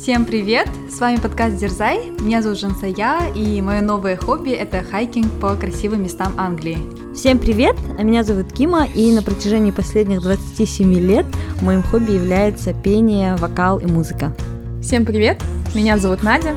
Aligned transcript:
Всем 0.00 0.24
привет! 0.24 0.66
С 0.88 0.98
вами 0.98 1.18
подкаст 1.18 1.58
Дерзай. 1.58 2.10
Меня 2.20 2.40
зовут 2.40 2.58
Жансая, 2.58 3.30
и 3.34 3.60
мое 3.60 3.82
новое 3.82 4.16
хобби 4.16 4.50
это 4.50 4.82
хайкинг 4.82 5.30
по 5.38 5.54
красивым 5.56 6.04
местам 6.04 6.32
Англии. 6.38 6.78
Всем 7.14 7.38
привет! 7.38 7.76
А 7.98 8.02
меня 8.02 8.24
зовут 8.24 8.50
Кима, 8.50 8.86
и 8.86 9.12
на 9.12 9.22
протяжении 9.22 9.72
последних 9.72 10.22
27 10.22 10.94
лет 10.94 11.26
моим 11.60 11.82
хобби 11.82 12.12
является 12.12 12.72
пение, 12.72 13.36
вокал 13.36 13.78
и 13.78 13.84
музыка. 13.84 14.34
Всем 14.82 15.04
привет! 15.04 15.42
Меня 15.74 15.98
зовут 15.98 16.22
Надя, 16.22 16.56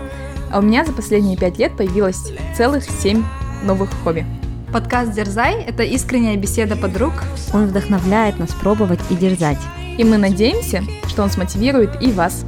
а 0.50 0.60
у 0.60 0.62
меня 0.62 0.86
за 0.86 0.94
последние 0.94 1.36
5 1.36 1.58
лет 1.58 1.76
появилось 1.76 2.32
целых 2.56 2.86
7 2.86 3.22
новых 3.66 3.90
хобби. 4.06 4.26
Подкаст 4.72 5.12
Дерзай 5.12 5.62
это 5.64 5.84
искренняя 5.84 6.38
беседа 6.38 6.78
подруг. 6.78 7.12
Он 7.54 7.66
вдохновляет 7.66 8.40
нас 8.40 8.54
пробовать 8.54 9.02
и 9.10 9.16
дерзать. 9.16 9.60
И 9.98 10.06
мы 10.06 10.18
надеемся, 10.18 10.82
что 11.10 11.24
он 11.24 11.30
смотивирует 11.30 12.02
и 12.02 12.10
вас. 12.14 12.46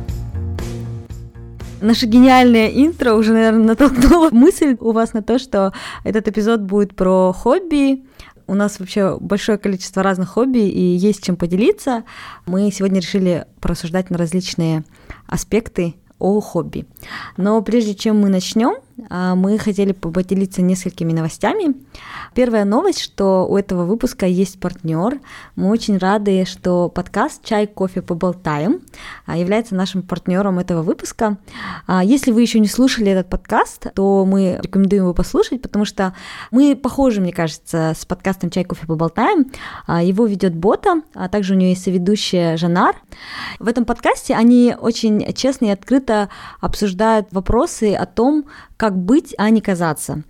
Наше 1.86 2.08
гениальное 2.08 2.68
интро 2.70 3.14
уже, 3.14 3.32
наверное, 3.32 3.68
натолкнуло 3.68 4.32
мысль 4.32 4.76
у 4.80 4.92
вас 4.92 5.14
на 5.14 5.22
то, 5.22 5.38
что 5.38 5.72
этот 6.04 6.28
эпизод 6.28 6.62
будет 6.62 6.96
про 6.96 7.32
хобби. 7.32 8.04
У 8.48 8.56
нас 8.56 8.80
вообще 8.80 9.20
большое 9.20 9.60
количество 9.60 10.02
разных 10.02 10.30
хобби 10.30 10.68
и 10.68 10.82
есть 10.82 11.24
чем 11.24 11.36
поделиться. 11.36 12.04
Мы 12.48 12.72
сегодня 12.72 13.02
решили 13.02 13.46
порассуждать 13.62 14.10
на 14.10 14.18
различные 14.18 14.84
аспекты 15.28 15.94
о 16.18 16.40
хобби. 16.42 16.88
Но 17.38 17.62
прежде 17.62 17.94
чем 17.94 18.20
мы 18.20 18.30
начнем, 18.30 18.78
мы 18.98 19.58
хотели 19.58 19.92
поделиться 19.92 20.62
несколькими 20.62 21.12
новостями. 21.12 21.76
Первая 22.34 22.66
новость, 22.66 23.02
что 23.02 23.46
у 23.48 23.58
этого 23.58 23.86
выпуска 23.86 24.26
есть 24.26 24.60
партнер. 24.60 25.20
Мы 25.56 25.70
очень 25.70 25.98
рады, 25.98 26.46
что 26.46 26.90
подкаст 26.90 27.44
«Чай, 27.44 27.68
кофе, 27.68 28.02
поболтаем» 28.02 28.82
а, 29.26 29.38
является 29.38 29.76
нашим 29.76 30.02
партнером 30.02 30.60
этого 30.60 30.82
выпуска. 30.82 31.38
А, 31.88 32.04
если 32.04 32.32
вы 32.32 32.42
еще 32.42 32.60
не 32.60 32.68
слушали 32.68 33.12
этот 33.12 33.30
подкаст, 33.30 33.88
то 33.94 34.26
мы 34.26 34.60
рекомендуем 34.62 35.04
его 35.04 35.14
послушать, 35.14 35.62
потому 35.62 35.86
что 35.86 36.16
мы 36.52 36.76
похожи, 36.76 37.20
мне 37.20 37.34
кажется, 37.34 37.94
с 37.98 38.06
подкастом 38.06 38.50
«Чай, 38.50 38.64
кофе, 38.64 38.88
поболтаем». 38.88 39.52
Его 39.88 40.26
ведет 40.26 40.56
Бота, 40.56 41.02
а 41.14 41.30
также 41.30 41.54
у 41.54 41.58
нее 41.58 41.70
есть 41.70 41.84
соведущая 41.84 42.58
Жанар. 42.58 42.96
В 43.60 43.68
этом 43.68 43.86
подкасте 43.86 44.36
они 44.36 44.76
очень 44.80 45.34
честно 45.34 45.66
и 45.66 45.70
открыто 45.70 46.30
обсуждают 46.62 47.28
вопросы 47.32 47.94
о 47.94 48.06
том, 48.06 48.46
как 48.78 48.98
быть, 48.98 49.34
а 49.38 49.50
не 49.50 49.62
казаться. 49.62 50.24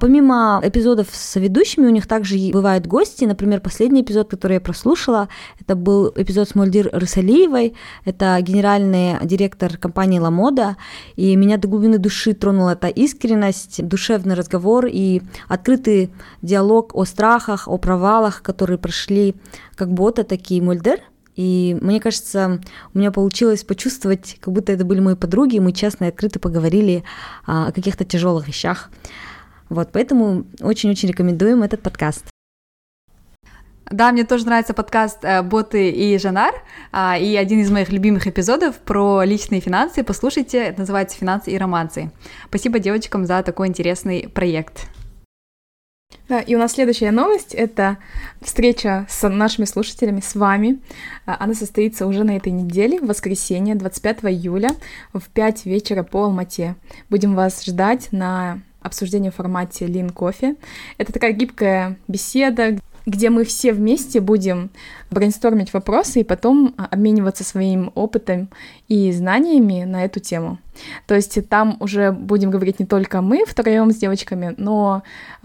Помимо 0.00 0.60
эпизодов 0.62 1.08
с 1.12 1.36
ведущими, 1.36 1.86
у 1.86 1.90
них 1.90 2.06
также 2.06 2.36
бывают 2.52 2.86
гости. 2.86 3.24
Например, 3.24 3.60
последний 3.60 4.02
эпизод, 4.02 4.30
который 4.30 4.54
я 4.54 4.60
прослушала, 4.60 5.28
это 5.60 5.76
был 5.76 6.12
эпизод 6.16 6.48
с 6.48 6.54
Мольдир 6.54 6.90
Рысалиевой. 6.92 7.74
Это 8.04 8.38
генеральный 8.40 9.16
директор 9.22 9.76
компании 9.76 10.18
«Ламода». 10.18 10.76
И 11.16 11.36
меня 11.36 11.58
до 11.58 11.68
глубины 11.68 11.98
души 11.98 12.32
тронула 12.32 12.70
эта 12.70 12.88
искренность, 12.88 13.86
душевный 13.86 14.34
разговор 14.34 14.86
и 14.86 15.22
открытый 15.48 16.10
диалог 16.42 16.94
о 16.94 17.04
страхах, 17.04 17.68
о 17.68 17.78
провалах, 17.78 18.42
которые 18.42 18.78
прошли 18.78 19.34
как 19.76 19.92
Бота, 19.92 20.24
так 20.24 20.50
и 20.50 20.60
Мольдер– 20.60 21.00
и 21.36 21.76
мне 21.80 22.00
кажется, 22.00 22.60
у 22.92 22.98
меня 22.98 23.10
получилось 23.10 23.64
почувствовать, 23.64 24.36
как 24.40 24.52
будто 24.52 24.72
это 24.72 24.84
были 24.84 25.00
мои 25.00 25.14
подруги, 25.14 25.56
и 25.56 25.60
мы 25.60 25.72
честно 25.72 26.04
и 26.04 26.08
открыто 26.08 26.38
поговорили 26.38 27.04
а, 27.46 27.68
о 27.68 27.72
каких-то 27.72 28.04
тяжелых 28.04 28.46
вещах. 28.46 28.90
Вот, 29.68 29.90
поэтому 29.92 30.44
очень-очень 30.60 31.08
рекомендуем 31.08 31.62
этот 31.62 31.82
подкаст. 31.82 32.26
Да, 33.90 34.12
мне 34.12 34.24
тоже 34.24 34.46
нравится 34.46 34.72
подкаст 34.72 35.18
э, 35.24 35.42
«Боты 35.42 35.90
и 35.90 36.16
Жанар», 36.18 36.54
а, 36.90 37.18
и 37.18 37.36
один 37.36 37.60
из 37.60 37.70
моих 37.70 37.90
любимых 37.90 38.26
эпизодов 38.26 38.78
про 38.78 39.24
личные 39.24 39.60
финансы. 39.60 40.02
Послушайте, 40.02 40.58
это 40.58 40.80
называется 40.80 41.18
«Финансы 41.18 41.50
и 41.50 41.58
романсы». 41.58 42.10
Спасибо 42.48 42.78
девочкам 42.78 43.26
за 43.26 43.42
такой 43.42 43.68
интересный 43.68 44.28
проект. 44.28 44.88
Да, 46.28 46.40
и 46.40 46.54
у 46.54 46.58
нас 46.58 46.72
следующая 46.72 47.10
новость— 47.10 47.54
это 47.54 47.98
встреча 48.40 49.06
с 49.10 49.28
нашими 49.28 49.66
слушателями, 49.66 50.20
с 50.20 50.34
вами. 50.34 50.80
А, 51.26 51.36
она 51.38 51.54
состоится 51.54 52.06
уже 52.06 52.24
на 52.24 52.36
этой 52.36 52.50
неделе, 52.50 52.98
в 52.98 53.06
воскресенье, 53.06 53.74
25 53.74 54.24
июля, 54.24 54.70
в 55.12 55.28
5 55.28 55.66
вечера 55.66 56.02
по 56.02 56.24
Алмате. 56.24 56.76
Будем 57.10 57.34
вас 57.34 57.64
ждать 57.64 58.08
на 58.10 58.60
обсуждение 58.80 59.30
в 59.30 59.34
формате 59.34 59.86
Лин 59.86 60.10
Кофе. 60.10 60.56
Это 60.98 61.12
такая 61.12 61.32
гибкая 61.32 61.96
беседа, 62.08 62.78
где 63.06 63.30
мы 63.30 63.44
все 63.44 63.72
вместе 63.72 64.20
будем 64.20 64.70
брейнстормить 65.10 65.72
вопросы 65.72 66.20
и 66.20 66.24
потом 66.24 66.74
обмениваться 66.76 67.44
своим 67.44 67.92
опытом 67.94 68.48
и 68.88 69.12
знаниями 69.12 69.84
на 69.84 70.04
эту 70.04 70.20
тему. 70.20 70.58
То 71.06 71.14
есть 71.14 71.48
там 71.48 71.76
уже 71.80 72.12
будем 72.12 72.50
говорить 72.50 72.80
не 72.80 72.86
только 72.86 73.20
мы 73.20 73.44
втроем 73.46 73.90
с 73.90 73.96
девочками, 73.96 74.54
но 74.56 75.02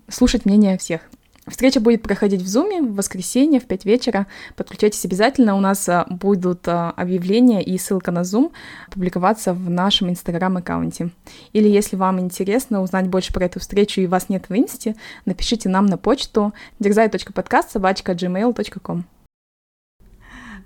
слушать 0.08 0.46
мнение 0.46 0.78
всех. 0.78 1.02
Встреча 1.50 1.80
будет 1.80 2.04
проходить 2.04 2.42
в 2.42 2.48
Зуме 2.48 2.82
в 2.82 2.96
воскресенье 2.96 3.60
в 3.60 3.66
5 3.66 3.86
вечера. 3.86 4.28
Подключайтесь 4.56 5.04
обязательно. 5.06 5.56
У 5.56 5.60
нас 5.60 5.88
а, 5.90 6.06
будут 6.10 6.68
а, 6.68 6.92
объявления 6.92 7.64
и 7.64 7.78
ссылка 7.78 8.12
на 8.12 8.20
Zoom 8.20 8.52
публиковаться 8.92 9.54
в 9.54 9.70
нашем 9.70 10.10
Инстаграм-аккаунте. 10.10 11.10
Или 11.54 11.68
если 11.68 11.96
вам 11.96 12.20
интересно 12.20 12.82
узнать 12.82 13.08
больше 13.08 13.34
про 13.34 13.46
эту 13.46 13.60
встречу 13.60 14.02
и 14.02 14.08
вас 14.08 14.30
нет 14.30 14.46
в 14.50 14.56
Инсте, 14.56 14.96
напишите 15.26 15.70
нам 15.70 15.88
на 15.88 15.98
почту 15.98 16.54
дерзай.подкаст.gmail.com 16.80 19.06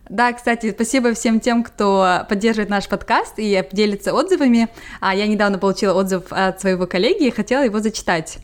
да, 0.10 0.34
кстати, 0.34 0.72
спасибо 0.72 1.14
всем 1.14 1.40
тем, 1.40 1.64
кто 1.64 2.26
поддерживает 2.28 2.70
наш 2.70 2.90
подкаст 2.90 3.36
и 3.38 3.66
делится 3.72 4.14
отзывами. 4.14 4.68
А 5.00 5.16
Я 5.16 5.28
недавно 5.28 5.58
получила 5.58 5.94
отзыв 5.94 6.26
от 6.30 6.60
своего 6.60 6.88
коллеги 6.88 7.28
и 7.28 7.32
хотела 7.32 7.64
его 7.64 7.80
зачитать. 7.80 8.40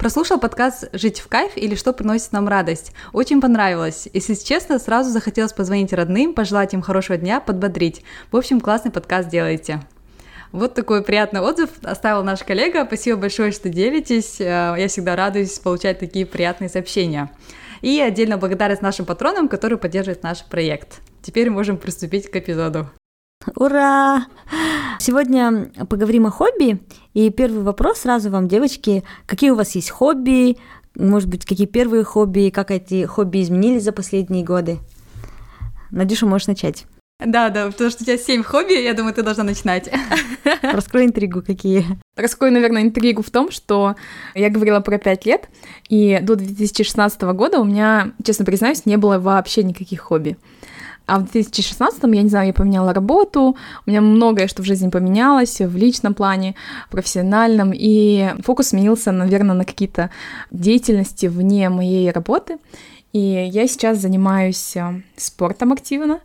Прослушал 0.00 0.40
подкаст 0.40 0.88
«Жить 0.94 1.20
в 1.20 1.28
кайф» 1.28 1.52
или 1.56 1.74
«Что 1.74 1.92
приносит 1.92 2.32
нам 2.32 2.48
радость». 2.48 2.92
Очень 3.12 3.42
понравилось. 3.42 4.08
Если 4.14 4.32
честно, 4.32 4.78
сразу 4.78 5.10
захотелось 5.10 5.52
позвонить 5.52 5.92
родным, 5.92 6.32
пожелать 6.32 6.72
им 6.72 6.80
хорошего 6.80 7.18
дня, 7.18 7.38
подбодрить. 7.38 8.02
В 8.32 8.36
общем, 8.38 8.62
классный 8.62 8.90
подкаст 8.90 9.28
делаете. 9.28 9.82
Вот 10.52 10.72
такой 10.72 11.04
приятный 11.04 11.42
отзыв 11.42 11.68
оставил 11.82 12.24
наш 12.24 12.42
коллега. 12.44 12.86
Спасибо 12.86 13.20
большое, 13.20 13.52
что 13.52 13.68
делитесь. 13.68 14.40
Э, 14.40 14.74
я 14.78 14.88
всегда 14.88 15.16
радуюсь 15.16 15.58
получать 15.58 15.98
такие 15.98 16.24
приятные 16.24 16.70
сообщения. 16.70 17.30
И 17.82 18.00
отдельно 18.00 18.38
благодарность 18.38 18.80
нашим 18.80 19.04
патронам, 19.04 19.48
которые 19.48 19.78
поддерживают 19.78 20.22
наш 20.22 20.42
проект. 20.46 21.02
Теперь 21.20 21.50
можем 21.50 21.76
приступить 21.76 22.30
к 22.30 22.36
эпизоду. 22.36 22.88
Ура! 23.56 24.26
Сегодня 24.98 25.70
поговорим 25.88 26.26
о 26.26 26.30
хобби. 26.30 26.78
И 27.14 27.30
первый 27.30 27.62
вопрос 27.62 28.00
сразу 28.00 28.30
вам, 28.30 28.48
девочки. 28.48 29.02
Какие 29.26 29.50
у 29.50 29.54
вас 29.54 29.74
есть 29.74 29.90
хобби? 29.90 30.58
Может 30.94 31.28
быть, 31.28 31.46
какие 31.46 31.66
первые 31.66 32.04
хобби? 32.04 32.50
Как 32.50 32.70
эти 32.70 33.06
хобби 33.06 33.42
изменились 33.42 33.84
за 33.84 33.92
последние 33.92 34.44
годы? 34.44 34.78
Надюша, 35.90 36.26
можешь 36.26 36.48
начать. 36.48 36.86
Да, 37.24 37.50
да, 37.50 37.66
потому 37.66 37.90
что 37.90 38.02
у 38.02 38.06
тебя 38.06 38.18
семь 38.18 38.42
хобби, 38.42 38.72
я 38.72 38.94
думаю, 38.94 39.14
ты 39.14 39.22
должна 39.22 39.44
начинать. 39.44 39.90
Раскрой 40.62 41.06
интригу 41.06 41.42
какие. 41.42 41.84
Раскрою, 42.16 42.52
наверное, 42.52 42.82
интригу 42.82 43.22
в 43.22 43.30
том, 43.30 43.50
что 43.50 43.94
я 44.34 44.48
говорила 44.48 44.80
про 44.80 44.98
пять 44.98 45.26
лет, 45.26 45.48
и 45.88 46.18
до 46.22 46.36
2016 46.36 47.20
года 47.22 47.60
у 47.60 47.64
меня, 47.64 48.12
честно 48.24 48.44
признаюсь, 48.44 48.86
не 48.86 48.96
было 48.96 49.18
вообще 49.18 49.62
никаких 49.62 50.00
хобби. 50.00 50.38
А 51.06 51.18
в 51.18 51.30
2016, 51.30 52.02
я 52.02 52.22
не 52.22 52.28
знаю, 52.28 52.46
я 52.48 52.52
поменяла 52.52 52.94
работу, 52.94 53.56
у 53.86 53.90
меня 53.90 54.00
многое, 54.00 54.46
что 54.46 54.62
в 54.62 54.66
жизни 54.66 54.90
поменялось, 54.90 55.60
в 55.60 55.76
личном 55.76 56.14
плане, 56.14 56.54
в 56.86 56.92
профессиональном, 56.92 57.72
и 57.74 58.30
фокус 58.44 58.68
сменился, 58.68 59.10
наверное, 59.10 59.56
на 59.56 59.64
какие-то 59.64 60.10
деятельности 60.50 61.26
вне 61.26 61.68
моей 61.68 62.10
работы. 62.10 62.58
И 63.12 63.18
я 63.18 63.66
сейчас 63.66 63.98
занимаюсь 63.98 64.76
э, 64.76 65.02
спортом 65.16 65.72
активно. 65.72 66.20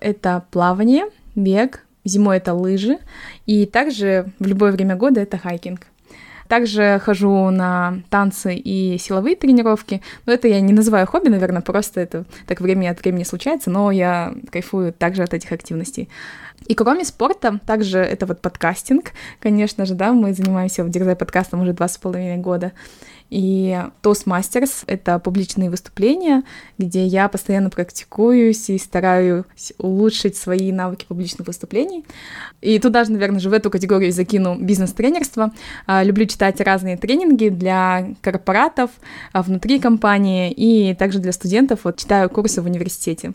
Это 0.00 0.44
плавание, 0.50 1.04
бег, 1.34 1.84
зимой 2.04 2.38
это 2.38 2.54
лыжи, 2.54 2.98
и 3.46 3.66
также 3.66 4.32
в 4.38 4.46
любое 4.46 4.72
время 4.72 4.96
года 4.96 5.20
это 5.20 5.36
хайкинг. 5.36 5.89
Также 6.50 7.00
хожу 7.04 7.50
на 7.50 8.02
танцы 8.10 8.56
и 8.56 8.98
силовые 8.98 9.36
тренировки. 9.36 10.02
Но 10.26 10.32
это 10.32 10.48
я 10.48 10.60
не 10.60 10.72
называю 10.72 11.06
хобби, 11.06 11.28
наверное, 11.28 11.62
просто 11.62 12.00
это 12.00 12.24
так 12.48 12.60
время 12.60 12.90
от 12.90 13.00
времени 13.00 13.22
случается, 13.22 13.70
но 13.70 13.92
я 13.92 14.34
кайфую 14.50 14.92
также 14.92 15.22
от 15.22 15.32
этих 15.32 15.52
активностей. 15.52 16.08
И 16.66 16.74
кроме 16.74 17.04
спорта, 17.04 17.60
также 17.64 17.98
это 17.98 18.26
вот 18.26 18.40
подкастинг, 18.40 19.12
конечно 19.38 19.86
же, 19.86 19.94
да, 19.94 20.12
мы 20.12 20.32
занимаемся 20.32 20.82
в 20.82 20.90
Дерзай 20.90 21.14
подкастом 21.14 21.62
уже 21.62 21.72
два 21.72 21.86
с 21.86 21.96
половиной 21.98 22.38
года. 22.38 22.72
И 23.30 23.80
Toastmasters— 24.02 24.84
это 24.88 25.20
публичные 25.20 25.70
выступления, 25.70 26.42
где 26.78 27.06
я 27.06 27.28
постоянно 27.28 27.70
практикуюсь 27.70 28.68
и 28.68 28.78
стараюсь 28.78 29.72
улучшить 29.78 30.36
свои 30.36 30.72
навыки 30.72 31.06
публичных 31.06 31.46
выступлений. 31.46 32.04
И 32.60 32.78
туда 32.80 33.04
же, 33.04 33.12
наверное, 33.12 33.38
же 33.38 33.48
в 33.48 33.52
эту 33.52 33.70
категорию 33.70 34.12
закину 34.12 34.58
бизнес-тренерство. 34.60 35.52
А, 35.86 36.02
люблю 36.02 36.26
читать 36.26 36.39
разные 36.60 36.96
тренинги 36.96 37.48
для 37.48 38.14
корпоратов 38.20 38.90
а, 39.32 39.42
внутри 39.42 39.78
компании 39.78 40.50
и 40.50 40.94
также 40.94 41.18
для 41.18 41.32
студентов. 41.32 41.80
Вот 41.84 41.98
читаю 41.98 42.28
курсы 42.30 42.62
в 42.62 42.66
университете. 42.66 43.32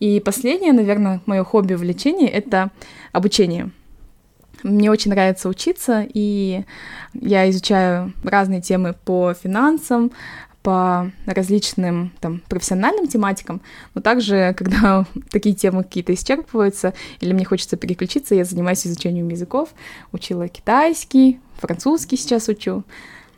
И 0.00 0.20
последнее, 0.20 0.72
наверное, 0.72 1.20
мое 1.26 1.44
хобби 1.44 1.74
увлечение— 1.74 2.28
это 2.30 2.70
обучение— 3.12 3.70
Мне 4.64 4.90
очень 4.90 5.10
нравится 5.10 5.50
учиться, 5.50 6.06
и 6.14 6.64
я 7.12 7.50
изучаю 7.50 8.14
разные 8.24 8.62
темы 8.62 8.94
по 9.04 9.34
финансам, 9.34 10.10
по 10.64 11.12
различным 11.26 12.10
там, 12.20 12.40
профессиональным 12.48 13.06
тематикам, 13.06 13.60
но 13.94 14.00
также, 14.00 14.54
когда 14.58 15.06
такие 15.30 15.54
темы 15.54 15.84
какие-то 15.84 16.12
исчерпываются, 16.14 16.94
или 17.20 17.32
мне 17.32 17.44
хочется 17.44 17.76
переключиться, 17.76 18.34
я 18.34 18.44
занимаюсь 18.44 18.84
изучением 18.84 19.28
языков, 19.28 19.68
учила 20.10 20.48
китайский, 20.48 21.38
французский 21.58 22.16
сейчас 22.16 22.48
учу. 22.48 22.82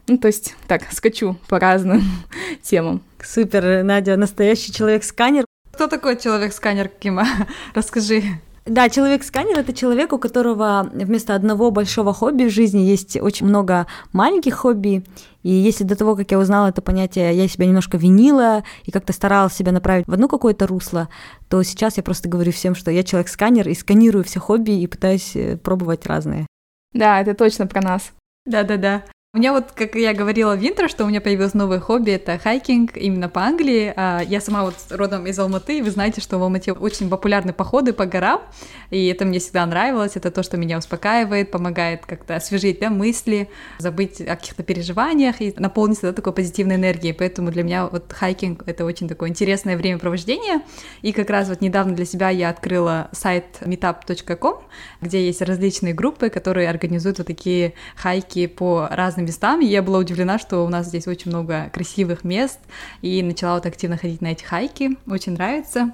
Ну, 0.06 0.18
то 0.18 0.28
есть, 0.28 0.54
так, 0.68 0.82
скачу 0.92 1.36
по 1.48 1.58
разным 1.58 2.00
темам. 2.62 3.02
Супер, 3.20 3.82
Надя, 3.82 4.16
настоящий 4.16 4.72
человек-сканер. 4.72 5.44
Кто 5.72 5.88
такой 5.88 6.16
человек-сканер, 6.16 6.88
Кима? 6.88 7.26
Расскажи. 7.74 8.22
Да, 8.66 8.88
человек-сканер— 8.88 9.58
это 9.60 9.72
человек, 9.72 10.12
у 10.12 10.18
которого 10.18 10.90
вместо 10.92 11.36
одного 11.36 11.70
большого 11.70 12.12
хобби 12.12 12.44
в 12.44 12.50
жизни 12.50 12.80
есть 12.80 13.16
очень 13.16 13.46
много 13.46 13.86
маленьких 14.12 14.54
хобби. 14.54 15.04
И 15.44 15.50
если 15.50 15.84
до 15.84 15.94
того, 15.94 16.16
как 16.16 16.32
я 16.32 16.38
узнала 16.40 16.68
это 16.68 16.82
понятие, 16.82 17.32
я 17.36 17.46
себя 17.46 17.66
немножко 17.66 17.96
винила 17.96 18.64
и 18.82 18.90
как-то 18.90 19.12
старалась 19.12 19.54
себя 19.54 19.70
направить 19.70 20.08
в 20.08 20.12
одно 20.12 20.26
какое-то 20.26 20.66
русло, 20.66 21.08
то 21.48 21.62
сейчас 21.62 21.96
я 21.96 22.02
просто 22.02 22.28
говорю 22.28 22.50
всем, 22.50 22.74
что 22.74 22.90
я 22.90 23.04
человек-сканер 23.04 23.68
и 23.68 23.74
сканирую 23.74 24.24
все 24.24 24.40
хобби 24.40 24.72
и 24.72 24.88
пытаюсь 24.88 25.36
э, 25.36 25.56
пробовать 25.56 26.04
разные. 26.04 26.48
Да, 26.92 27.20
это 27.20 27.34
точно 27.34 27.68
про 27.68 27.80
нас. 27.80 28.10
Да-да-да. 28.46 29.04
У 29.36 29.38
меня 29.38 29.52
вот, 29.52 29.72
как 29.72 29.96
я 29.96 30.14
говорила 30.14 30.56
в 30.56 30.66
интро, 30.66 30.88
что 30.88 31.04
у 31.04 31.08
меня 31.08 31.20
появилось 31.20 31.52
новое 31.52 31.78
хобби, 31.78 32.12
это 32.12 32.38
хайкинг 32.38 32.96
именно 32.96 33.28
по 33.28 33.42
Англии. 33.42 33.92
А, 33.94 34.22
я 34.26 34.40
сама 34.40 34.64
вот 34.64 34.76
родом 34.88 35.26
из 35.26 35.38
Алматы, 35.38 35.76
и 35.76 35.82
вы 35.82 35.90
знаете, 35.90 36.22
что 36.22 36.38
в 36.38 36.42
Алмате 36.42 36.72
очень 36.72 37.10
популярны 37.10 37.52
походы 37.52 37.92
по 37.92 38.06
горам, 38.06 38.40
и 38.88 39.08
это 39.08 39.26
мне 39.26 39.38
всегда 39.38 39.66
нравилось, 39.66 40.12
это 40.14 40.30
то, 40.30 40.42
что 40.42 40.56
меня 40.56 40.78
успокаивает, 40.78 41.50
помогает 41.50 42.06
как-то 42.06 42.34
освежить 42.36 42.80
да, 42.80 42.88
мысли, 42.88 43.50
забыть 43.78 44.22
о 44.22 44.36
каких-то 44.36 44.62
переживаниях 44.62 45.42
и 45.42 45.52
наполниться 45.58 46.06
да, 46.06 46.12
такой 46.14 46.32
позитивной 46.32 46.76
энергией, 46.76 47.12
поэтому 47.12 47.50
для 47.50 47.62
меня 47.62 47.88
вот 47.88 48.14
хайкинг— 48.14 48.62
это 48.66 48.86
очень 48.86 49.06
такое 49.06 49.28
интересное 49.28 49.76
времяпровождение, 49.76 50.62
и 51.02 51.12
как 51.12 51.28
раз 51.28 51.50
вот 51.50 51.60
недавно 51.60 51.94
для 51.94 52.06
себя 52.06 52.30
я 52.30 52.48
открыла 52.48 53.10
сайт 53.12 53.44
meetup.com, 53.60 54.62
где 55.02 55.26
есть 55.26 55.42
различные 55.42 55.92
группы, 55.92 56.30
которые 56.30 56.70
организуют 56.70 57.18
вот 57.18 57.26
такие 57.26 57.74
хайки 57.96 58.46
по 58.46 58.88
разным 58.90 59.25
местам, 59.26 59.60
и 59.60 59.66
я 59.66 59.82
была 59.82 59.98
удивлена, 59.98 60.38
что 60.38 60.64
у 60.64 60.68
нас 60.68 60.86
здесь 60.86 61.06
очень 61.06 61.30
много 61.30 61.70
красивых 61.72 62.24
мест, 62.24 62.58
и 63.02 63.22
начала 63.22 63.56
вот 63.56 63.66
активно 63.66 63.96
ходить 63.96 64.22
на 64.22 64.28
эти 64.28 64.44
хайки, 64.44 64.96
очень 65.06 65.32
нравится 65.32 65.92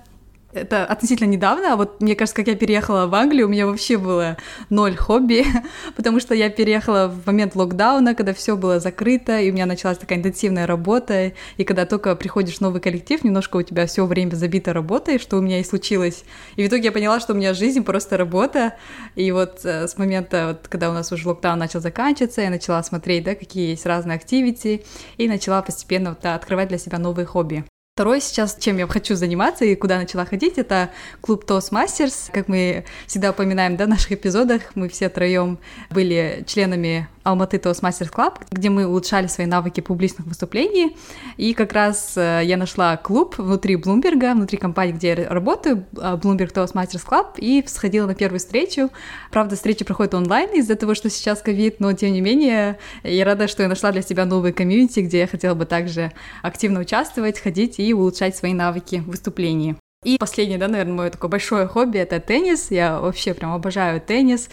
это 0.53 0.85
относительно 0.85 1.29
недавно, 1.29 1.73
а 1.73 1.77
вот 1.77 2.01
мне 2.01 2.15
кажется, 2.15 2.37
как 2.37 2.47
я 2.47 2.55
переехала 2.55 3.07
в 3.07 3.15
Англию, 3.15 3.47
у 3.47 3.51
меня 3.51 3.67
вообще 3.67 3.97
было 3.97 4.37
ноль 4.71 4.97
хобби, 4.97 5.45
потому 5.97 6.21
что 6.21 6.35
я 6.35 6.51
переехала 6.51 7.09
в 7.09 7.27
момент 7.27 7.55
локдауна, 7.55 8.15
когда 8.15 8.35
все 8.35 8.57
было 8.57 8.79
закрыто, 8.81 9.39
и 9.41 9.51
у 9.51 9.55
меня 9.55 9.67
началась 9.67 9.99
такая 9.99 10.19
интенсивная 10.19 10.67
работа, 10.67 11.33
и 11.57 11.65
когда 11.65 11.87
только 11.87 12.15
приходишь 12.17 12.57
в 12.57 12.61
новый 12.61 12.81
коллектив, 12.81 13.25
немножко 13.25 13.57
у 13.57 13.63
тебя 13.63 13.87
все 13.87 14.05
время 14.07 14.35
забито 14.35 14.73
работой, 14.73 15.19
что 15.19 15.39
у 15.39 15.41
меня 15.41 15.61
и 15.61 15.65
случилось. 15.65 16.25
И 16.57 16.65
в 16.65 16.69
итоге 16.69 16.85
я 16.85 16.93
поняла, 16.93 17.21
что 17.21 17.33
у 17.33 17.37
меня 17.37 17.55
жизнь 17.55 17.83
просто 17.83 18.17
работа, 18.17 18.75
и 19.17 19.31
вот 19.33 19.65
э, 19.65 19.89
с 19.89 19.97
момента, 19.97 20.49
вот, 20.49 20.69
когда 20.69 20.91
у 20.91 20.93
нас 20.93 21.11
уже 21.13 21.29
локдаун 21.29 21.59
начал 21.59 21.81
заканчиваться, 21.81 22.43
я 22.43 22.51
начала 22.51 22.83
смотреть, 22.83 23.25
да, 23.25 23.35
какие 23.35 23.71
есть 23.71 23.87
разные 23.87 24.17
активити, 24.17 24.85
и 25.17 25.29
начала 25.29 25.63
постепенно 25.63 26.11
вот, 26.11 26.21
да, 26.23 26.35
открывать 26.35 26.69
для 26.69 26.79
себя 26.79 26.99
новые 26.99 27.27
хобби. 27.27 27.65
Второе 27.95 28.21
сейчас, 28.21 28.57
чем 28.59 28.79
я 28.79 28.87
хочу 28.87 29.17
заниматься 29.17 29.67
и 29.67 29.75
куда 29.75 29.99
начала 29.99 30.25
ходить, 30.25 30.57
это 30.57 30.89
клуб 31.21 31.45
Toastmasters. 31.45 32.33
Как 32.33 32.49
мы 32.49 32.87
всегда 33.07 33.33
упоминаем 33.33 33.77
да, 33.77 33.85
в 33.85 33.89
наших 33.91 34.13
эпизодах, 34.13 34.63
мы 34.75 34.89
все 34.89 35.11
троем 35.11 35.59
были 35.91 36.43
членами 36.47 37.07
Алматы 37.25 37.57
Toastmasters 37.59 38.13
Club, 38.13 38.35
где 38.51 38.71
мы 38.71 38.87
улучшали 38.87 39.27
свои 39.27 39.47
навыки 39.47 39.81
публичных 39.81 40.27
выступлений. 40.27 40.97
И 41.37 41.55
как 41.55 41.73
раз 41.73 42.15
э, 42.17 42.43
я 42.45 42.57
нашла 42.57 42.97
клуб 42.97 43.37
внутри 43.39 43.77
Блумберга, 43.77 44.35
внутри 44.35 44.59
компании, 44.59 44.93
где 44.93 45.09
я 45.09 45.29
работаю, 45.29 45.87
э, 45.93 46.19
Bloomberg 46.23 46.53
Toastmasters 46.53 47.07
Club, 47.07 47.39
и 47.39 47.65
сходила 47.67 48.07
на 48.07 48.15
первую 48.15 48.39
встречу. 48.39 48.91
Правда, 49.31 49.57
встреча 49.57 49.85
проходит 49.85 50.15
онлайн 50.15 50.51
из-за 50.51 50.77
того, 50.77 50.95
что 50.95 51.11
сейчас 51.11 51.41
ковид, 51.43 51.81
но 51.81 51.93
тем 51.93 52.13
не 52.13 52.21
менее 52.21 52.79
я 53.05 53.25
рада, 53.25 53.49
что 53.49 53.63
я 53.63 53.69
нашла 53.69 53.93
для 53.93 54.03
себя 54.03 54.25
новый 54.25 54.53
комьюнити, 54.53 55.01
где 55.01 55.21
я 55.21 55.27
хотела 55.27 55.55
бы 55.55 55.65
также 55.65 56.13
активно 56.43 56.81
участвовать, 56.81 57.39
ходить 57.39 57.79
и 57.79 57.95
улучшать 57.95 58.37
свои 58.37 58.53
навыки 58.53 58.97
в 59.07 59.11
выступлении. 59.11 59.77
И 60.05 60.19
последнее, 60.19 60.59
да, 60.59 60.67
наверное, 60.67 60.95
мое 60.95 61.11
такое 61.11 61.31
большое 61.31 61.69
хобби— 61.69 61.97
это 61.99 62.19
теннис. 62.19 62.73
Я 62.73 62.99
вообще 62.99 63.35
прям 63.35 63.53
обожаю 63.53 64.01
теннис. 64.01 64.49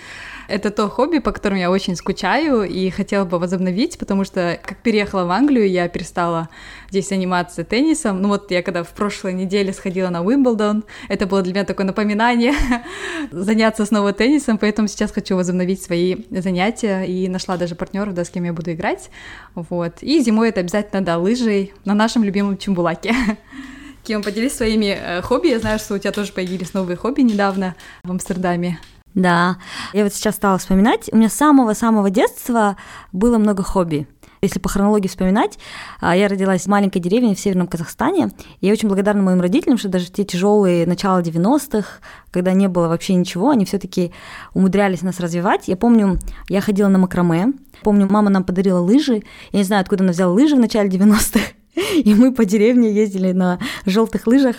Это 0.48 0.70
то 0.70 0.88
хобби, 0.88 1.18
по 1.18 1.32
которому 1.32 1.60
я 1.60 1.72
очень 1.72 1.96
скучаю 1.96 2.62
и 2.66 2.92
хотела 2.92 3.26
бы 3.26 3.40
возобновить, 3.40 3.98
потому 3.98 4.26
что, 4.26 4.60
как 4.64 4.84
переехала 4.84 5.26
в 5.26 5.32
Англию, 5.32 5.68
я 5.68 5.88
перестала 5.88 6.50
здесь 6.92 7.10
заниматься 7.10 7.64
теннисом. 7.64 8.22
Ну 8.22 8.28
вот 8.28 8.52
я 8.52 8.62
когда 8.62 8.84
в 8.84 8.90
прошлой 8.90 9.34
неделе 9.34 9.74
сходила 9.74 10.10
на 10.10 10.22
Уимблдон, 10.22 10.84
это 11.08 11.26
было 11.26 11.42
для 11.42 11.54
меня 11.54 11.66
такое 11.66 11.88
напоминание 11.88 12.54
заняться 13.32 13.88
снова 13.88 14.14
теннисом, 14.14 14.60
поэтому 14.60 14.88
сейчас 14.88 15.12
хочу 15.12 15.36
возобновить 15.36 15.82
свои 15.82 16.18
занятия 16.30 17.06
и 17.06 17.28
нашла 17.28 17.58
даже 17.58 17.74
партнеров, 17.74 18.14
да, 18.14 18.24
с 18.24 18.30
кем 18.30 18.44
я 18.44 18.54
буду 18.54 18.72
играть. 18.72 19.10
Вот. 19.56 20.04
И 20.04 20.22
зимой 20.22 20.50
это 20.50 20.60
обязательно, 20.60 21.02
да, 21.02 21.18
лыжей 21.18 21.74
на 21.86 21.96
нашем 21.96 22.24
любимом 22.24 22.56
Чембулаке. 22.56 23.16
Кем, 24.10 24.24
поделись 24.24 24.56
своими 24.56 24.98
э, 25.00 25.22
хобби. 25.22 25.50
Я 25.50 25.60
знаю, 25.60 25.78
что 25.78 25.94
у 25.94 26.00
тебя 26.00 26.12
тоже 26.12 26.34
появились 26.34 26.74
новые 26.74 26.98
хобби 26.98 27.22
недавно 27.22 27.76
в 28.04 28.10
Амстердаме. 28.10 28.80
Да, 29.14 29.58
я 29.94 30.04
вот 30.04 30.12
сейчас 30.16 30.34
стала 30.34 30.58
вспоминать. 30.58 31.10
У 31.12 31.16
меня 31.16 31.30
с 31.30 31.34
самого-самого 31.34 32.10
детства 32.10 32.76
было 33.12 33.38
много 33.38 33.62
хобби. 33.62 34.08
Если 34.42 34.58
по 34.58 34.68
хронологии 34.68 35.08
вспоминать, 35.08 35.60
а, 36.02 36.16
я 36.16 36.28
родилась 36.28 36.64
в 36.64 36.68
маленькой 36.70 37.02
деревне 37.02 37.36
в 37.36 37.40
Северном 37.40 37.68
Казахстане. 37.68 38.32
Я 38.62 38.74
очень 38.74 38.88
благодарна 38.88 39.22
моим 39.22 39.42
родителям, 39.42 39.78
что 39.78 39.90
даже 39.90 40.10
те 40.10 40.24
тяжелые 40.24 40.88
начала 40.88 41.22
90-х, 41.22 41.88
когда 42.32 42.54
не 42.54 42.68
было 42.68 42.88
вообще 42.88 43.14
ничего, 43.14 43.52
они 43.52 43.66
все-таки 43.66 44.12
умудрялись 44.56 45.04
нас 45.04 45.20
развивать. 45.20 45.68
Я 45.68 45.78
помню, 45.78 46.18
я 46.48 46.62
ходила 46.62 46.88
на 46.88 46.98
макраме. 46.98 47.54
Помню, 47.84 48.08
мама 48.10 48.32
нам 48.32 48.44
подарила 48.44 48.80
лыжи. 48.80 49.22
Я 49.52 49.60
не 49.60 49.66
знаю, 49.66 49.82
откуда 49.82 50.04
она 50.04 50.14
взяла 50.14 50.34
лыжи 50.34 50.56
в 50.56 50.60
начале 50.60 50.90
90-х. 50.90 51.59
и 52.04 52.14
мы 52.14 52.34
по 52.34 52.46
деревне 52.46 52.92
ездили 52.92 53.32
на 53.32 53.60
желтых 53.86 54.28
лыжах. 54.28 54.58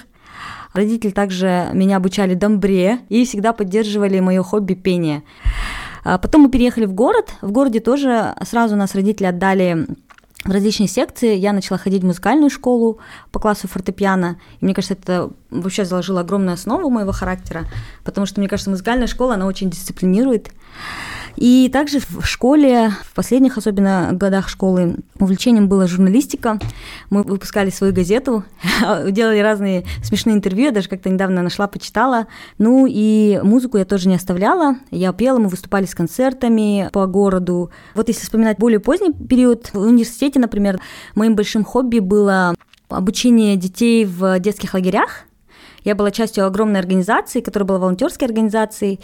Родители 0.72 1.10
также 1.10 1.68
меня 1.72 1.96
обучали 1.96 2.34
домбре 2.34 3.00
и 3.08 3.24
всегда 3.24 3.52
поддерживали 3.52 4.20
мое 4.20 4.42
хобби 4.42 4.74
пение. 4.74 5.24
А 6.04 6.18
потом 6.18 6.42
мы 6.42 6.50
переехали 6.50 6.86
в 6.86 6.92
город. 6.92 7.34
В 7.42 7.50
городе 7.50 7.80
тоже 7.80 8.34
сразу 8.46 8.76
нас 8.76 8.94
родители 8.94 9.26
отдали 9.26 9.86
в 10.44 10.50
различные 10.50 10.88
секции. 10.88 11.36
Я 11.36 11.52
начала 11.52 11.76
ходить 11.76 12.02
в 12.02 12.06
музыкальную 12.06 12.50
школу 12.50 13.00
по 13.32 13.40
классу 13.40 13.68
фортепиано. 13.68 14.38
И 14.60 14.64
мне 14.64 14.74
кажется, 14.74 14.94
это 14.94 15.30
вообще 15.50 15.84
заложило 15.84 16.20
огромную 16.20 16.54
основу 16.54 16.88
моего 16.88 17.12
характера, 17.12 17.66
потому 18.04 18.26
что, 18.26 18.40
мне 18.40 18.48
кажется, 18.48 18.70
музыкальная 18.70 19.08
школа, 19.08 19.34
она 19.34 19.46
очень 19.46 19.70
дисциплинирует. 19.70 20.50
И 21.40 21.70
также 21.72 22.00
в 22.00 22.22
школе, 22.26 22.92
в 23.02 23.14
последних 23.14 23.56
особенно 23.56 24.10
годах 24.12 24.50
школы, 24.50 24.96
увлечением 25.18 25.68
была 25.68 25.86
журналистика. 25.86 26.58
Мы 27.08 27.22
выпускали 27.22 27.70
свою 27.70 27.94
газету, 27.94 28.44
делали 29.10 29.38
разные 29.38 29.84
смешные 30.02 30.36
интервью, 30.36 30.66
я 30.66 30.70
даже 30.70 30.90
как-то 30.90 31.08
недавно 31.08 31.40
нашла, 31.40 31.66
почитала. 31.66 32.26
Ну 32.58 32.86
и 32.86 33.40
музыку 33.42 33.78
я 33.78 33.86
тоже 33.86 34.06
не 34.08 34.16
оставляла. 34.16 34.76
Я 34.90 35.14
пела, 35.14 35.38
мы 35.38 35.48
выступали 35.48 35.86
с 35.86 35.94
концертами 35.94 36.90
по 36.92 37.06
городу. 37.06 37.70
Вот 37.94 38.08
если 38.08 38.20
вспоминать 38.20 38.58
более 38.58 38.78
поздний 38.78 39.14
период, 39.14 39.70
в 39.72 39.78
университете, 39.78 40.40
например, 40.40 40.78
моим 41.14 41.36
большим 41.36 41.64
хобби 41.64 42.00
было 42.00 42.54
обучение 42.90 43.56
детей 43.56 44.04
в 44.04 44.38
детских 44.40 44.74
лагерях. 44.74 45.24
Я 45.84 45.94
была 45.94 46.10
частью 46.10 46.46
огромной 46.46 46.80
организации, 46.80 47.40
которая 47.40 47.66
была 47.66 47.78
волонтерской 47.78 48.26
организацией, 48.26 49.00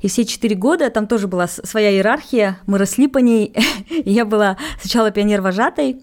и 0.00 0.08
все 0.08 0.24
четыре 0.24 0.56
года 0.56 0.90
там 0.90 1.06
тоже 1.06 1.28
была 1.28 1.46
своя 1.48 1.90
иерархия, 1.90 2.58
мы 2.66 2.78
росли 2.78 3.08
по 3.08 3.18
ней. 3.18 3.54
я 4.04 4.24
была 4.24 4.56
сначала 4.80 5.10
пионер-вожатой, 5.10 6.02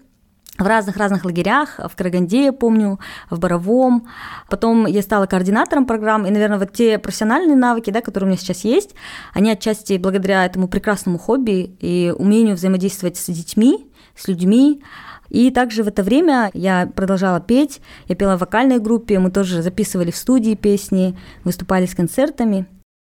в 0.58 0.66
разных-разных 0.66 1.24
лагерях, 1.24 1.78
в 1.78 1.94
Караганде, 1.94 2.46
я 2.46 2.52
помню, 2.52 2.98
в 3.30 3.38
Боровом. 3.38 4.08
Потом 4.50 4.86
я 4.86 5.02
стала 5.02 5.26
координатором 5.26 5.86
программ, 5.86 6.26
и, 6.26 6.30
наверное, 6.30 6.58
вот 6.58 6.72
те 6.72 6.98
профессиональные 6.98 7.56
навыки, 7.56 7.90
да, 7.90 8.00
которые 8.00 8.26
у 8.26 8.30
меня 8.30 8.40
сейчас 8.40 8.64
есть, 8.64 8.94
они 9.32 9.52
отчасти 9.52 9.96
благодаря 9.96 10.44
этому 10.44 10.66
прекрасному 10.66 11.18
хобби 11.18 11.76
и 11.80 12.12
умению 12.16 12.56
взаимодействовать 12.56 13.16
с 13.16 13.26
детьми, 13.26 13.86
с 14.16 14.26
людьми, 14.26 14.82
и 15.28 15.50
также 15.50 15.82
в 15.82 15.88
это 15.88 16.02
время 16.02 16.50
я 16.54 16.90
продолжала 16.94 17.40
петь, 17.40 17.80
я 18.06 18.16
пела 18.16 18.36
в 18.36 18.40
вокальной 18.40 18.78
группе, 18.78 19.18
мы 19.18 19.30
тоже 19.30 19.62
записывали 19.62 20.10
в 20.10 20.16
студии 20.16 20.54
песни, 20.54 21.18
выступали 21.44 21.86
с 21.86 21.94
концертами. 21.94 22.66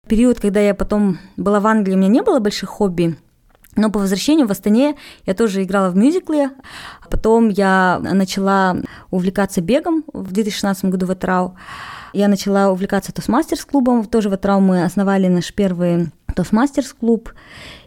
Период, 0.09 0.41
когда 0.41 0.61
я 0.61 0.75
потом 0.75 1.19
была 1.37 1.61
в 1.61 1.67
Англии, 1.67 1.95
у 1.95 1.99
меня 1.99 2.09
не 2.09 2.23
было 2.23 2.39
больших 2.39 2.69
хобби, 2.69 3.17
но 3.77 3.91
по 3.91 3.99
возвращению 3.99 4.47
в 4.47 4.51
Астане 4.51 4.97
я 5.27 5.35
тоже 5.35 5.63
играла 5.63 5.91
в 5.91 5.97
мюзикле. 5.97 6.51
Потом 7.11 7.51
я 7.51 8.01
начала 8.01 8.77
увлекаться 9.11 9.61
бегом 9.61 10.05
в 10.13 10.33
2016 10.33 10.87
году 10.87 11.07
в 11.07 11.13
Этрау. 11.13 11.57
Я 12.15 12.29
начала 12.29 12.71
увлекаться 12.71 13.13
Тосмастерс 13.13 13.67
клубом. 13.67 14.07
Тоже 14.07 14.31
в 14.31 14.35
Этрау 14.35 14.61
мы 14.61 14.83
основали 14.83 15.29
наш 15.29 15.53
первый 15.53 16.11
Toastmasters 16.35 16.95
клуб. 16.99 17.33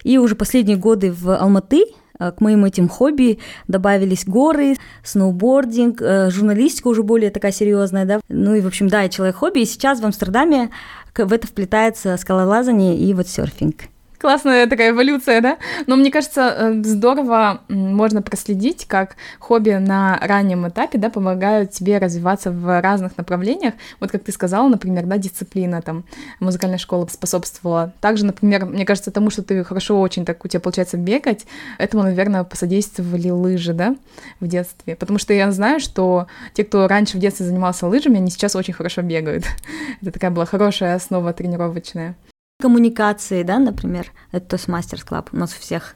И 0.03 0.19
уже 0.19 0.35
последние 0.35 0.77
годы 0.77 1.11
в 1.11 1.35
Алматы 1.35 1.85
к 2.19 2.35
моим 2.41 2.65
этим 2.65 2.89
хобби 2.89 3.39
добавились 3.67 4.25
горы, 4.25 4.75
сноубординг, 5.03 6.01
журналистика 6.29 6.89
уже 6.89 7.01
более 7.01 7.31
такая 7.31 7.51
серьезная, 7.51 8.05
да. 8.05 8.19
Ну 8.27 8.55
и, 8.55 8.61
в 8.61 8.67
общем, 8.67 8.89
да, 8.89 9.03
я 9.03 9.09
человек 9.09 9.37
хобби. 9.37 9.59
И 9.59 9.65
сейчас 9.65 10.01
в 10.01 10.05
Амстердаме 10.05 10.69
в 11.17 11.33
это 11.33 11.47
вплетается 11.47 12.15
скалолазание 12.17 12.97
и 12.97 13.13
вот 13.13 13.27
серфинг. 13.27 13.85
Классная 14.19 14.67
такая 14.67 14.89
эволюция, 14.91 15.39
да? 15.39 15.57
Но 15.87 15.95
мне 15.95 16.11
кажется, 16.11 16.53
э, 16.57 16.83
здорово 16.83 17.61
можно 17.69 18.21
проследить, 18.21 18.85
как 18.85 19.15
хобби 19.39 19.71
на 19.71 20.19
раннем 20.21 20.67
этапе, 20.67 20.97
да, 20.97 21.09
помогают 21.09 21.71
тебе 21.71 21.99
развиваться 21.99 22.51
в 22.51 22.81
разных 22.81 23.17
направлениях. 23.17 23.75
Вот 24.01 24.11
как 24.11 24.23
ты 24.23 24.33
сказала, 24.33 24.67
например, 24.67 25.05
да, 25.05 25.17
дисциплина, 25.17 25.81
там, 25.81 26.03
музыкальная 26.41 26.77
школа 26.77 27.07
способствовала. 27.09 27.93
Также, 28.01 28.25
например, 28.25 28.65
мне 28.65 28.85
кажется, 28.85 29.09
тому, 29.09 29.29
что 29.29 29.41
ты 29.41 29.63
хорошо 29.63 30.01
очень 30.01 30.25
так 30.25 30.43
у 30.43 30.49
тебя 30.49 30.59
получается 30.59 30.97
бегать, 30.97 31.45
этому, 31.77 32.03
наверное, 32.03 32.43
посодействовали 32.43 33.29
лыжи, 33.29 33.73
да, 33.73 33.95
в 34.41 34.47
детстве. 34.47 34.97
Потому 34.97 35.17
что 35.17 35.33
я 35.33 35.49
знаю, 35.53 35.79
что 35.79 36.27
те, 36.53 36.65
кто 36.65 36.89
раньше 36.89 37.15
в 37.15 37.21
детстве 37.21 37.45
занимался 37.45 37.87
лыжами, 37.87 38.17
они 38.17 38.31
сейчас 38.31 38.53
очень 38.57 38.73
хорошо 38.73 39.01
бегают. 39.01 39.45
Это 40.01 40.11
такая 40.11 40.31
была 40.31 40.45
хорошая 40.45 40.95
основа 40.95 41.31
тренировочная 41.31 42.17
коммуникации, 42.59 43.43
да, 43.43 43.57
например, 43.57 44.11
это 44.31 44.55
Toastmasters 44.55 45.07
Club 45.07 45.29
у 45.31 45.37
нас 45.37 45.55
у 45.55 45.59
всех. 45.59 45.95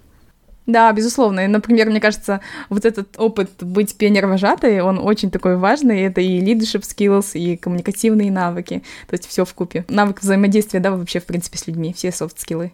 Да, 0.66 0.94
безусловно. 0.94 1.42
И, 1.42 1.48
например, 1.48 1.90
мне 1.90 2.00
кажется, 2.00 2.40
вот 2.70 2.86
этот 2.86 3.20
опыт 3.20 3.52
быть 3.60 3.98
пионер-вожатой, 3.98 4.80
он 4.80 4.98
очень 4.98 5.30
такой 5.30 5.58
важный. 5.58 6.04
Это 6.04 6.22
и 6.22 6.40
leadership 6.40 6.84
skills, 6.84 7.38
и 7.38 7.58
коммуникативные 7.58 8.32
навыки. 8.32 8.82
То 9.08 9.16
есть 9.16 9.28
все 9.28 9.44
в 9.44 9.54
купе. 9.54 9.84
Навык 9.90 10.22
взаимодействия, 10.22 10.80
да, 10.80 10.92
вообще, 10.92 11.20
в 11.20 11.26
принципе, 11.26 11.58
с 11.58 11.68
людьми, 11.68 11.94
все 11.94 12.14
софт-скиллы. 12.14 12.72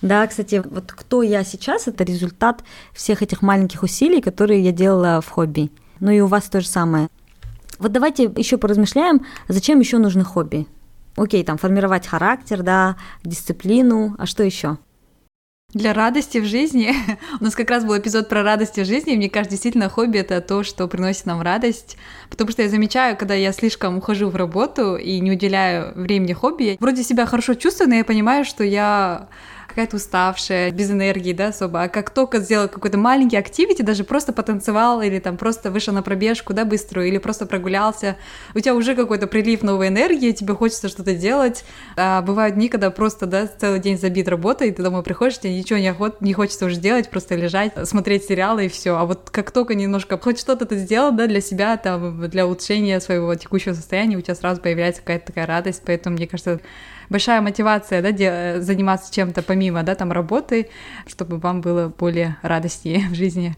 Да, 0.00 0.26
кстати, 0.26 0.60
вот 0.68 0.90
кто 0.90 1.22
я 1.22 1.44
сейчас, 1.44 1.86
это 1.86 2.02
результат 2.02 2.64
всех 2.92 3.22
этих 3.22 3.40
маленьких 3.40 3.84
усилий, 3.84 4.20
которые 4.20 4.60
я 4.60 4.72
делала 4.72 5.20
в 5.20 5.28
хобби. 5.28 5.70
Ну 6.00 6.10
и 6.10 6.18
у 6.18 6.26
вас 6.26 6.44
то 6.46 6.60
же 6.60 6.66
самое. 6.66 7.06
Вот 7.78 7.92
давайте 7.92 8.24
еще 8.36 8.56
поразмышляем, 8.58 9.24
зачем 9.46 9.78
еще 9.78 9.98
нужны 9.98 10.24
хобби. 10.24 10.66
Окей, 11.16 11.44
там 11.44 11.58
формировать 11.58 12.06
характер, 12.06 12.62
да, 12.62 12.96
дисциплину, 13.22 14.14
а 14.18 14.26
что 14.26 14.42
еще? 14.42 14.78
Для 15.74 15.94
радости 15.94 16.38
в 16.38 16.44
жизни. 16.44 16.94
У 17.40 17.44
нас 17.44 17.54
как 17.54 17.70
раз 17.70 17.84
был 17.84 17.98
эпизод 17.98 18.28
про 18.28 18.42
радость 18.42 18.78
в 18.78 18.84
жизни, 18.84 19.14
и 19.14 19.16
мне 19.16 19.30
кажется, 19.30 19.52
действительно, 19.52 19.88
хобби— 19.88 20.18
это 20.18 20.40
то, 20.42 20.62
что 20.64 20.86
приносит 20.86 21.24
нам 21.24 21.40
радость. 21.40 21.96
Потому 22.28 22.50
что 22.50 22.62
я 22.62 22.68
замечаю, 22.68 23.16
когда 23.16 23.34
я 23.34 23.52
слишком 23.52 23.96
ухожу 23.96 24.28
в 24.28 24.36
работу 24.36 24.96
и 24.96 25.18
не 25.20 25.32
уделяю 25.32 25.94
времени 25.94 26.34
хобби, 26.34 26.62
я 26.64 26.76
вроде 26.78 27.02
себя 27.02 27.24
хорошо 27.24 27.54
чувствую, 27.54 27.88
но 27.88 27.94
я 27.96 28.04
понимаю, 28.04 28.44
что 28.44 28.64
я 28.64 29.28
какая-то 29.72 29.96
уставшая, 29.96 30.70
без 30.70 30.90
энергии, 30.90 31.32
да, 31.32 31.48
особо. 31.48 31.82
А 31.82 31.88
как 31.88 32.10
только 32.10 32.38
сделал 32.38 32.68
какой-то 32.68 32.98
маленький 32.98 33.36
активити, 33.36 33.82
даже 33.82 34.04
просто 34.04 34.32
потанцевал 34.32 35.00
или 35.00 35.18
там 35.18 35.36
просто 35.36 35.70
вышел 35.70 35.94
на 35.94 36.02
пробежку, 36.02 36.52
да, 36.52 36.64
быструю, 36.64 37.08
или 37.08 37.18
просто 37.18 37.46
прогулялся, 37.46 38.16
у 38.54 38.60
тебя 38.60 38.74
уже 38.74 38.94
какой-то 38.94 39.26
прилив 39.26 39.62
новой 39.62 39.88
энергии, 39.88 40.32
тебе 40.32 40.54
хочется 40.54 40.88
что-то 40.88 41.14
делать. 41.14 41.64
А 41.96 42.20
бывают 42.22 42.56
дни, 42.56 42.68
когда 42.68 42.90
просто, 42.90 43.26
да, 43.26 43.46
целый 43.46 43.80
день 43.80 43.98
забит 43.98 44.28
работой, 44.28 44.68
и 44.68 44.72
ты 44.72 44.82
домой 44.82 45.02
приходишь, 45.02 45.38
тебе 45.38 45.56
ничего 45.56 45.78
не, 45.78 45.88
охот, 45.88 46.20
не 46.20 46.34
хочется 46.34 46.66
уже 46.66 46.76
делать, 46.76 47.08
просто 47.08 47.34
лежать, 47.34 47.72
смотреть 47.84 48.24
сериалы 48.24 48.66
и 48.66 48.68
все. 48.68 48.96
А 48.96 49.06
вот 49.06 49.30
как 49.30 49.50
только 49.50 49.74
немножко 49.74 50.18
хоть 50.18 50.38
что-то 50.38 50.66
ты 50.66 50.76
сделал, 50.76 51.12
да, 51.12 51.26
для 51.26 51.40
себя, 51.40 51.76
там, 51.78 52.28
для 52.28 52.46
улучшения 52.46 53.00
своего 53.00 53.34
текущего 53.34 53.72
состояния, 53.72 54.16
у 54.16 54.20
тебя 54.20 54.34
сразу 54.34 54.60
появляется 54.60 55.00
какая-то 55.00 55.26
такая 55.26 55.46
радость, 55.46 55.82
поэтому, 55.86 56.16
мне 56.16 56.26
кажется, 56.26 56.60
большая 57.12 57.40
мотивация, 57.40 58.02
да, 58.02 58.60
заниматься 58.60 59.14
чем-то 59.14 59.42
помимо, 59.42 59.82
да, 59.82 59.94
там 59.94 60.10
работы, 60.10 60.68
чтобы 61.06 61.36
вам 61.36 61.60
было 61.60 61.92
более 61.96 62.38
радостнее 62.42 63.06
в 63.10 63.14
жизни. 63.14 63.54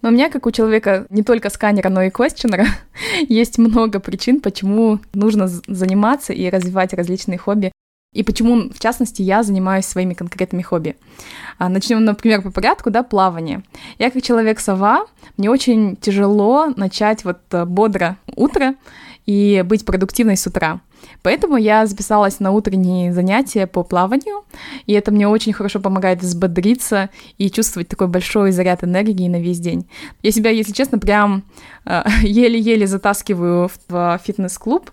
Но 0.00 0.10
у 0.10 0.12
меня, 0.12 0.30
как 0.30 0.46
у 0.46 0.50
человека 0.50 1.06
не 1.10 1.22
только 1.22 1.50
сканера, 1.50 1.88
но 1.88 2.02
и 2.02 2.10
квестионера, 2.10 2.66
есть 3.28 3.58
много 3.58 4.00
причин, 4.00 4.40
почему 4.40 5.00
нужно 5.12 5.48
заниматься 5.48 6.32
и 6.32 6.50
развивать 6.50 6.92
различные 6.92 7.38
хобби. 7.38 7.72
И 8.14 8.22
почему, 8.22 8.70
в 8.70 8.78
частности, 8.78 9.20
я 9.20 9.42
занимаюсь 9.42 9.84
своими 9.84 10.14
конкретными 10.14 10.62
хобби. 10.62 10.96
А, 11.58 11.68
Начнем, 11.68 12.04
например, 12.04 12.40
по 12.40 12.50
порядку, 12.50 12.90
да, 12.90 13.02
плавание. 13.02 13.62
Я 13.98 14.10
как 14.10 14.22
человек-сова, 14.22 15.06
мне 15.36 15.50
очень 15.50 15.96
тяжело 15.96 16.72
начать 16.74 17.24
вот 17.24 17.38
э, 17.50 17.66
бодро 17.66 18.16
утро 18.34 18.76
и 19.26 19.62
быть 19.66 19.84
продуктивной 19.84 20.38
с 20.38 20.46
утра. 20.46 20.80
Поэтому 21.22 21.56
я 21.56 21.86
записалась 21.86 22.40
на 22.40 22.52
утренние 22.52 23.12
занятия 23.12 23.66
по 23.66 23.82
плаванию, 23.82 24.44
и 24.86 24.92
это 24.92 25.10
мне 25.10 25.28
очень 25.28 25.52
хорошо 25.52 25.80
помогает 25.80 26.22
взбодриться 26.22 27.10
и 27.36 27.50
чувствовать 27.50 27.88
такой 27.88 28.08
большой 28.08 28.52
заряд 28.52 28.84
энергии 28.84 29.28
на 29.28 29.40
весь 29.40 29.60
день. 29.60 29.88
Я 30.22 30.30
себя, 30.30 30.50
если 30.50 30.72
честно, 30.72 30.98
прям 30.98 31.44
э, 31.84 32.02
еле-еле 32.22 32.86
затаскиваю 32.86 33.70
в 33.88 34.20
фитнес-клуб, 34.24 34.90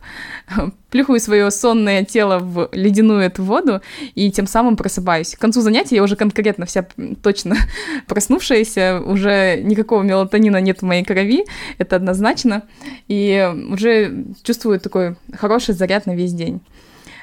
плюхаю 0.95 1.19
свое 1.19 1.51
сонное 1.51 2.05
тело 2.05 2.39
в 2.39 2.69
ледяную 2.71 3.19
эту 3.19 3.43
воду 3.43 3.81
и 4.13 4.31
тем 4.31 4.47
самым 4.47 4.77
просыпаюсь. 4.77 5.35
К 5.35 5.39
концу 5.39 5.59
занятия 5.59 5.97
я 5.97 6.03
уже 6.03 6.15
конкретно 6.15 6.65
вся 6.65 6.87
точно 7.21 7.57
проснувшаяся, 8.07 9.01
уже 9.05 9.59
никакого 9.61 10.03
мелатонина 10.03 10.61
нет 10.61 10.81
в 10.81 10.85
моей 10.85 11.03
крови, 11.03 11.43
это 11.79 11.97
однозначно, 11.97 12.63
и 13.09 13.45
уже 13.69 14.23
чувствую 14.43 14.79
такой 14.79 15.17
хороший 15.33 15.73
заряд 15.73 16.05
на 16.05 16.15
весь 16.15 16.31
день. 16.31 16.61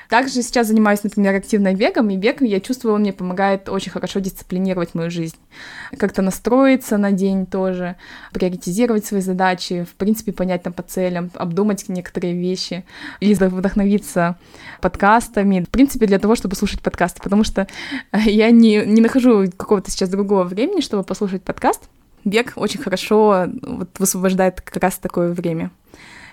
Также 0.08 0.42
сейчас 0.42 0.68
занимаюсь, 0.68 1.02
например, 1.02 1.34
активно 1.34 1.74
бегом, 1.74 2.10
и 2.10 2.16
бег, 2.16 2.42
я 2.42 2.60
чувствую, 2.60 2.94
он 2.94 3.00
мне 3.00 3.12
помогает 3.12 3.68
очень 3.68 3.90
хорошо 3.90 4.20
дисциплинировать 4.20 4.94
мою 4.94 5.10
жизнь. 5.10 5.36
Как-то 5.96 6.22
настроиться 6.22 6.98
на 6.98 7.12
день 7.12 7.46
тоже, 7.46 7.96
приоритизировать 8.32 9.04
свои 9.04 9.20
задачи, 9.20 9.84
в 9.84 9.94
принципе, 9.94 10.32
понять 10.32 10.62
там 10.62 10.72
по 10.72 10.82
целям, 10.82 11.30
обдумать 11.34 11.88
некоторые 11.88 12.34
вещи, 12.34 12.84
или 13.20 13.34
вдохновиться 13.34 14.36
подкастами, 14.80 15.60
в 15.60 15.70
принципе, 15.70 16.06
для 16.06 16.18
того, 16.18 16.36
чтобы 16.36 16.56
слушать 16.56 16.80
подкасты, 16.80 17.20
потому 17.22 17.44
что 17.44 17.66
я 18.12 18.50
не, 18.50 18.84
не 18.84 19.00
нахожу 19.00 19.50
какого-то 19.56 19.90
сейчас 19.90 20.08
другого 20.08 20.44
времени, 20.44 20.80
чтобы 20.80 21.04
послушать 21.04 21.42
подкаст. 21.42 21.88
Бег 22.24 22.52
очень 22.56 22.80
хорошо 22.80 23.46
вот, 23.62 23.88
высвобождает 23.98 24.60
как 24.60 24.82
раз 24.82 24.98
такое 24.98 25.32
время. 25.32 25.70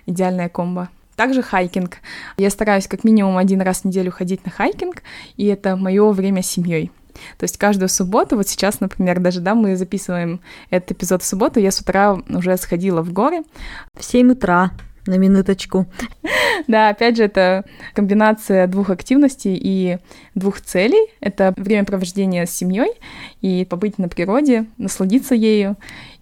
Идеальная 0.06 0.50
комбо. 0.50 0.90
Также 1.20 1.42
хайкинг. 1.42 1.98
Я 2.38 2.50
стараюсь 2.50 2.88
как 2.88 3.04
минимум 3.04 3.36
один 3.36 3.60
раз 3.60 3.82
в 3.82 3.86
неделю 3.86 4.10
ходить 4.10 4.46
на 4.46 4.52
хайкинг, 4.52 5.04
и 5.36 5.48
это 5.48 5.76
мое 5.76 6.10
время 6.14 6.42
с 6.42 6.46
семьей. 6.46 6.92
То 7.38 7.44
есть 7.44 7.58
каждую 7.58 7.90
субботу, 7.90 8.38
вот 8.38 8.48
сейчас, 8.48 8.80
например, 8.80 9.20
даже, 9.20 9.42
да, 9.42 9.54
мы 9.54 9.76
записываем 9.76 10.40
этот 10.70 10.94
эпизод 10.94 11.22
в 11.22 11.26
субботу, 11.26 11.60
я 11.60 11.72
с 11.72 11.82
утра 11.82 12.18
уже 12.30 12.56
сходила 12.56 13.02
в 13.02 13.12
горы. 13.12 13.44
В 13.98 14.06
7 14.06 14.32
утра, 14.32 14.72
на 15.08 15.18
минуточку. 15.18 15.88
Да, 16.68 16.90
опять 16.90 17.18
же, 17.18 17.24
это 17.24 17.64
комбинация 17.94 18.68
двух 18.68 18.90
активностей 18.90 19.58
и 19.60 19.98
двух 20.36 20.62
целей. 20.62 21.10
Это 21.20 21.54
времяпровождение 21.56 22.46
с 22.46 22.52
семьей 22.52 22.92
и 23.42 23.66
побыть 23.66 23.98
на 23.98 24.10
природе, 24.10 24.66
насладиться 24.78 25.36
ею 25.36 25.78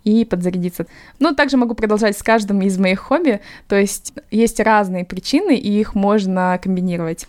и 0.07 0.23
подзарядиться. 0.23 0.85
Но 1.19 1.33
также 1.33 1.57
могу 1.57 1.73
продолжать 1.75 2.17
с 2.17 2.23
каждым 2.23 2.61
из 2.61 2.77
моих 2.77 2.99
хобби, 2.99 3.41
то 3.67 3.75
есть 3.75 4.13
есть 4.31 4.59
разные 4.61 5.03
причины, 5.03 5.57
и 5.57 5.79
их 5.79 5.95
можно 5.95 6.57
комбинировать. 6.63 7.27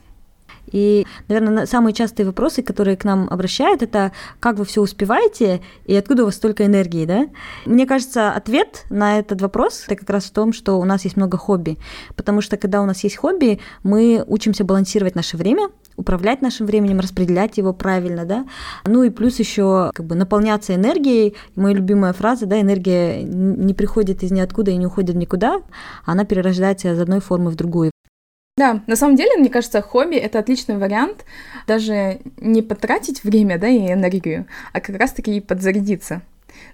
И, 0.70 1.06
наверное, 1.28 1.66
самые 1.66 1.94
частые 1.94 2.26
вопросы, 2.26 2.62
которые 2.62 2.96
к 2.96 3.04
нам 3.04 3.26
обращают, 3.30 3.82
это 3.82 4.12
как 4.38 4.58
вы 4.58 4.64
все 4.64 4.82
успеваете 4.82 5.60
и 5.86 5.94
откуда 5.96 6.22
у 6.22 6.26
вас 6.26 6.36
столько 6.36 6.66
энергии, 6.66 7.06
да? 7.06 7.28
Мне 7.64 7.86
кажется, 7.86 8.32
ответ 8.32 8.84
на 8.90 9.18
этот 9.18 9.40
вопрос 9.40 9.84
это 9.86 9.96
как 9.96 10.10
раз 10.10 10.26
в 10.26 10.32
том, 10.32 10.52
что 10.52 10.78
у 10.78 10.84
нас 10.84 11.04
есть 11.04 11.16
много 11.16 11.38
хобби. 11.38 11.78
Потому 12.16 12.42
что 12.42 12.58
когда 12.58 12.82
у 12.82 12.84
нас 12.84 13.02
есть 13.02 13.16
хобби, 13.16 13.60
мы 13.82 14.22
учимся 14.26 14.62
балансировать 14.62 15.14
наше 15.14 15.36
время, 15.38 15.70
управлять 15.98 16.40
нашим 16.40 16.66
временем, 16.66 17.00
распределять 17.00 17.58
его 17.58 17.74
правильно, 17.74 18.24
да. 18.24 18.46
Ну 18.86 19.02
и 19.02 19.10
плюс 19.10 19.38
еще 19.38 19.90
как 19.94 20.06
бы 20.06 20.14
наполняться 20.14 20.74
энергией. 20.74 21.36
Моя 21.56 21.74
любимая 21.74 22.12
фраза, 22.12 22.46
да, 22.46 22.60
энергия 22.60 23.22
не 23.22 23.74
приходит 23.74 24.22
из 24.22 24.30
ниоткуда 24.30 24.70
и 24.70 24.76
не 24.76 24.86
уходит 24.86 25.16
никуда, 25.16 25.60
она 26.06 26.24
перерождается 26.24 26.92
из 26.92 27.00
одной 27.00 27.20
формы 27.20 27.50
в 27.50 27.56
другую. 27.56 27.90
Да, 28.56 28.82
на 28.86 28.96
самом 28.96 29.14
деле, 29.14 29.36
мне 29.36 29.50
кажется, 29.50 29.80
хобби— 29.82 30.16
это 30.16 30.40
отличный 30.40 30.78
вариант 30.78 31.24
даже 31.68 32.20
не 32.38 32.62
потратить 32.62 33.22
время, 33.22 33.58
да, 33.58 33.68
и 33.68 33.92
энергию, 33.92 34.46
а 34.72 34.80
как 34.80 34.96
раз-таки 34.96 35.40
подзарядиться. 35.40 36.22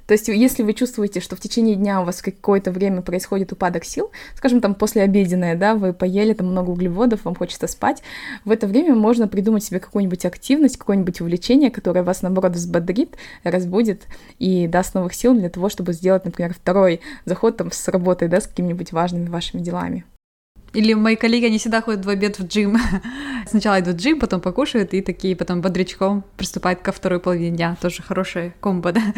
То 0.07 0.13
есть, 0.13 0.29
если 0.29 0.63
вы 0.63 0.75
чувствуете, 0.75 1.21
что 1.21 1.35
в 1.35 1.41
течение 1.41 1.77
дня 1.77 2.01
у 2.01 2.05
вас 2.05 2.21
какое-то 2.21 2.71
время 2.71 3.01
происходит 3.03 3.53
упадок 3.53 3.85
сил, 3.85 4.11
скажем, 4.35 4.61
там 4.61 4.75
после 4.75 5.03
обеденное, 5.03 5.57
да, 5.57 5.75
вы 5.75 5.93
поели 5.93 6.35
там 6.35 6.49
много 6.49 6.71
углеводов, 6.71 7.25
вам 7.25 7.35
хочется 7.35 7.67
спать, 7.67 8.03
в 8.45 8.51
это 8.51 8.67
время 8.67 8.95
можно 8.95 9.29
придумать 9.29 9.65
себе 9.65 9.81
какую-нибудь 9.81 10.25
активность, 10.27 10.77
какое-нибудь 10.77 11.21
увлечение, 11.21 11.71
которое 11.71 12.03
вас, 12.03 12.23
наоборот, 12.23 12.53
взбодрит, 12.53 13.17
разбудит 13.45 14.03
и 14.39 14.67
даст 14.67 14.95
новых 14.95 15.15
сил 15.15 15.35
для 15.35 15.49
того, 15.49 15.69
чтобы 15.69 15.93
сделать, 15.93 16.25
например, 16.25 16.55
второй 16.55 17.01
заход 17.25 17.57
там 17.57 17.73
с 17.73 17.89
работой, 17.89 18.29
да, 18.29 18.41
с 18.41 18.47
какими-нибудь 18.47 18.93
важными 18.93 19.29
вашими 19.29 19.63
делами. 19.63 20.05
Или 20.75 20.93
мои 20.95 21.15
коллеги, 21.15 21.47
они 21.47 21.59
всегда 21.59 21.81
ходят 21.81 22.05
в 22.05 22.09
обед 22.09 22.39
в 22.39 22.47
джим. 22.47 22.77
Сначала 23.47 23.79
идут 23.81 23.95
в 23.95 23.99
джим, 24.01 24.19
потом 24.19 24.41
покушают, 24.41 24.93
и 24.93 25.01
такие 25.03 25.37
потом 25.37 25.61
бодрячком 25.61 26.25
приступают 26.37 26.81
ко 26.81 26.91
второй 26.91 27.21
половине 27.21 27.57
дня. 27.57 27.77
Тоже 27.81 28.03
хорошая 28.03 28.53
комбо, 28.61 28.93
да? 28.93 29.15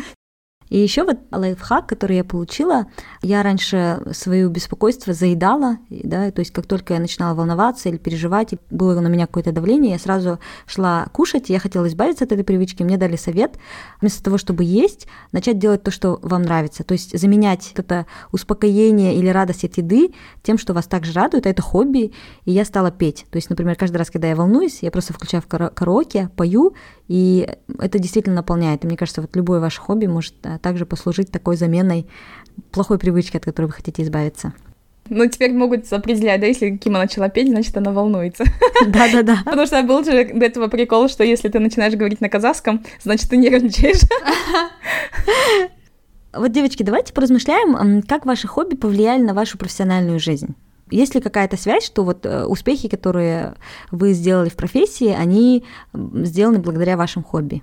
И 0.69 0.79
еще 0.79 1.05
вот 1.05 1.19
лайфхак, 1.31 1.87
который 1.87 2.17
я 2.17 2.25
получила, 2.25 2.87
я 3.23 3.43
раньше 3.43 4.03
свое 4.13 4.49
беспокойство 4.49 5.13
заедала, 5.13 5.79
да, 5.91 6.31
то 6.31 6.41
есть 6.41 6.53
как 6.53 6.67
только 6.67 6.95
я 6.95 7.01
начинала 7.01 7.35
волноваться 7.35 7.89
или 7.89 7.97
переживать, 7.97 8.53
и 8.53 8.59
было 8.71 9.01
на 9.01 9.09
меня 9.09 9.27
какое-то 9.27 9.53
давление, 9.53 9.93
я 9.93 9.99
сразу 9.99 10.39
шла 10.67 11.07
кушать, 11.13 11.51
я 11.51 11.59
хотела 11.59 11.87
избавиться 11.87 12.25
от 12.25 12.33
этой 12.33 12.45
привычки, 12.45 12.83
мне 12.83 12.97
дали 12.97 13.17
совет, 13.17 13.59
вместо 14.01 14.23
того, 14.23 14.39
чтобы 14.39 14.65
есть, 14.65 15.07
начать 15.33 15.59
делать 15.59 15.83
то, 15.83 15.91
что 15.91 16.19
вам 16.23 16.43
нравится, 16.43 16.85
то 16.85 16.93
есть 16.93 17.19
заменять 17.19 17.73
это 17.77 18.07
успокоение 18.33 19.17
или 19.17 19.29
радость 19.29 19.65
от 19.65 19.77
еды 19.77 20.13
тем, 20.43 20.59
что 20.59 20.75
вас 20.75 20.87
также 20.87 21.13
радует, 21.13 21.47
а 21.47 21.51
это 21.51 21.63
хобби, 21.63 22.13
и 22.45 22.53
я 22.53 22.65
стала 22.65 22.91
петь. 22.91 23.27
То 23.31 23.37
есть, 23.37 23.51
например, 23.51 23.77
каждый 23.77 23.99
раз, 23.99 24.11
когда 24.11 24.29
я 24.29 24.37
волнуюсь, 24.37 24.83
я 24.83 24.91
просто 24.91 25.13
включаю 25.13 25.43
в 25.43 25.47
караоке, 25.47 26.31
пою, 26.37 26.75
и 27.09 27.49
это 27.79 27.99
действительно 27.99 28.37
наполняет. 28.37 28.85
И 28.85 28.87
мне 28.87 28.97
кажется, 28.97 29.21
вот 29.21 29.35
любое 29.37 29.61
ваше 29.61 29.81
хобби 29.81 30.07
может 30.07 30.35
э, 30.45 30.56
также 30.59 30.87
послужить 30.87 31.31
такой 31.31 31.57
заменой 31.57 32.07
плохой 32.71 32.99
привычки, 32.99 33.37
от 33.37 33.45
которой 33.45 33.67
вы 33.67 33.73
хотите 33.73 34.03
избавиться. 34.03 34.53
Ну, 35.09 35.29
теперь 35.29 35.53
могут 35.53 35.93
определять, 35.93 36.41
да, 36.41 36.47
если 36.47 36.77
Кима 36.77 36.99
начала 36.99 37.29
петь, 37.29 37.49
значит, 37.49 37.77
она 37.77 37.93
волнуется. 37.93 38.45
Да-да-да. 38.87 39.39
Потому 39.45 39.67
что 39.67 39.83
был 39.83 40.05
же 40.05 40.25
до 40.33 40.45
этого 40.45 40.69
прикол, 40.69 41.09
что 41.09 41.25
если 41.25 41.49
ты 41.49 41.59
начинаешь 41.59 41.95
говорить 41.95 42.21
на 42.21 42.29
казахском, 42.29 42.85
значит, 43.03 43.31
ты 43.31 43.37
нервничаешь. 43.37 44.03
Вот, 46.33 46.53
девочки, 46.53 46.83
давайте 46.83 47.15
поразмышляем, 47.15 48.03
как 48.03 48.27
ваши 48.27 48.47
хобби 48.47 48.75
повлияли 48.75 49.23
на 49.23 49.33
вашу 49.33 49.57
профессиональную 49.57 50.21
жизнь. 50.21 50.55
Есть 50.91 51.15
ли 51.15 51.23
какая-то 51.23 51.57
связь, 51.57 51.87
что 51.87 52.05
вот 52.05 52.27
э, 52.27 52.45
успехи, 52.45 52.89
которые 52.89 53.55
вы 53.91 54.13
сделали 54.13 54.51
в 54.51 54.55
профессии, 54.55 55.09
они 55.09 55.65
сделаны 55.95 56.59
благодаря 56.59 56.99
вашим 56.99 57.25
хобби? 57.25 57.63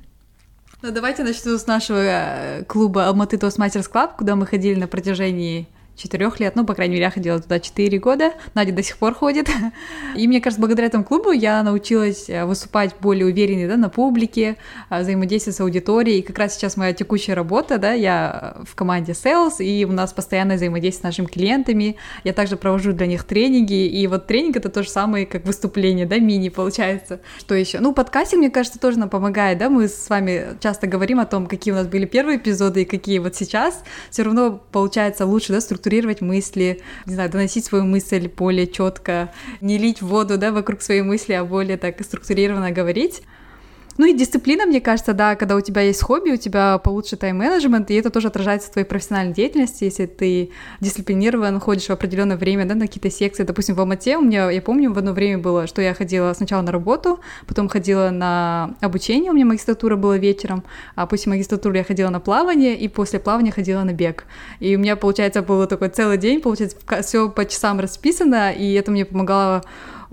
Ну, 0.83 0.91
давайте 0.91 1.23
начну 1.23 1.57
с 1.57 1.65
нашего 1.65 2.01
э, 2.01 2.63
клуба 2.65 3.07
Алматы 3.07 3.37
Toastmasters 3.37 3.89
Club, 3.89 4.17
куда 4.17 4.35
мы 4.35 4.45
ходили 4.45 4.77
на 4.77 4.89
протяжении 4.89 5.65
четырех 5.95 6.39
лет, 6.39 6.55
ну, 6.55 6.65
по 6.65 6.73
крайней 6.73 6.93
мере, 6.95 7.05
я 7.05 7.11
ходила 7.11 7.39
туда 7.39 7.59
четыре 7.59 7.99
года, 7.99 8.33
Надя 8.53 8.73
до 8.73 8.83
сих 8.83 8.97
пор 8.97 9.13
ходит. 9.13 9.49
И 10.15 10.27
мне 10.27 10.41
кажется, 10.41 10.59
благодаря 10.59 10.87
этому 10.87 11.03
клубу 11.03 11.31
я 11.31 11.61
научилась 11.63 12.29
э, 12.29 12.45
выступать 12.45 12.95
более 12.99 13.25
увереннее, 13.25 13.67
да, 13.67 13.77
на 13.77 13.89
публике, 13.89 14.57
э, 14.89 15.01
взаимодействовать 15.01 15.57
с 15.57 15.61
аудиторией. 15.61 16.19
И 16.19 16.21
как 16.21 16.39
раз 16.39 16.55
сейчас 16.55 16.77
моя 16.77 16.93
текущая 16.93 17.33
работа, 17.33 17.77
да, 17.77 17.93
я 17.93 18.57
в 18.63 18.75
команде 18.75 19.11
Sales, 19.11 19.63
и 19.63 19.85
у 19.85 19.91
нас 19.91 20.13
постоянное 20.13 20.55
взаимодействие 20.55 21.01
с 21.01 21.03
нашими 21.03 21.25
клиентами. 21.25 21.95
Я 22.23 22.33
также 22.33 22.57
провожу 22.57 22.93
для 22.93 23.07
них 23.07 23.23
тренинги, 23.23 23.87
и 23.87 24.07
вот 24.07 24.27
тренинг— 24.27 24.55
это 24.57 24.69
то 24.69 24.83
же 24.83 24.89
самое, 24.89 25.25
как 25.25 25.45
выступление, 25.45 26.05
да, 26.05 26.17
мини 26.17 26.49
получается. 26.49 27.19
Что 27.37 27.55
еще? 27.55 27.79
Ну, 27.79 27.93
подкастинг, 27.93 28.39
мне 28.39 28.49
кажется, 28.49 28.79
тоже 28.79 28.97
нам 28.97 29.09
помогает, 29.09 29.59
да, 29.59 29.69
мы 29.69 29.87
с 29.87 30.09
вами 30.09 30.57
часто 30.59 30.87
говорим 30.87 31.19
о 31.19 31.25
том, 31.25 31.45
какие 31.45 31.71
у 31.73 31.77
нас 31.77 31.87
были 31.87 32.05
первые 32.05 32.37
эпизоды 32.37 32.81
и 32.81 32.85
какие 32.85 33.19
вот 33.19 33.35
сейчас. 33.35 33.83
Все 34.09 34.23
равно 34.23 34.59
получается 34.71 35.25
лучше, 35.25 35.53
да, 35.53 35.61
структура 35.61 35.82
структурировать 35.83 36.21
мысли, 36.21 36.81
не 37.05 37.13
знаю, 37.15 37.29
доносить 37.29 37.65
свою 37.65 37.83
мысль 37.83 38.29
более 38.29 38.67
четко, 38.67 39.33
не 39.59 39.77
лить 39.77 40.01
воду, 40.01 40.37
да, 40.37 40.53
вокруг 40.53 40.81
своей 40.81 41.01
мысли, 41.01 41.33
а 41.33 41.43
более 41.43 41.77
так 41.77 42.01
структурированно 42.01 42.71
говорить. 42.71 43.21
Ну 43.97 44.05
и 44.07 44.13
дисциплина, 44.13 44.65
мне 44.65 44.81
кажется, 44.81 45.13
да, 45.13 45.35
когда 45.35 45.55
у 45.55 45.61
тебя 45.61 45.81
есть 45.81 46.01
хобби, 46.01 46.31
у 46.31 46.37
тебя 46.37 46.77
получше 46.79 47.15
тайм-менеджмент, 47.15 47.91
и 47.91 47.95
это 47.95 48.09
тоже 48.09 48.27
отражается 48.27 48.69
в 48.69 48.73
твоей 48.73 48.87
профессиональной 48.87 49.33
деятельности, 49.33 49.83
если 49.83 50.07
ты 50.07 50.49
дисциплинирован, 50.81 51.59
ходишь 51.59 51.85
в 51.85 51.91
определенное 51.91 52.37
время, 52.37 52.65
да, 52.65 52.75
на 52.75 52.87
какие-то 52.87 53.11
секции. 53.11 53.43
Допустим, 53.43 53.75
в 53.75 53.79
Алмате 53.79 54.17
у 54.17 54.21
меня, 54.21 54.49
я 54.49 54.61
помню, 54.61 54.91
в 54.91 54.97
одно 54.97 55.13
время 55.13 55.37
было, 55.37 55.67
что 55.67 55.81
я 55.81 55.93
ходила 55.93 56.33
сначала 56.33 56.61
на 56.61 56.71
работу, 56.71 57.19
потом 57.47 57.69
ходила 57.69 58.09
на 58.09 58.75
обучение, 58.81 59.31
у 59.31 59.35
меня 59.35 59.45
магистратура 59.45 59.95
была 59.95 60.17
вечером, 60.17 60.63
а 60.95 61.05
после 61.05 61.31
магистратуры 61.31 61.77
я 61.77 61.83
ходила 61.83 62.09
на 62.09 62.19
плавание, 62.19 62.75
и 62.75 62.87
после 62.87 63.19
плавания 63.19 63.51
ходила 63.51 63.83
на 63.83 63.93
бег. 63.93 64.25
И 64.59 64.75
у 64.75 64.79
меня, 64.79 64.95
получается, 64.95 65.41
было 65.43 65.67
такой 65.67 65.89
целый 65.89 66.17
день, 66.17 66.41
получается, 66.41 66.77
все 67.03 67.29
по 67.29 67.45
часам 67.45 67.79
расписано, 67.79 68.51
и 68.51 68.73
это 68.73 68.91
мне 68.91 69.05
помогало 69.05 69.63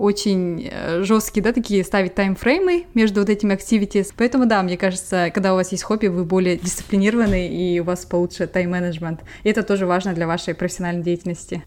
очень 0.01 0.67
э, 0.69 1.03
жесткие, 1.03 1.43
да, 1.43 1.53
такие 1.53 1.83
ставить 1.83 2.15
таймфреймы 2.15 2.85
между 2.93 3.19
вот 3.21 3.29
этими 3.29 3.53
activities. 3.53 4.13
Поэтому, 4.17 4.45
да, 4.45 4.61
мне 4.63 4.77
кажется, 4.77 5.29
когда 5.33 5.53
у 5.53 5.55
вас 5.55 5.71
есть 5.71 5.83
хобби, 5.83 6.07
вы 6.07 6.25
более 6.25 6.57
дисциплинированы, 6.57 7.47
и 7.47 7.79
у 7.79 7.83
вас 7.83 8.05
получше 8.05 8.47
тайм-менеджмент. 8.47 9.21
И 9.43 9.49
это 9.49 9.63
тоже 9.63 9.85
важно 9.85 10.13
для 10.13 10.27
вашей 10.27 10.55
профессиональной 10.55 11.03
деятельности. 11.03 11.63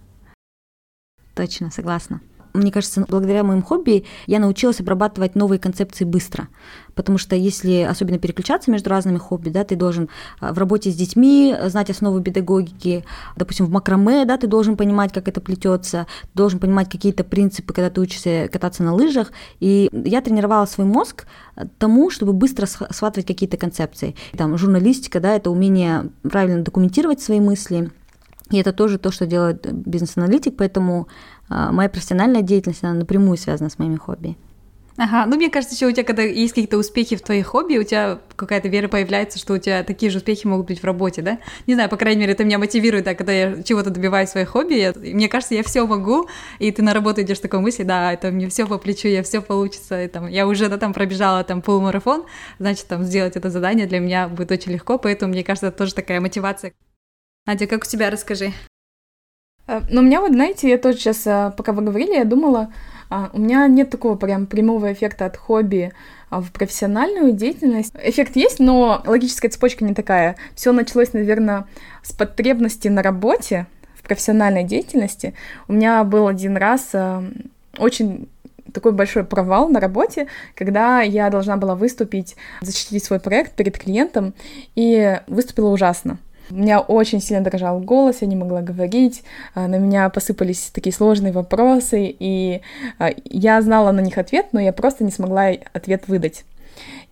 Точно, 1.34 1.70
согласна 1.70 2.20
мне 2.54 2.70
кажется, 2.70 3.04
благодаря 3.08 3.42
моим 3.42 3.62
хобби 3.62 4.04
я 4.26 4.38
научилась 4.38 4.80
обрабатывать 4.80 5.34
новые 5.34 5.58
концепции 5.58 6.04
быстро. 6.04 6.48
Потому 6.94 7.18
что 7.18 7.34
если 7.34 7.80
особенно 7.80 8.18
переключаться 8.18 8.70
между 8.70 8.90
разными 8.90 9.18
хобби, 9.18 9.48
да, 9.48 9.64
ты 9.64 9.74
должен 9.74 10.08
а, 10.38 10.52
в 10.52 10.58
работе 10.58 10.90
с 10.90 10.94
детьми 10.94 11.54
знать 11.66 11.90
основы 11.90 12.22
педагогики, 12.22 13.04
допустим, 13.36 13.66
в 13.66 13.70
макраме, 13.70 14.24
да, 14.24 14.36
ты 14.36 14.46
должен 14.46 14.76
понимать, 14.76 15.12
как 15.12 15.26
это 15.26 15.40
плетется, 15.40 16.06
должен 16.34 16.60
понимать 16.60 16.88
какие-то 16.88 17.24
принципы, 17.24 17.74
когда 17.74 17.90
ты 17.90 18.00
учишься 18.00 18.48
кататься 18.52 18.84
на 18.84 18.94
лыжах. 18.94 19.32
И 19.58 19.90
я 19.92 20.20
тренировала 20.20 20.66
свой 20.66 20.86
мозг 20.86 21.26
тому, 21.78 22.10
чтобы 22.10 22.32
быстро 22.32 22.66
схватывать 22.66 23.26
какие-то 23.26 23.56
концепции. 23.56 24.14
Там 24.36 24.56
журналистика, 24.56 25.18
да, 25.18 25.34
это 25.34 25.50
умение 25.50 26.10
правильно 26.22 26.62
документировать 26.62 27.20
свои 27.20 27.40
мысли, 27.40 27.90
и 28.50 28.58
это 28.58 28.72
тоже 28.72 28.98
то, 28.98 29.10
что 29.10 29.26
делает 29.26 29.72
бизнес-аналитик, 29.72 30.56
поэтому 30.56 31.08
а, 31.48 31.72
моя 31.72 31.88
профессиональная 31.88 32.42
деятельность, 32.42 32.84
она 32.84 32.94
напрямую 32.94 33.36
связана 33.36 33.70
с 33.70 33.78
моими 33.78 33.96
хобби. 33.96 34.36
Ага, 34.96 35.26
ну 35.26 35.34
мне 35.34 35.50
кажется, 35.50 35.74
еще 35.74 35.86
у 35.86 35.90
тебя, 35.90 36.04
когда 36.04 36.22
есть 36.22 36.52
какие-то 36.52 36.78
успехи 36.78 37.16
в 37.16 37.22
твоих 37.22 37.48
хобби, 37.48 37.78
у 37.78 37.82
тебя 37.82 38.20
какая-то 38.36 38.68
вера 38.68 38.86
появляется, 38.86 39.40
что 39.40 39.54
у 39.54 39.58
тебя 39.58 39.82
такие 39.82 40.08
же 40.08 40.18
успехи 40.18 40.46
могут 40.46 40.68
быть 40.68 40.80
в 40.80 40.84
работе, 40.84 41.20
да? 41.20 41.38
Не 41.66 41.74
знаю, 41.74 41.90
по 41.90 41.96
крайней 41.96 42.20
мере, 42.20 42.32
это 42.32 42.44
меня 42.44 42.58
мотивирует, 42.58 43.04
да, 43.04 43.16
когда 43.16 43.32
я 43.32 43.62
чего-то 43.64 43.90
добиваюсь 43.90 44.28
в 44.28 44.32
своих 44.32 44.50
хобби, 44.50 44.74
я, 44.74 44.92
мне 44.94 45.28
кажется, 45.28 45.56
я 45.56 45.64
все 45.64 45.84
могу, 45.84 46.28
и 46.60 46.70
ты 46.70 46.82
на 46.84 46.94
работу 46.94 47.22
идешь 47.22 47.38
с 47.38 47.40
такой 47.40 47.58
мысли, 47.58 47.82
да, 47.82 48.12
это 48.12 48.30
мне 48.30 48.48
все 48.48 48.68
по 48.68 48.78
плечу, 48.78 49.08
я 49.08 49.24
все 49.24 49.40
получится, 49.42 50.00
и, 50.04 50.06
там, 50.06 50.28
я 50.28 50.46
уже 50.46 50.68
да, 50.68 50.76
там 50.76 50.92
пробежала 50.92 51.42
там 51.42 51.60
полумарафон, 51.60 52.24
значит, 52.60 52.86
там 52.86 53.02
сделать 53.02 53.34
это 53.34 53.50
задание 53.50 53.86
для 53.86 53.98
меня 53.98 54.28
будет 54.28 54.52
очень 54.52 54.72
легко, 54.72 54.98
поэтому 54.98 55.32
мне 55.32 55.42
кажется, 55.42 55.68
это 55.68 55.78
тоже 55.78 55.92
такая 55.92 56.20
мотивация. 56.20 56.72
Надя, 57.46 57.66
как 57.66 57.82
у 57.84 57.86
тебя, 57.86 58.08
расскажи. 58.10 58.52
Э, 59.66 59.82
ну, 59.90 60.00
у 60.00 60.04
меня 60.04 60.20
вот, 60.20 60.32
знаете, 60.32 60.70
я 60.70 60.78
тоже 60.78 60.96
сейчас, 60.96 61.26
э, 61.26 61.52
пока 61.56 61.72
вы 61.72 61.82
говорили, 61.82 62.14
я 62.14 62.24
думала, 62.24 62.72
а, 63.10 63.30
у 63.34 63.38
меня 63.38 63.66
нет 63.66 63.90
такого 63.90 64.16
прям 64.16 64.46
прямого 64.46 64.90
эффекта 64.90 65.26
от 65.26 65.36
хобби 65.36 65.92
а, 66.30 66.40
в 66.40 66.50
профессиональную 66.52 67.32
деятельность. 67.32 67.92
Эффект 68.02 68.34
есть, 68.34 68.60
но 68.60 69.02
логическая 69.04 69.50
цепочка 69.50 69.84
не 69.84 69.92
такая. 69.92 70.36
Все 70.54 70.72
началось, 70.72 71.12
наверное, 71.12 71.66
с 72.02 72.12
потребности 72.12 72.88
на 72.88 73.02
работе, 73.02 73.66
в 73.94 74.02
профессиональной 74.02 74.64
деятельности. 74.64 75.34
У 75.68 75.74
меня 75.74 76.02
был 76.02 76.28
один 76.28 76.56
раз 76.56 76.92
очень 77.78 78.28
такой 78.72 78.92
большой 78.92 79.24
провал 79.24 79.68
на 79.68 79.80
работе, 79.80 80.26
когда 80.54 81.02
я 81.02 81.28
должна 81.30 81.56
была 81.58 81.74
выступить, 81.74 82.36
защитить 82.62 83.04
свой 83.04 83.20
проект 83.20 83.54
перед 83.54 83.78
клиентом, 83.78 84.34
и 84.74 85.20
выступила 85.26 85.68
ужасно. 85.68 86.18
Меня 86.50 86.80
очень 86.80 87.20
сильно 87.20 87.42
дрожал 87.42 87.80
голос, 87.80 88.18
я 88.20 88.26
не 88.26 88.36
могла 88.36 88.60
говорить, 88.60 89.22
а, 89.54 89.66
на 89.66 89.76
меня 89.76 90.08
посыпались 90.10 90.70
такие 90.72 90.92
сложные 90.92 91.32
вопросы, 91.32 92.14
и 92.18 92.60
а, 92.98 93.10
я 93.24 93.62
знала 93.62 93.92
на 93.92 94.00
них 94.00 94.18
ответ, 94.18 94.48
но 94.52 94.60
я 94.60 94.72
просто 94.72 95.04
не 95.04 95.10
смогла 95.10 95.48
ответ 95.72 96.06
выдать. 96.06 96.44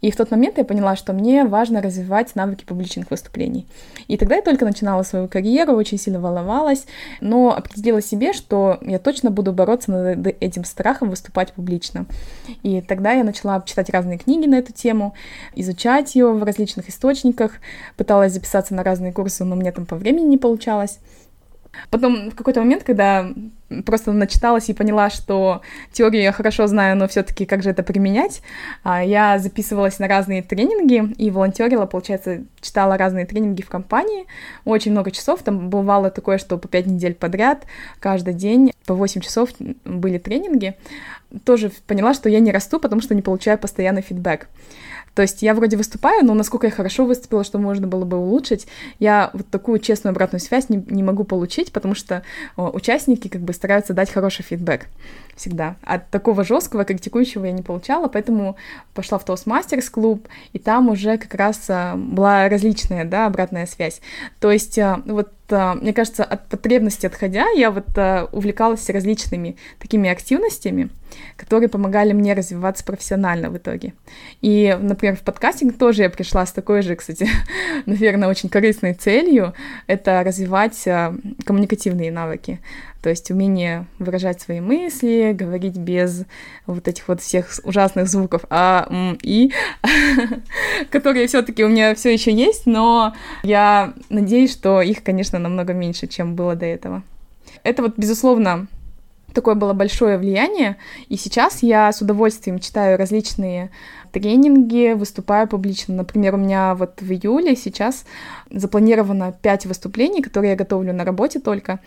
И 0.02 0.10
в 0.10 0.16
тот 0.16 0.30
момент 0.30 0.58
я 0.58 0.64
поняла, 0.64 0.96
что 0.96 1.12
мне 1.12 1.44
важно 1.44 1.80
развивать 1.80 2.34
навыки 2.34 2.64
публичных 2.64 3.10
выступлений. 3.10 3.66
И 4.08 4.16
тогда 4.16 4.36
я 4.36 4.42
только 4.42 4.64
начинала 4.64 5.04
свою 5.04 5.28
карьеру, 5.28 5.74
очень 5.74 5.98
сильно 5.98 6.20
волновалась, 6.20 6.86
но 7.20 7.54
определила 7.56 8.02
себе, 8.02 8.32
что 8.32 8.78
я 8.82 8.98
точно 8.98 9.30
буду 9.30 9.52
бороться 9.52 9.92
над 9.92 10.26
этим 10.40 10.64
страхом 10.64 11.08
выступать 11.08 11.52
публично. 11.52 12.06
И 12.62 12.80
тогда 12.80 13.12
я 13.12 13.24
начала 13.24 13.62
читать 13.62 13.90
разные 13.90 14.18
книги 14.18 14.46
на 14.46 14.56
эту 14.56 14.72
тему, 14.72 15.14
изучать 15.54 16.14
ее 16.16 16.32
в 16.32 16.42
различных 16.42 16.88
источниках, 16.88 17.52
пыталась 17.96 18.32
записаться 18.32 18.74
на 18.74 18.82
разные 18.82 19.12
курсы, 19.12 19.44
но 19.44 19.54
мне 19.54 19.70
там 19.70 19.86
по 19.86 19.96
времени 19.96 20.26
не 20.26 20.38
получалось. 20.38 20.98
Потом 21.90 22.30
в 22.30 22.34
какой-то 22.34 22.60
момент, 22.60 22.82
когда 22.84 23.32
просто 23.86 24.12
начиталась 24.12 24.68
и 24.68 24.74
поняла, 24.74 25.10
что 25.10 25.62
теорию 25.92 26.22
я 26.22 26.32
хорошо 26.32 26.66
знаю, 26.66 26.96
но 26.96 27.08
все-таки 27.08 27.46
как 27.46 27.62
же 27.62 27.70
это 27.70 27.82
применять, 27.82 28.42
а, 28.82 29.02
я 29.02 29.38
записывалась 29.38 29.98
на 29.98 30.08
разные 30.08 30.42
тренинги 30.42 31.14
и 31.16 31.30
волонтерила, 31.30 31.86
получается, 31.86 32.42
читала 32.60 32.98
разные 32.98 33.24
тренинги 33.24 33.62
в 33.62 33.68
компании, 33.68 34.26
очень 34.64 34.92
много 34.92 35.10
часов, 35.10 35.42
там 35.42 35.70
бывало 35.70 36.10
такое, 36.10 36.38
что 36.38 36.58
по 36.58 36.68
пять 36.68 36.86
недель 36.86 37.14
подряд, 37.14 37.64
каждый 38.00 38.34
день 38.34 38.72
по 38.86 38.94
8 38.94 39.20
часов 39.20 39.50
были 39.84 40.18
тренинги, 40.18 40.76
тоже 41.44 41.72
поняла, 41.86 42.14
что 42.14 42.28
я 42.28 42.40
не 42.40 42.52
расту, 42.52 42.78
потому 42.78 43.00
что 43.00 43.14
не 43.14 43.22
получаю 43.22 43.58
постоянный 43.58 44.02
фидбэк. 44.02 44.48
То 45.14 45.22
есть 45.22 45.42
я 45.42 45.54
вроде 45.54 45.76
выступаю, 45.76 46.24
но 46.24 46.34
насколько 46.34 46.66
я 46.66 46.72
хорошо 46.72 47.04
выступила, 47.04 47.44
что 47.44 47.58
можно 47.58 47.86
было 47.86 48.04
бы 48.04 48.16
улучшить, 48.16 48.66
я 48.98 49.30
вот 49.34 49.46
такую 49.48 49.78
честную 49.78 50.12
обратную 50.12 50.40
связь 50.40 50.68
не, 50.68 50.82
не 50.88 51.02
могу 51.02 51.24
получить, 51.24 51.72
потому 51.72 51.94
что 51.94 52.22
о, 52.56 52.70
участники 52.70 53.28
как 53.28 53.42
бы 53.42 53.52
стараются 53.52 53.92
дать 53.92 54.10
хороший 54.10 54.42
фидбэк 54.42 54.86
всегда. 55.36 55.76
От 55.82 56.10
такого 56.10 56.44
жесткого 56.44 56.84
критикующего 56.84 57.46
я 57.46 57.52
не 57.52 57.62
получала, 57.62 58.08
поэтому 58.08 58.56
пошла 58.94 59.18
в 59.18 59.24
Toastmasters 59.24 59.90
клуб, 59.90 60.28
и 60.52 60.58
там 60.58 60.88
уже 60.88 61.18
как 61.18 61.34
раз 61.34 61.64
а, 61.68 61.96
была 61.96 62.48
различная, 62.48 63.04
да, 63.04 63.26
обратная 63.26 63.66
связь. 63.66 64.00
То 64.40 64.50
есть 64.50 64.78
а, 64.78 65.02
вот 65.06 65.32
а, 65.50 65.74
мне 65.74 65.92
кажется, 65.92 66.24
от 66.24 66.48
потребности 66.48 67.06
отходя, 67.06 67.48
я 67.50 67.70
вот 67.70 67.88
увлекалась 68.32 68.88
различными 68.90 69.56
такими 69.78 70.10
активностями, 70.10 70.90
которые 71.36 71.68
помогали 71.68 72.12
мне 72.12 72.34
развиваться 72.34 72.84
профессионально 72.84 73.50
в 73.50 73.56
итоге. 73.56 73.94
И, 74.40 74.76
например, 74.80 75.16
в 75.16 75.20
подкастинг 75.20 75.78
тоже 75.78 76.02
я 76.02 76.10
пришла 76.10 76.44
с 76.46 76.52
такой 76.52 76.82
же, 76.82 76.96
кстати, 76.96 77.28
наверное, 77.86 78.28
очень 78.28 78.48
корыстной 78.48 78.94
целью, 78.94 79.54
это 79.86 80.22
развивать 80.22 80.82
коммуникативные 81.44 82.12
навыки. 82.12 82.60
То 83.02 83.10
есть 83.10 83.30
умение 83.32 83.86
выражать 83.98 84.40
свои 84.40 84.60
мысли, 84.60 85.32
говорить 85.34 85.76
без 85.76 86.24
вот 86.66 86.86
этих 86.86 87.08
вот 87.08 87.20
всех 87.20 87.50
ужасных 87.64 88.06
звуков 88.06 88.42
а, 88.48 88.86
м, 88.88 89.18
и, 89.22 89.52
которые 90.90 91.26
все-таки 91.26 91.64
у 91.64 91.68
меня 91.68 91.96
все 91.96 92.12
еще 92.12 92.32
есть, 92.32 92.66
но 92.66 93.12
я 93.42 93.92
надеюсь, 94.08 94.52
что 94.52 94.80
их, 94.80 95.02
конечно, 95.02 95.40
намного 95.40 95.72
меньше, 95.72 96.06
чем 96.06 96.36
было 96.36 96.54
до 96.54 96.66
этого. 96.66 97.02
Это 97.64 97.82
вот, 97.82 97.94
безусловно, 97.96 98.68
такое 99.34 99.54
было 99.54 99.72
большое 99.72 100.18
влияние, 100.18 100.76
и 101.08 101.16
сейчас 101.16 101.62
я 101.62 101.92
с 101.92 102.00
удовольствием 102.00 102.58
читаю 102.58 102.98
различные 102.98 103.70
тренинги, 104.12 104.92
выступаю 104.92 105.48
публично. 105.48 105.94
Например, 105.94 106.34
у 106.34 106.38
меня 106.38 106.74
вот 106.74 107.00
в 107.00 107.10
июле 107.10 107.56
сейчас 107.56 108.04
запланировано 108.50 109.32
5 109.32 109.66
выступлений, 109.66 110.22
которые 110.22 110.50
я 110.50 110.56
готовлю 110.56 110.92
на 110.92 111.04
работе 111.04 111.40
только. 111.40 111.80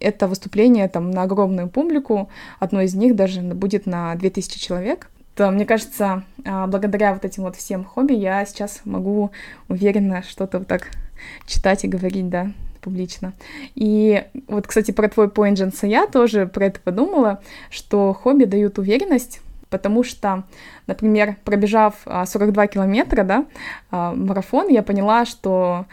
Это 0.00 0.28
выступление 0.28 0.88
там 0.88 1.10
на 1.10 1.22
огромную 1.22 1.68
публику. 1.68 2.28
Одно 2.60 2.82
из 2.82 2.94
них 2.94 3.16
даже 3.16 3.40
будет 3.40 3.86
на 3.86 4.14
2000 4.14 4.58
человек. 4.60 5.08
То, 5.34 5.50
мне 5.50 5.66
кажется, 5.66 6.22
а, 6.44 6.68
благодаря 6.68 7.12
вот 7.12 7.24
этим 7.24 7.42
вот 7.42 7.56
всем 7.56 7.84
хобби 7.84 8.12
я 8.12 8.44
сейчас 8.44 8.82
могу 8.84 9.32
уверенно 9.68 10.22
что-то 10.22 10.60
вот 10.60 10.68
так 10.68 10.90
читать 11.46 11.84
и 11.84 11.88
говорить, 11.88 12.28
да, 12.28 12.52
публично. 12.84 13.32
И 13.74 14.24
вот, 14.46 14.66
кстати, 14.66 14.92
про 14.92 15.08
твой 15.08 15.30
поинт 15.30 15.58
Дженса 15.58 15.86
я 15.86 16.06
тоже 16.06 16.46
про 16.46 16.66
это 16.66 16.80
подумала, 16.80 17.40
что 17.70 18.12
хобби 18.12 18.44
дают 18.44 18.78
уверенность, 18.78 19.40
потому 19.70 20.04
что, 20.04 20.44
например, 20.86 21.36
пробежав 21.44 21.94
42 22.04 22.62
а, 22.62 22.66
километра, 22.66 23.24
да, 23.24 23.46
а, 23.90 24.12
марафон, 24.14 24.68
я 24.68 24.82
поняла, 24.82 25.24
что 25.24 25.86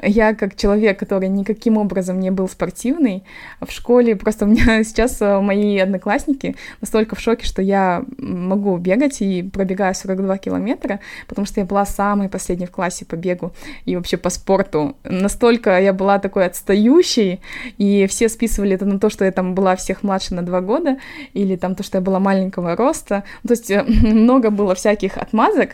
я 0.00 0.34
как 0.34 0.56
человек, 0.56 0.98
который 0.98 1.28
никаким 1.28 1.76
образом 1.76 2.18
не 2.18 2.30
был 2.30 2.48
спортивный, 2.48 3.24
в 3.60 3.70
школе 3.70 4.16
просто 4.16 4.46
у 4.46 4.48
меня 4.48 4.82
сейчас 4.84 5.20
э, 5.20 5.40
мои 5.40 5.78
одноклассники 5.78 6.56
настолько 6.80 7.14
в 7.14 7.20
шоке, 7.20 7.46
что 7.46 7.60
я 7.60 8.04
могу 8.18 8.76
бегать 8.78 9.20
и 9.20 9.42
пробегаю 9.42 9.94
42 9.94 10.38
километра, 10.38 11.00
потому 11.28 11.46
что 11.46 11.60
я 11.60 11.66
была 11.66 11.84
самой 11.84 12.28
последней 12.28 12.66
в 12.66 12.70
классе 12.70 13.04
по 13.04 13.16
бегу 13.16 13.52
и 13.84 13.96
вообще 13.96 14.16
по 14.16 14.30
спорту. 14.30 14.96
Настолько 15.04 15.78
я 15.78 15.92
была 15.92 16.18
такой 16.18 16.46
отстающей, 16.46 17.40
и 17.76 18.06
все 18.06 18.28
списывали 18.28 18.74
это 18.74 18.86
на 18.86 18.98
то, 18.98 19.10
что 19.10 19.24
я 19.24 19.32
там 19.32 19.54
была 19.54 19.76
всех 19.76 20.02
младше 20.02 20.34
на 20.34 20.42
два 20.42 20.60
года, 20.60 20.98
или 21.34 21.56
там 21.56 21.74
то, 21.74 21.82
что 21.82 21.98
я 21.98 22.02
была 22.02 22.18
маленького 22.18 22.76
роста. 22.76 23.24
То 23.46 23.52
есть 23.52 23.70
э, 23.70 23.82
много 23.86 24.50
было 24.50 24.74
всяких 24.74 25.18
отмазок, 25.18 25.70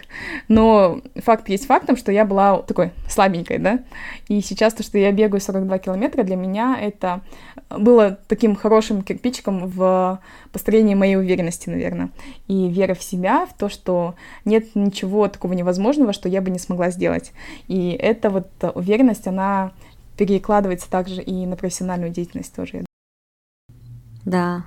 но 0.48 1.00
факт 1.16 1.48
есть 1.48 1.66
фактом, 1.66 1.96
что 1.96 2.11
я 2.11 2.24
была 2.24 2.62
такой 2.62 2.90
слабенькой, 3.09 3.59
да, 3.59 3.81
и 4.29 4.40
сейчас 4.40 4.75
то, 4.75 4.83
что 4.83 4.99
я 4.99 5.12
бегаю 5.12 5.40
42 5.40 5.79
километра, 5.79 6.23
для 6.23 6.37
меня 6.37 6.79
это 6.81 7.23
было 7.71 8.18
таким 8.29 8.57
хорошим 8.57 9.03
кирпичиком 9.03 9.66
в 9.66 10.21
построении 10.53 10.94
моей 10.94 11.16
уверенности, 11.16 11.68
наверное. 11.68 12.11
И 12.47 12.68
вера 12.68 12.94
в 12.94 13.03
себя, 13.03 13.47
в 13.47 13.57
то, 13.57 13.68
что 13.68 14.14
нет 14.44 14.75
ничего 14.75 15.29
такого 15.29 15.53
невозможного, 15.53 16.12
что 16.12 16.29
я 16.29 16.40
бы 16.40 16.51
не 16.51 16.59
смогла 16.59 16.90
сделать. 16.90 17.33
И 17.66 17.90
эта 17.90 18.31
вот 18.31 18.49
уверенность, 18.75 19.27
она 19.27 19.73
перекладывается 20.16 20.90
также 20.90 21.23
и 21.23 21.47
на 21.47 21.57
профессиональную 21.57 22.11
деятельность 22.11 22.55
тоже. 22.55 22.85
Да, 24.25 24.64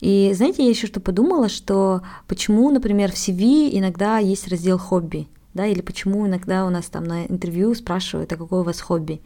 и 0.00 0.32
знаете, 0.34 0.62
я 0.62 0.68
еще 0.68 0.86
что 0.86 1.00
подумала, 1.00 1.48
что 1.48 2.02
почему, 2.28 2.70
например, 2.70 3.10
в 3.12 3.14
CV 3.14 3.70
иногда 3.72 4.18
есть 4.18 4.48
раздел 4.48 4.78
хобби 4.78 5.28
да, 5.56 5.66
или 5.66 5.80
почему 5.80 6.26
иногда 6.26 6.64
у 6.66 6.70
нас 6.70 6.86
там 6.86 7.04
на 7.04 7.24
интервью 7.26 7.74
спрашивают, 7.74 8.32
а 8.32 8.36
какое 8.36 8.60
у 8.60 8.64
вас 8.64 8.80
хобби. 8.80 9.20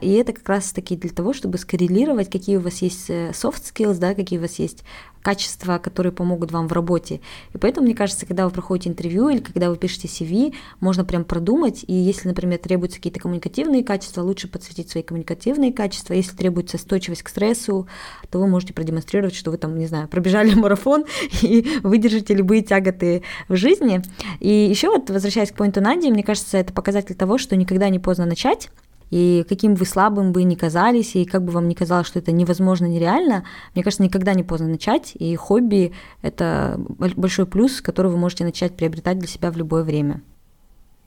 И 0.00 0.12
это 0.12 0.32
как 0.32 0.48
раз-таки 0.48 0.96
для 0.96 1.10
того, 1.10 1.32
чтобы 1.32 1.58
скоррелировать, 1.58 2.30
какие 2.30 2.56
у 2.56 2.60
вас 2.60 2.82
есть 2.82 3.10
э, 3.10 3.30
soft 3.30 3.62
skills, 3.62 3.98
да, 3.98 4.14
какие 4.14 4.38
у 4.38 4.42
вас 4.42 4.58
есть 4.58 4.84
качества, 5.22 5.78
которые 5.78 6.12
помогут 6.12 6.52
вам 6.52 6.68
в 6.68 6.72
работе. 6.72 7.20
И 7.52 7.58
поэтому, 7.58 7.86
мне 7.86 7.94
кажется, 7.94 8.26
когда 8.26 8.46
вы 8.46 8.50
проходите 8.50 8.90
интервью 8.90 9.28
или 9.28 9.38
когда 9.38 9.70
вы 9.70 9.76
пишете 9.76 10.08
CV, 10.08 10.54
можно 10.80 11.04
прям 11.04 11.24
продумать, 11.24 11.84
и 11.86 11.92
если, 11.92 12.28
например, 12.28 12.58
требуются 12.58 12.98
какие-то 12.98 13.20
коммуникативные 13.20 13.84
качества, 13.84 14.22
лучше 14.22 14.48
подсветить 14.48 14.90
свои 14.90 15.02
коммуникативные 15.02 15.72
качества. 15.72 16.14
Если 16.14 16.36
требуется 16.36 16.78
стойчивость 16.78 17.22
к 17.22 17.28
стрессу, 17.28 17.86
то 18.30 18.38
вы 18.38 18.46
можете 18.46 18.72
продемонстрировать, 18.72 19.34
что 19.34 19.50
вы 19.50 19.58
там, 19.58 19.78
не 19.78 19.86
знаю, 19.86 20.08
пробежали 20.08 20.54
марафон 20.54 21.04
и 21.42 21.66
выдержите 21.82 22.34
любые 22.34 22.62
тяготы 22.62 23.22
в 23.48 23.56
жизни. 23.56 24.02
И 24.40 24.48
еще 24.48 24.88
вот, 24.88 25.10
возвращаясь 25.10 25.52
к 25.52 25.56
поинту 25.70 25.80
Нади, 25.80 26.10
мне 26.10 26.22
кажется, 26.22 26.58
это 26.58 26.72
показатель 26.72 27.14
того, 27.14 27.38
что 27.38 27.56
никогда 27.56 27.88
не 27.88 27.98
поздно 27.98 28.26
начать, 28.26 28.70
и 29.10 29.44
каким 29.48 29.74
вы 29.74 29.86
слабым 29.86 30.32
бы 30.32 30.44
ни 30.44 30.54
казались, 30.54 31.16
и 31.16 31.24
как 31.24 31.44
бы 31.44 31.52
вам 31.52 31.68
ни 31.68 31.74
казалось, 31.74 32.06
что 32.06 32.18
это 32.18 32.32
невозможно, 32.32 32.86
нереально, 32.86 33.44
мне 33.74 33.82
кажется, 33.82 34.02
никогда 34.02 34.34
не 34.34 34.44
поздно 34.44 34.68
начать, 34.68 35.12
и 35.14 35.34
хобби— 35.36 35.92
это 36.22 36.76
большой 36.78 37.46
плюс, 37.46 37.80
который 37.80 38.10
вы 38.10 38.18
можете 38.18 38.44
начать 38.44 38.76
приобретать 38.76 39.18
для 39.18 39.28
себя 39.28 39.50
в 39.50 39.56
любое 39.56 39.82
время. 39.82 40.22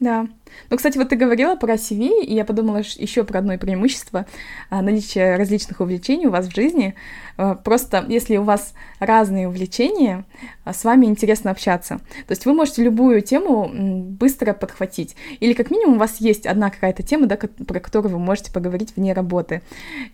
Да. 0.04 0.28
Ну, 0.70 0.76
кстати, 0.76 0.98
вот 0.98 1.08
ты 1.08 1.16
говорила 1.16 1.56
про 1.56 1.76
CV, 1.76 2.24
и 2.24 2.36
я 2.36 2.44
подумала 2.44 2.80
еще 2.80 3.24
про 3.24 3.39
одно 3.39 3.58
преимущество 3.58 4.26
а, 4.70 4.82
наличия 4.82 5.38
различных 5.38 5.80
увлечений 5.80 6.28
у 6.28 6.30
вас 6.30 6.48
в 6.48 6.54
жизни. 6.54 6.94
А, 7.38 7.56
просто 7.56 8.06
если 8.10 8.36
у 8.36 8.44
вас 8.44 8.74
разные 9.00 9.48
увлечения, 9.48 10.26
а, 10.66 10.74
с 10.74 10.84
вами 10.84 11.06
интересно 11.06 11.52
общаться. 11.52 12.00
То 12.28 12.32
есть 12.32 12.46
вы 12.46 12.54
можете 12.54 12.84
любую 12.84 13.22
тему 13.22 13.72
быстро 13.74 14.52
подхватить. 14.54 15.16
Или 15.39 15.54
как 15.54 15.72
минимум 15.72 15.96
у 15.96 16.00
вас 16.00 16.18
есть 16.20 16.46
одна 16.46 16.70
какая-то 16.70 17.02
тема, 17.02 17.28
да, 17.28 17.38
про 17.38 17.80
которую 17.80 18.12
вы 18.12 18.20
можете 18.20 18.52
поговорить 18.52 18.98
вне 18.98 19.13
работы. 19.13 19.62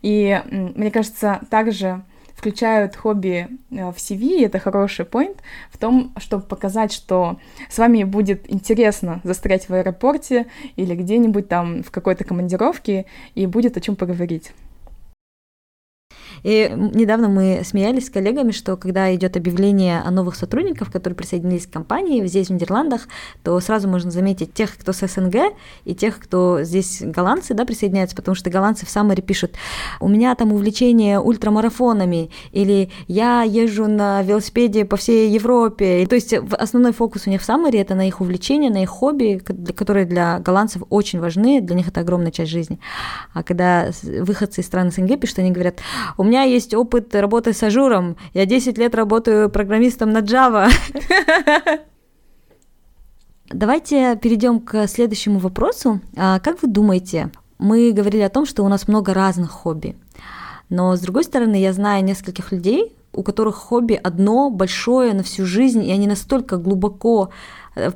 И 0.03 0.39
мне 0.51 0.91
кажется, 0.91 1.41
также 1.49 2.03
включают 2.39 2.95
хобби 2.95 3.49
э, 3.69 3.91
в 3.91 3.97
CV, 3.97 4.39
и 4.39 4.43
это 4.43 4.59
хороший 4.59 5.05
point 5.05 5.37
в 5.69 5.77
том, 5.77 6.13
чтобы 6.17 6.43
показать, 6.43 6.93
что 6.93 7.37
с 7.69 7.77
вами 7.77 8.05
будет 8.05 8.49
интересно 8.49 9.19
застрять 9.25 9.67
в 9.67 9.73
аэропорте 9.73 10.47
или 10.77 10.95
где-нибудь 10.95 11.49
там 11.49 11.83
в 11.83 11.91
какой-то 11.91 12.23
командировке, 12.23 13.05
и 13.35 13.45
будет 13.45 13.75
о 13.75 13.81
чем 13.81 13.97
поговорить. 13.97 14.51
И 16.43 16.71
недавно 16.93 17.29
мы 17.29 17.61
смеялись 17.63 18.07
с 18.07 18.09
коллегами, 18.09 18.51
что 18.51 18.77
когда 18.77 19.13
идет 19.13 19.37
объявление 19.37 20.01
о 20.01 20.11
новых 20.11 20.35
сотрудниках, 20.35 20.91
которые 20.91 21.15
присоединились 21.15 21.67
к 21.67 21.71
компании 21.71 22.25
здесь, 22.25 22.47
в 22.47 22.51
Нидерландах, 22.51 23.07
то 23.43 23.59
сразу 23.59 23.87
можно 23.87 24.11
заметить 24.11 24.53
тех, 24.53 24.77
кто 24.77 24.93
с 24.93 25.05
СНГ, 25.05 25.53
и 25.85 25.95
тех, 25.95 26.19
кто 26.19 26.63
здесь 26.63 27.01
голландцы, 27.01 27.53
да, 27.53 27.65
присоединяются, 27.65 28.15
потому 28.15 28.35
что 28.35 28.49
голландцы 28.49 28.85
в 28.85 28.89
Самаре 28.89 29.21
пишут, 29.21 29.51
у 29.99 30.07
меня 30.07 30.35
там 30.35 30.53
увлечение 30.53 31.19
ультрамарафонами, 31.19 32.29
или 32.51 32.89
я 33.07 33.43
езжу 33.43 33.87
на 33.87 34.21
велосипеде 34.21 34.85
по 34.85 34.97
всей 34.97 35.29
Европе. 35.29 36.03
И, 36.03 36.05
то 36.05 36.15
есть 36.15 36.33
основной 36.33 36.93
фокус 36.93 37.27
у 37.27 37.29
них 37.29 37.41
в 37.41 37.45
Самаре 37.45 37.79
это 37.79 37.95
на 37.95 38.07
их 38.07 38.21
увлечения, 38.21 38.69
на 38.69 38.83
их 38.83 38.89
хобби, 38.89 39.41
которые 39.75 40.05
для 40.05 40.39
голландцев 40.39 40.83
очень 40.89 41.19
важны, 41.19 41.61
для 41.61 41.75
них 41.75 41.87
это 41.87 42.01
огромная 42.01 42.31
часть 42.31 42.51
жизни. 42.51 42.79
А 43.33 43.43
когда 43.43 43.89
выходцы 44.21 44.61
из 44.61 44.65
стран 44.65 44.91
СНГ 44.91 45.19
пишут, 45.19 45.39
они 45.39 45.51
говорят, 45.51 45.79
у 46.17 46.23
меня 46.29 46.43
есть 46.43 46.75
опыт 46.75 47.15
работы 47.15 47.53
с 47.53 47.63
Azure 47.63 47.96
ом. 47.96 48.15
Я 48.33 48.45
10 48.45 48.77
лет 48.77 48.93
работаю 48.93 49.49
программистом 49.49 50.11
на 50.11 50.19
Java. 50.19 50.69
Давайте 53.49 54.15
перейдем 54.15 54.59
к 54.59 54.87
следующему 54.87 55.39
вопросу. 55.39 56.01
А, 56.15 56.39
как 56.39 56.61
вы 56.61 56.67
думаете, 56.67 57.31
мы 57.57 57.91
говорили 57.91 58.21
о 58.21 58.29
том, 58.29 58.45
что 58.45 58.63
у 58.63 58.67
нас 58.67 58.87
много 58.87 59.15
разных 59.15 59.49
хобби. 59.49 59.97
Но, 60.69 60.95
с 60.95 60.99
другой 60.99 61.23
стороны, 61.23 61.55
я 61.59 61.73
знаю 61.73 62.03
нескольких 62.03 62.51
людей, 62.51 62.95
у 63.11 63.23
которых 63.23 63.55
хобби 63.55 63.99
одно 64.01 64.51
большое 64.51 65.13
на 65.15 65.23
всю 65.23 65.47
жизнь, 65.47 65.83
и 65.83 65.91
они 65.91 66.05
настолько 66.05 66.57
глубоко 66.57 67.31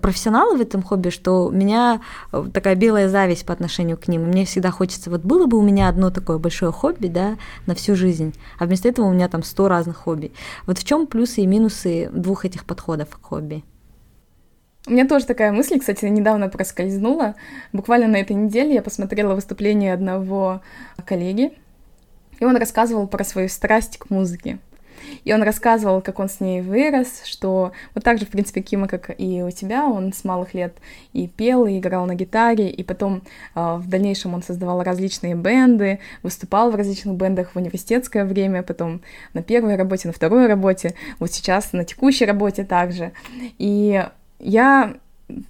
профессионалы 0.01 0.57
в 0.57 0.61
этом 0.61 0.83
хобби, 0.83 1.09
что 1.09 1.47
у 1.47 1.51
меня 1.51 2.01
э, 2.31 2.45
такая 2.53 2.75
белая 2.75 3.09
зависть 3.09 3.45
по 3.45 3.53
отношению 3.53 3.97
к 3.97 4.07
ним. 4.07 4.23
Мне 4.23 4.45
всегда 4.45 4.71
хочется, 4.71 5.09
вот 5.09 5.21
было 5.21 5.45
бы 5.45 5.57
у 5.57 5.61
меня 5.61 5.89
одно 5.89 6.09
такое 6.09 6.37
большое 6.37 6.71
хобби, 6.71 7.07
да, 7.07 7.37
на 7.65 7.75
всю 7.75 7.95
жизнь, 7.95 8.33
а 8.59 8.65
вместо 8.65 8.89
этого 8.89 9.07
у 9.07 9.13
меня 9.13 9.27
там 9.27 9.43
сто 9.43 9.67
разных 9.67 9.97
хобби. 9.97 10.31
Вот 10.65 10.77
в 10.77 10.83
чем 10.83 11.07
плюсы 11.07 11.41
и 11.41 11.47
минусы 11.47 12.09
двух 12.11 12.45
этих 12.45 12.65
подходов 12.65 13.09
к 13.09 13.23
хобби? 13.23 13.63
У 14.85 14.91
меня 14.91 15.07
тоже 15.07 15.25
такая 15.25 15.53
мысль, 15.53 15.79
кстати, 15.79 16.05
недавно 16.05 16.49
проскользнула. 16.49 17.35
Буквально 17.71 18.07
на 18.07 18.17
этой 18.17 18.35
неделе 18.35 18.75
я 18.75 18.81
посмотрела 18.81 19.33
выступление 19.33 19.93
одного 19.93 20.61
коллеги, 21.05 21.53
и 22.39 22.45
он 22.45 22.57
рассказывал 22.57 23.07
про 23.07 23.23
свою 23.23 23.47
страсть 23.47 23.97
к 23.97 24.09
музыке. 24.09 24.59
И 25.23 25.33
он 25.33 25.43
рассказывал, 25.43 26.01
как 26.01 26.19
он 26.19 26.29
с 26.29 26.39
ней 26.39 26.61
вырос, 26.61 27.23
что 27.25 27.71
вот 27.95 28.03
так 28.03 28.19
же, 28.19 28.25
в 28.25 28.29
принципе, 28.29 28.61
Кима, 28.61 28.87
как 28.87 29.11
и 29.17 29.43
у 29.43 29.51
тебя, 29.51 29.85
он 29.85 30.13
с 30.13 30.23
малых 30.23 30.53
лет 30.53 30.75
и 31.13 31.27
пел, 31.27 31.65
и 31.65 31.79
играл 31.79 32.05
на 32.05 32.15
гитаре, 32.15 32.69
и 32.69 32.83
потом 32.83 33.23
э, 33.55 33.75
в 33.77 33.87
дальнейшем 33.87 34.33
он 34.33 34.43
создавал 34.43 34.83
различные 34.83 35.35
бенды, 35.35 35.99
выступал 36.21 36.71
в 36.71 36.75
различных 36.75 37.15
бендах 37.15 37.51
в 37.51 37.55
университетское 37.55 38.25
время, 38.25 38.63
потом 38.63 39.01
на 39.33 39.41
первой 39.41 39.75
работе, 39.75 40.07
на 40.07 40.13
второй 40.13 40.47
работе, 40.47 40.95
вот 41.19 41.31
сейчас 41.31 41.73
на 41.73 41.85
текущей 41.85 42.25
работе 42.25 42.63
также. 42.63 43.11
И 43.57 44.03
я 44.39 44.95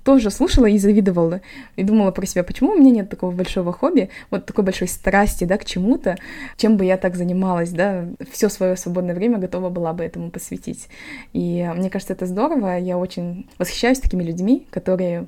тоже 0.04 0.32
слушала 0.32 0.66
и 0.66 0.78
завидовала, 0.78 1.42
и 1.76 1.84
думала 1.84 2.12
про 2.12 2.26
себя, 2.26 2.44
почему 2.44 2.72
у 2.72 2.78
меня 2.78 2.92
нет 2.92 3.10
такого 3.10 3.32
большого 3.32 3.74
хобби, 3.74 4.10
вот 4.32 4.46
такой 4.46 4.64
большой 4.64 4.88
страсти, 4.88 5.46
да, 5.46 5.58
к 5.58 5.66
чему-то, 5.66 6.18
чем 6.58 6.78
бы 6.78 6.86
я 6.86 6.98
так 6.98 7.16
занималась, 7.16 7.72
да, 7.72 8.06
все 8.32 8.50
свое 8.50 8.76
свободное 8.78 9.16
время 9.16 9.38
готова 9.38 9.70
была 9.70 9.94
бы 9.94 10.04
этому 10.04 10.32
посвятить. 10.32 10.88
И 11.34 11.70
мне 11.76 11.90
кажется, 11.90 12.14
это 12.14 12.26
здорово, 12.26 12.78
я 12.78 12.98
очень 12.98 13.48
восхищаюсь 13.58 14.00
такими 14.00 14.24
людьми, 14.24 14.66
которые 14.70 15.28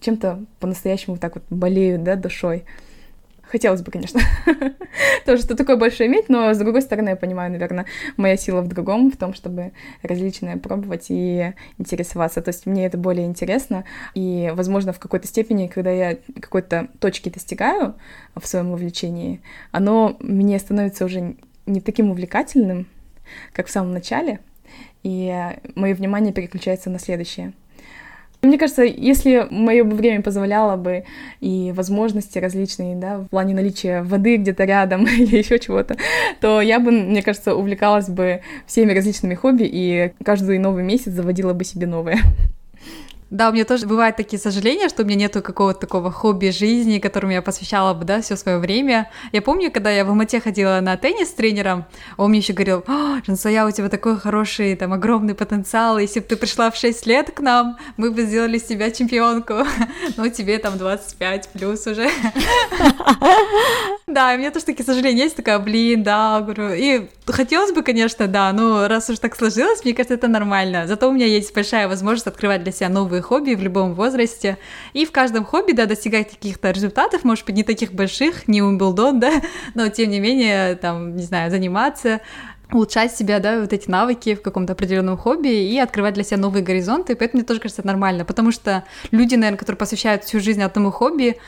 чем-то 0.00 0.44
по-настоящему 0.60 1.16
так 1.16 1.34
вот 1.34 1.44
болеют, 1.50 2.02
да, 2.02 2.16
душой. 2.16 2.64
Хотелось 3.50 3.80
бы, 3.80 3.90
конечно, 3.90 4.20
тоже 5.24 5.42
что 5.42 5.56
такое 5.56 5.76
больше 5.76 6.04
иметь, 6.06 6.28
но 6.28 6.52
с 6.52 6.58
другой 6.58 6.82
стороны, 6.82 7.10
я 7.10 7.16
понимаю, 7.16 7.50
наверное, 7.50 7.86
моя 8.18 8.36
сила 8.36 8.60
в 8.60 8.68
другом, 8.68 9.10
в 9.10 9.16
том, 9.16 9.32
чтобы 9.32 9.72
различные 10.02 10.58
пробовать 10.58 11.06
и 11.08 11.54
интересоваться. 11.78 12.42
То 12.42 12.50
есть 12.50 12.66
мне 12.66 12.84
это 12.84 12.98
более 12.98 13.26
интересно, 13.26 13.84
и, 14.14 14.52
возможно, 14.54 14.92
в 14.92 14.98
какой-то 14.98 15.26
степени, 15.26 15.66
когда 15.66 15.90
я 15.90 16.18
какой-то 16.40 16.88
точки 17.00 17.30
достигаю 17.30 17.94
в 18.36 18.46
своем 18.46 18.72
увлечении, 18.72 19.40
оно 19.70 20.16
мне 20.20 20.58
становится 20.58 21.06
уже 21.06 21.36
не 21.64 21.80
таким 21.80 22.10
увлекательным, 22.10 22.86
как 23.54 23.68
в 23.68 23.70
самом 23.70 23.94
начале, 23.94 24.40
и 25.02 25.54
мое 25.74 25.94
внимание 25.94 26.34
переключается 26.34 26.90
на 26.90 26.98
следующее— 26.98 27.54
мне 28.42 28.56
кажется, 28.56 28.82
если 28.84 29.48
мое 29.50 29.82
время 29.82 30.22
позволяло 30.22 30.76
бы 30.76 31.04
и 31.40 31.72
возможности 31.74 32.38
различные, 32.38 32.94
да, 32.94 33.18
в 33.18 33.28
плане 33.28 33.54
наличия 33.54 34.02
воды 34.02 34.36
где-то 34.36 34.64
рядом 34.64 35.04
или 35.06 35.36
еще 35.36 35.58
чего-то, 35.58 35.96
то 36.40 36.60
я 36.60 36.78
бы, 36.78 36.92
мне 36.92 37.22
кажется, 37.22 37.54
увлекалась 37.54 38.08
бы 38.08 38.42
всеми 38.66 38.92
различными 38.92 39.34
хобби 39.34 39.68
и 39.70 40.12
каждый 40.24 40.58
новый 40.58 40.84
месяц 40.84 41.12
заводила 41.12 41.52
бы 41.52 41.64
себе 41.64 41.86
новое. 41.86 42.18
Да, 43.30 43.50
у 43.50 43.52
меня 43.52 43.66
тоже 43.66 43.86
бывают 43.86 44.16
такие 44.16 44.40
сожаления, 44.40 44.88
что 44.88 45.02
у 45.02 45.06
меня 45.06 45.16
нету 45.16 45.42
какого-то 45.42 45.80
такого 45.80 46.10
хобби 46.10 46.48
жизни, 46.48 46.98
которому 46.98 47.32
я 47.32 47.42
посвящала 47.42 47.92
бы, 47.92 48.06
да, 48.06 48.22
все 48.22 48.36
свое 48.36 48.56
время. 48.58 49.10
Я 49.32 49.42
помню, 49.42 49.70
когда 49.70 49.90
я 49.90 50.06
в 50.06 50.08
Алмате 50.08 50.40
ходила 50.40 50.80
на 50.80 50.96
теннис 50.96 51.28
с 51.28 51.34
тренером, 51.34 51.84
он 52.16 52.30
мне 52.30 52.38
еще 52.38 52.54
говорил, 52.54 52.84
«О, 52.86 53.20
Жансая, 53.26 53.66
у 53.66 53.70
тебя 53.70 53.90
такой 53.90 54.18
хороший, 54.18 54.74
там, 54.76 54.94
огромный 54.94 55.34
потенциал, 55.34 55.98
если 55.98 56.20
бы 56.20 56.26
ты 56.26 56.36
пришла 56.36 56.70
в 56.70 56.76
6 56.76 57.06
лет 57.06 57.30
к 57.30 57.40
нам, 57.40 57.76
мы 57.98 58.10
бы 58.10 58.22
сделали 58.22 58.56
из 58.56 58.62
тебя 58.62 58.90
чемпионку, 58.90 59.56
ну, 60.16 60.30
тебе 60.30 60.58
там 60.58 60.78
25 60.78 61.48
плюс 61.50 61.86
уже. 61.86 62.08
Да, 64.06 64.32
у 64.34 64.38
меня 64.38 64.50
тоже 64.50 64.64
такие 64.64 64.84
сожаления 64.84 65.24
есть, 65.24 65.36
такая, 65.36 65.58
блин, 65.58 66.02
да, 66.02 66.40
говорю, 66.40 66.72
и 66.72 67.08
хотелось 67.26 67.72
бы, 67.72 67.82
конечно, 67.82 68.26
да, 68.26 68.50
но 68.54 68.88
раз 68.88 69.10
уж 69.10 69.18
так 69.18 69.36
сложилось, 69.36 69.84
мне 69.84 69.92
кажется, 69.92 70.14
это 70.14 70.28
нормально. 70.28 70.86
Зато 70.86 71.10
у 71.10 71.12
меня 71.12 71.26
есть 71.26 71.54
большая 71.54 71.88
возможность 71.88 72.26
открывать 72.26 72.62
для 72.62 72.72
себя 72.72 72.88
новые 72.88 73.17
хобби 73.20 73.54
в 73.54 73.62
любом 73.62 73.94
возрасте. 73.94 74.58
И 74.92 75.04
в 75.04 75.12
каждом 75.12 75.44
хобби, 75.44 75.72
да, 75.72 75.86
достигать 75.86 76.30
каких-то 76.30 76.70
результатов, 76.70 77.24
может 77.24 77.44
быть, 77.46 77.56
не 77.56 77.64
таких 77.64 77.92
больших, 77.92 78.48
не 78.48 78.62
Умблдон, 78.62 79.20
да, 79.20 79.42
но 79.74 79.88
тем 79.88 80.10
не 80.10 80.20
менее, 80.20 80.76
там, 80.76 81.16
не 81.16 81.22
знаю, 81.22 81.50
заниматься, 81.50 82.20
улучшать 82.72 83.14
себя, 83.14 83.38
да, 83.38 83.60
вот 83.60 83.72
эти 83.72 83.90
навыки 83.90 84.34
в 84.34 84.42
каком-то 84.42 84.74
определенном 84.74 85.16
хобби 85.16 85.48
и 85.48 85.78
открывать 85.78 86.14
для 86.14 86.24
себя 86.24 86.36
новые 86.38 86.62
горизонты, 86.62 87.16
поэтому 87.16 87.40
мне 87.40 87.46
тоже 87.46 87.60
кажется 87.60 87.86
нормально, 87.86 88.24
потому 88.24 88.52
что 88.52 88.84
люди, 89.10 89.34
наверное, 89.34 89.58
которые 89.58 89.78
посвящают 89.78 90.24
всю 90.24 90.40
жизнь 90.40 90.62
одному 90.62 90.90
хобби, 90.90 91.38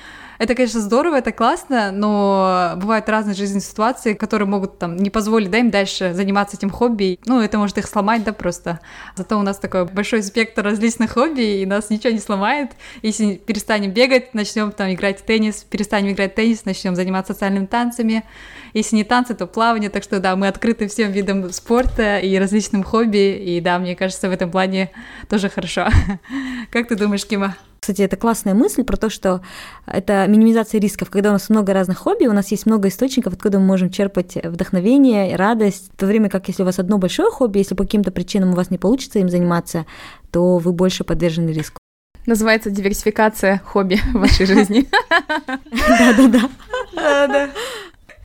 это, 0.40 0.55
конечно, 0.55 0.81
здорово, 0.81 1.16
это 1.16 1.33
классно, 1.33 1.92
но 1.92 2.72
бывают 2.76 3.07
разные 3.11 3.35
жизненные 3.35 3.61
ситуации, 3.61 4.14
которые 4.14 4.48
могут 4.48 4.79
там 4.79 4.96
не 4.96 5.11
позволить, 5.11 5.50
да, 5.50 5.59
им 5.59 5.70
дальше 5.70 6.14
заниматься 6.14 6.57
этим 6.57 6.70
хобби. 6.70 7.18
Ну, 7.26 7.42
это 7.42 7.59
может 7.59 7.76
их 7.76 7.87
сломать, 7.87 8.24
да, 8.24 8.33
просто. 8.33 8.81
Зато 9.16 9.38
у 9.38 9.42
нас 9.42 9.59
такой 9.59 9.85
большой 9.85 10.22
спектр 10.22 10.62
различных 10.62 11.12
хобби, 11.12 11.61
и 11.61 11.66
нас 11.66 11.90
ничего 11.90 12.14
не 12.14 12.20
сломает. 12.20 12.70
Если 13.03 13.35
перестанем 13.35 13.90
бегать, 13.90 14.33
начнем 14.33 14.72
там 14.72 14.90
играть 14.94 15.20
в 15.20 15.24
теннис, 15.24 15.57
перестанем 15.57 16.12
играть 16.12 16.33
в 16.33 16.37
теннис, 16.37 16.64
начнем 16.64 16.96
заниматься 16.96 17.35
социальными 17.35 17.66
танцами. 17.66 18.24
Если 18.72 18.96
не 18.96 19.05
танцы, 19.05 19.35
то 19.35 19.46
плавание. 19.46 19.90
Так 19.90 20.03
что 20.03 20.20
да, 20.20 20.37
мы 20.37 20.48
открыты 20.48 20.88
всем 20.88 21.12
видам 21.12 21.53
спорта 21.53 22.18
и 22.18 22.38
различным 22.38 22.83
хобби. 22.83 23.37
И 23.44 23.61
да, 23.61 23.79
мне 23.79 23.94
кажется, 23.94 24.31
в 24.31 24.33
этом 24.33 24.50
плане 24.50 24.90
тоже 25.29 25.50
хорошо. 25.50 25.88
Как 26.72 26.88
ты 26.88 26.96
думаешь, 26.96 27.26
Кима? 27.26 27.57
Кстати, 27.90 28.03
это 28.03 28.16
классная 28.16 28.55
мысль 28.55 28.85
про 28.85 28.96
то, 28.96 29.11
что 29.11 29.40
это 29.85 30.24
минимизация 30.29 30.81
рисков. 30.81 31.11
Когда 31.11 31.31
у 31.31 31.33
нас 31.33 31.48
много 31.48 31.72
разных 31.72 31.98
хобби, 31.98 32.26
у 32.26 32.33
нас 32.33 32.53
есть 32.53 32.64
много 32.64 32.87
источников, 32.87 33.33
откуда 33.33 33.59
мы 33.59 33.66
можем 33.66 33.90
черпать 33.90 34.37
вдохновение, 34.44 35.35
радость. 35.35 35.90
В 35.92 35.96
то 35.96 36.07
время 36.07 36.31
как 36.31 36.46
если 36.46 36.62
у 36.62 36.66
вас 36.66 36.79
одно 36.79 36.98
большое 36.98 37.33
хобби, 37.33 37.59
если 37.59 37.74
по 37.74 37.83
каким-то 37.83 38.12
причинам 38.12 38.50
у 38.50 38.55
вас 38.55 38.70
не 38.70 38.79
получится 38.79 39.18
им 39.18 39.29
заниматься, 39.29 39.87
то 40.31 40.59
вы 40.59 40.72
больше 40.72 41.03
подвержены 41.03 41.50
риску. 41.50 41.79
Называется 42.26 42.70
диверсификация 42.70 43.61
хобби 43.64 43.98
в 44.14 44.20
вашей 44.20 44.46
жизни. 44.46 44.88
Да-да-да. 45.48 46.48
Да-да. 46.94 47.50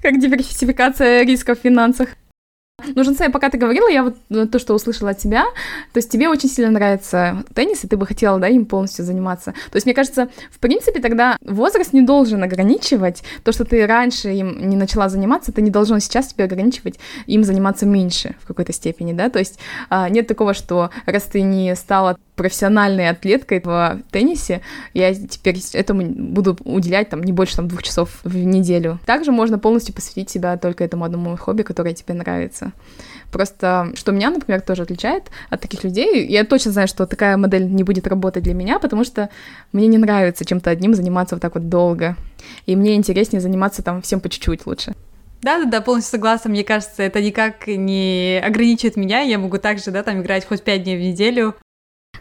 Как 0.04 0.20
диверсификация 0.20 1.24
рисков 1.24 1.58
в 1.58 1.64
финансах. 1.64 2.10
Ну, 2.96 3.04
Женсай, 3.04 3.30
пока 3.30 3.50
ты 3.50 3.58
говорила, 3.58 3.90
я 3.90 4.04
вот 4.04 4.16
э, 4.30 4.46
то, 4.46 4.60
что 4.60 4.74
услышала 4.74 5.12
от 5.12 5.18
тебя, 5.18 5.44
то 5.94 5.98
есть 5.98 6.12
тебе 6.12 6.30
очень 6.30 6.50
сильно 6.50 6.72
нравится 6.72 7.44
теннис, 7.54 7.84
и 7.84 7.88
ты 7.88 7.98
бы 7.98 8.06
хотела, 8.06 8.40
да, 8.40 8.48
им 8.48 8.66
полностью 8.66 9.06
заниматься. 9.06 9.54
То 9.72 9.76
есть, 9.76 9.86
мне 9.86 9.96
кажется, 9.96 10.30
в 10.52 10.60
принципе, 10.60 11.00
тогда 11.00 11.38
возраст 11.42 11.94
не 11.94 12.02
должен 12.02 12.44
ограничивать. 12.44 13.24
То, 13.44 13.52
что 13.52 13.66
ты 13.66 13.86
раньше 13.88 14.30
им 14.30 14.70
не 14.70 14.76
начала 14.76 15.10
заниматься, 15.10 15.52
это 15.52 15.62
не 15.62 15.72
должно 15.72 16.00
сейчас 16.00 16.28
тебе 16.28 16.46
ограничивать 16.46 17.00
им 17.26 17.44
заниматься 17.44 17.86
меньше 17.86 18.36
в 18.42 18.48
какой-то 18.48 18.74
степени, 18.74 19.14
да. 19.14 19.30
То 19.30 19.40
есть 19.40 19.60
а, 19.90 20.10
нет 20.10 20.28
такого, 20.28 20.54
что 20.54 20.90
раз 21.06 21.24
ты 21.24 21.42
не 21.42 21.76
стала 21.76 22.18
профессиональной 22.36 23.10
атлеткой 23.10 23.62
в 23.64 24.02
теннисе, 24.12 24.62
я 24.94 25.14
теперь 25.14 25.60
этому 25.74 26.04
буду 26.04 26.58
уделять 26.64 27.10
там 27.10 27.24
не 27.24 27.32
больше 27.32 27.56
там 27.56 27.68
двух 27.68 27.84
часов 27.84 28.20
в 28.24 28.36
неделю. 28.36 29.00
Также 29.06 29.32
можно 29.32 29.58
полностью 29.58 29.96
посвятить 29.96 30.30
себя 30.30 30.58
только 30.58 30.84
этому 30.84 31.06
одному 31.06 31.36
хобби, 31.38 31.64
которое 31.64 31.94
тебе 31.94 32.14
нравится. 32.14 32.72
Просто, 33.32 33.92
что 33.96 34.12
меня, 34.12 34.30
например, 34.30 34.62
тоже 34.62 34.84
отличает 34.84 35.24
от 35.50 35.62
таких 35.62 35.84
людей, 35.84 36.26
я 36.28 36.46
точно 36.46 36.72
знаю, 36.72 36.88
что 36.88 37.06
такая 37.06 37.38
модель 37.38 37.66
не 37.66 37.84
будет 37.84 38.08
работать 38.08 38.44
для 38.44 38.54
меня, 38.54 38.80
потому 38.80 39.04
что 39.04 39.30
мне 39.72 39.88
не 39.88 39.98
нравится 39.98 40.46
чем-то 40.46 40.70
одним 40.70 40.94
заниматься 40.94 41.36
вот 41.36 41.42
так 41.42 41.56
вот 41.56 41.70
долго. 41.70 42.16
И 42.66 42.76
мне 42.76 42.96
интереснее 42.96 43.42
заниматься 43.42 43.82
там 43.82 44.02
всем 44.02 44.20
по 44.20 44.30
чуть-чуть 44.30 44.66
лучше. 44.66 44.94
Да-да-да, 45.42 45.82
полностью 45.82 46.12
согласна. 46.12 46.50
Мне 46.50 46.64
кажется, 46.64 47.04
это 47.04 47.22
никак 47.22 47.68
не 47.68 48.42
ограничивает 48.44 48.96
меня. 48.96 49.20
Я 49.22 49.38
могу 49.38 49.58
также, 49.58 49.92
да, 49.92 50.02
там 50.02 50.22
играть 50.22 50.46
хоть 50.48 50.64
пять 50.64 50.84
дней 50.84 50.98
в 50.98 51.02
неделю. 51.02 51.56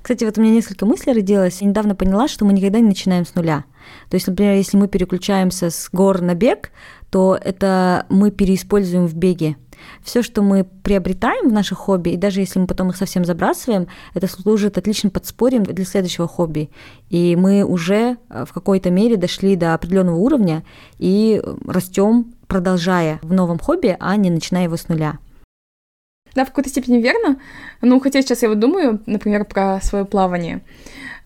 Кстати, 0.04 0.24
вот 0.24 0.36
у 0.36 0.42
меня 0.42 0.52
несколько 0.52 0.84
мыслей 0.84 1.14
родилось. 1.14 1.62
Я 1.62 1.66
недавно 1.66 1.94
поняла, 1.94 2.28
что 2.28 2.44
мы 2.44 2.52
никогда 2.52 2.78
не 2.78 2.88
начинаем 2.88 3.24
с 3.24 3.34
нуля. 3.34 3.64
То 4.10 4.16
есть, 4.16 4.26
например, 4.26 4.54
если 4.54 4.76
мы 4.76 4.86
переключаемся 4.86 5.70
с 5.70 5.88
гор 5.90 6.20
на 6.20 6.34
бег, 6.34 6.72
то 7.08 7.38
это 7.42 8.04
мы 8.10 8.30
переиспользуем 8.30 9.06
в 9.06 9.14
беге. 9.14 9.56
Все, 10.02 10.22
что 10.22 10.42
мы 10.42 10.64
приобретаем 10.64 11.48
в 11.48 11.52
наших 11.54 11.78
хобби, 11.78 12.10
и 12.10 12.16
даже 12.18 12.40
если 12.40 12.58
мы 12.58 12.66
потом 12.66 12.90
их 12.90 12.96
совсем 12.96 13.24
забрасываем, 13.24 13.88
это 14.12 14.26
служит 14.26 14.76
отличным 14.76 15.10
подспорьем 15.10 15.62
для 15.62 15.86
следующего 15.86 16.28
хобби. 16.28 16.68
И 17.08 17.34
мы 17.34 17.64
уже 17.64 18.18
э, 18.28 18.44
в 18.46 18.52
какой-то 18.52 18.90
мере 18.90 19.16
дошли 19.16 19.56
до 19.56 19.72
определенного 19.72 20.16
уровня 20.16 20.64
и 20.98 21.42
растем, 21.66 22.34
продолжая 22.46 23.20
в 23.22 23.32
новом 23.32 23.58
хобби, 23.58 23.96
а 23.98 24.14
не 24.16 24.28
начиная 24.28 24.64
его 24.64 24.76
с 24.76 24.86
нуля. 24.88 25.18
Да, 26.34 26.44
в 26.44 26.48
какой-то 26.48 26.70
степени 26.70 27.00
верно. 27.00 27.36
Ну, 27.80 28.00
хотя 28.00 28.22
сейчас 28.22 28.42
я 28.42 28.48
вот 28.48 28.58
думаю, 28.58 29.00
например, 29.06 29.44
про 29.44 29.80
свое 29.82 30.04
плавание. 30.04 30.62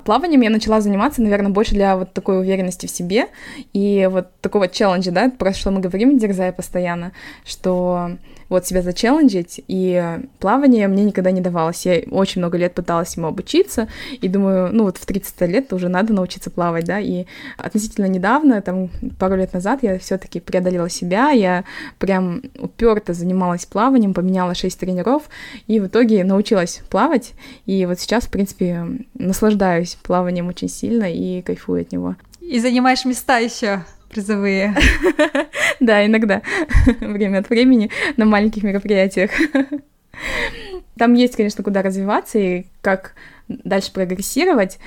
Плаванием 0.05 0.41
я 0.41 0.51
начала 0.51 0.81
заниматься, 0.81 1.21
наверное, 1.21 1.51
больше 1.51 1.75
для 1.75 1.97
вот 1.97 2.15
такой 2.15 2.41
уверенности 2.41 2.87
в 2.87 2.91
себе 2.91 3.27
и 3.75 4.09
вот 4.11 4.29
такого 4.41 4.67
челленджа, 4.67 5.11
да, 5.11 5.29
про 5.29 5.53
что 5.53 5.71
мы 5.71 5.81
говорим, 5.81 6.17
дерзая 6.17 6.53
постоянно, 6.53 7.13
что 7.45 8.13
вот 8.49 8.67
себя 8.67 8.83
зачелленджить, 8.83 9.61
и 9.69 10.19
плавание 10.39 10.89
мне 10.89 11.05
никогда 11.05 11.31
не 11.31 11.41
давалось. 11.41 11.85
Я 11.85 12.03
очень 12.11 12.41
много 12.41 12.59
лет 12.59 12.75
пыталась 12.75 13.17
ему 13.17 13.29
обучиться, 13.29 13.89
и 14.21 14.29
думаю, 14.29 14.71
ну 14.73 14.85
вот 14.85 14.97
в 14.97 15.07
30 15.07 15.41
лет 15.43 15.73
уже 15.73 15.89
надо 15.89 16.13
научиться 16.13 16.51
плавать, 16.51 16.85
да, 16.85 16.99
и 16.99 17.27
относительно 17.57 18.07
недавно, 18.07 18.63
там 18.63 18.89
пару 19.19 19.37
лет 19.37 19.53
назад 19.53 19.81
я 19.83 19.99
все 19.99 20.19
таки 20.19 20.41
преодолела 20.41 20.89
себя, 20.89 21.31
я 21.31 21.65
прям 21.99 22.43
уперто 22.59 23.13
занималась 23.13 23.67
плаванием, 23.67 24.15
поменяла 24.15 24.55
6 24.55 24.79
тренеров, 24.79 25.29
и 25.67 25.81
в 25.81 25.87
итоге 25.87 26.25
научилась 26.25 26.81
плавать, 26.89 27.33
и 27.67 27.85
вот 27.87 28.01
сейчас, 28.01 28.25
в 28.25 28.31
принципе, 28.31 28.87
наслаждаюсь 29.15 29.97
плаванием 30.03 30.49
очень 30.49 30.69
сильно 30.69 31.05
и 31.05 31.43
кайфую 31.43 31.83
от 31.83 31.93
него. 31.93 32.17
И 32.41 32.59
занимаешь 32.61 33.05
места 33.05 33.39
еще 33.39 33.85
призовые. 34.09 34.75
Да, 35.81 36.05
иногда, 36.05 36.43
время 37.01 37.39
от 37.39 37.51
времени, 37.51 37.91
на 38.17 38.25
маленьких 38.25 38.63
мероприятиях. 38.63 39.31
Там 40.99 41.15
есть, 41.15 41.37
конечно, 41.37 41.63
куда 41.63 41.83
развиваться 41.83 42.39
и 42.39 42.67
как 42.81 43.15
дальше 43.49 43.93
прогрессировать. 43.93 44.79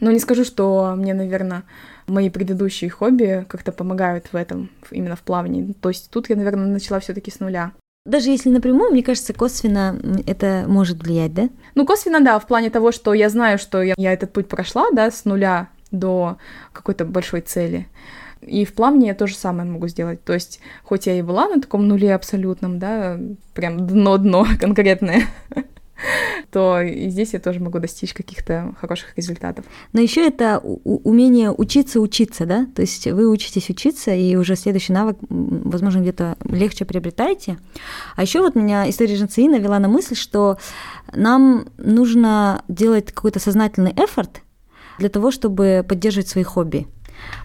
Но 0.00 0.10
не 0.10 0.18
скажу, 0.18 0.44
что 0.44 0.94
мне, 0.96 1.14
наверное, 1.14 1.62
мои 2.06 2.30
предыдущие 2.30 2.90
хобби 2.90 3.44
как-то 3.48 3.70
помогают 3.70 4.26
в 4.32 4.36
этом, 4.36 4.70
именно 4.90 5.14
в 5.14 5.20
плавании. 5.20 5.74
То 5.80 5.90
есть 5.90 6.10
тут 6.10 6.28
я, 6.28 6.36
наверное, 6.36 6.66
начала 6.66 6.98
все-таки 7.00 7.30
с 7.30 7.38
нуля. 7.40 7.72
Даже 8.06 8.30
если 8.30 8.48
напрямую, 8.48 8.90
мне 8.90 9.02
кажется, 9.02 9.34
косвенно 9.34 10.00
это 10.26 10.64
может 10.66 11.02
влиять, 11.02 11.34
да? 11.34 11.50
Ну, 11.74 11.86
косвенно, 11.86 12.20
да, 12.20 12.38
в 12.38 12.46
плане 12.46 12.70
того, 12.70 12.92
что 12.92 13.12
я 13.12 13.28
знаю, 13.28 13.58
что 13.58 13.82
я, 13.82 13.94
я 13.96 14.12
этот 14.12 14.32
путь 14.32 14.48
прошла, 14.48 14.86
да, 14.92 15.10
с 15.10 15.26
нуля 15.26 15.68
до 15.90 16.38
какой-то 16.72 17.04
большой 17.04 17.42
цели. 17.42 17.86
И 18.42 18.64
в 18.64 18.72
плавании 18.72 19.08
я 19.08 19.14
то 19.14 19.26
же 19.26 19.34
самое 19.34 19.68
могу 19.68 19.88
сделать. 19.88 20.24
То 20.24 20.32
есть, 20.32 20.60
хоть 20.82 21.06
я 21.06 21.18
и 21.18 21.22
была 21.22 21.48
на 21.48 21.60
таком 21.60 21.86
нуле 21.86 22.14
абсолютном, 22.14 22.78
да, 22.78 23.18
прям 23.54 23.86
дно-дно 23.86 24.46
конкретное, 24.60 25.24
то 26.50 26.80
и 26.80 27.10
здесь 27.10 27.34
я 27.34 27.40
тоже 27.40 27.60
могу 27.60 27.78
достичь 27.78 28.14
каких-то 28.14 28.74
хороших 28.80 29.16
результатов. 29.16 29.64
Но 29.92 30.00
еще 30.00 30.26
это 30.26 30.58
умение 30.58 31.50
учиться 31.50 32.00
учиться, 32.00 32.46
да? 32.46 32.66
То 32.74 32.82
есть 32.82 33.06
вы 33.06 33.28
учитесь 33.28 33.68
учиться, 33.68 34.14
и 34.14 34.36
уже 34.36 34.56
следующий 34.56 34.92
навык, 34.92 35.18
возможно, 35.28 36.00
где-то 36.00 36.36
легче 36.44 36.84
приобретаете. 36.84 37.58
А 38.16 38.22
еще 38.22 38.40
вот 38.40 38.54
меня 38.54 38.88
история 38.88 39.16
Женцеи 39.16 39.48
навела 39.48 39.78
на 39.78 39.88
мысль, 39.88 40.14
что 40.14 40.58
нам 41.12 41.68
нужно 41.76 42.64
делать 42.68 43.12
какой-то 43.12 43.38
сознательный 43.38 43.92
эфорт 43.92 44.40
для 44.98 45.08
того, 45.08 45.30
чтобы 45.30 45.84
поддерживать 45.86 46.28
свои 46.28 46.44
хобби. 46.44 46.86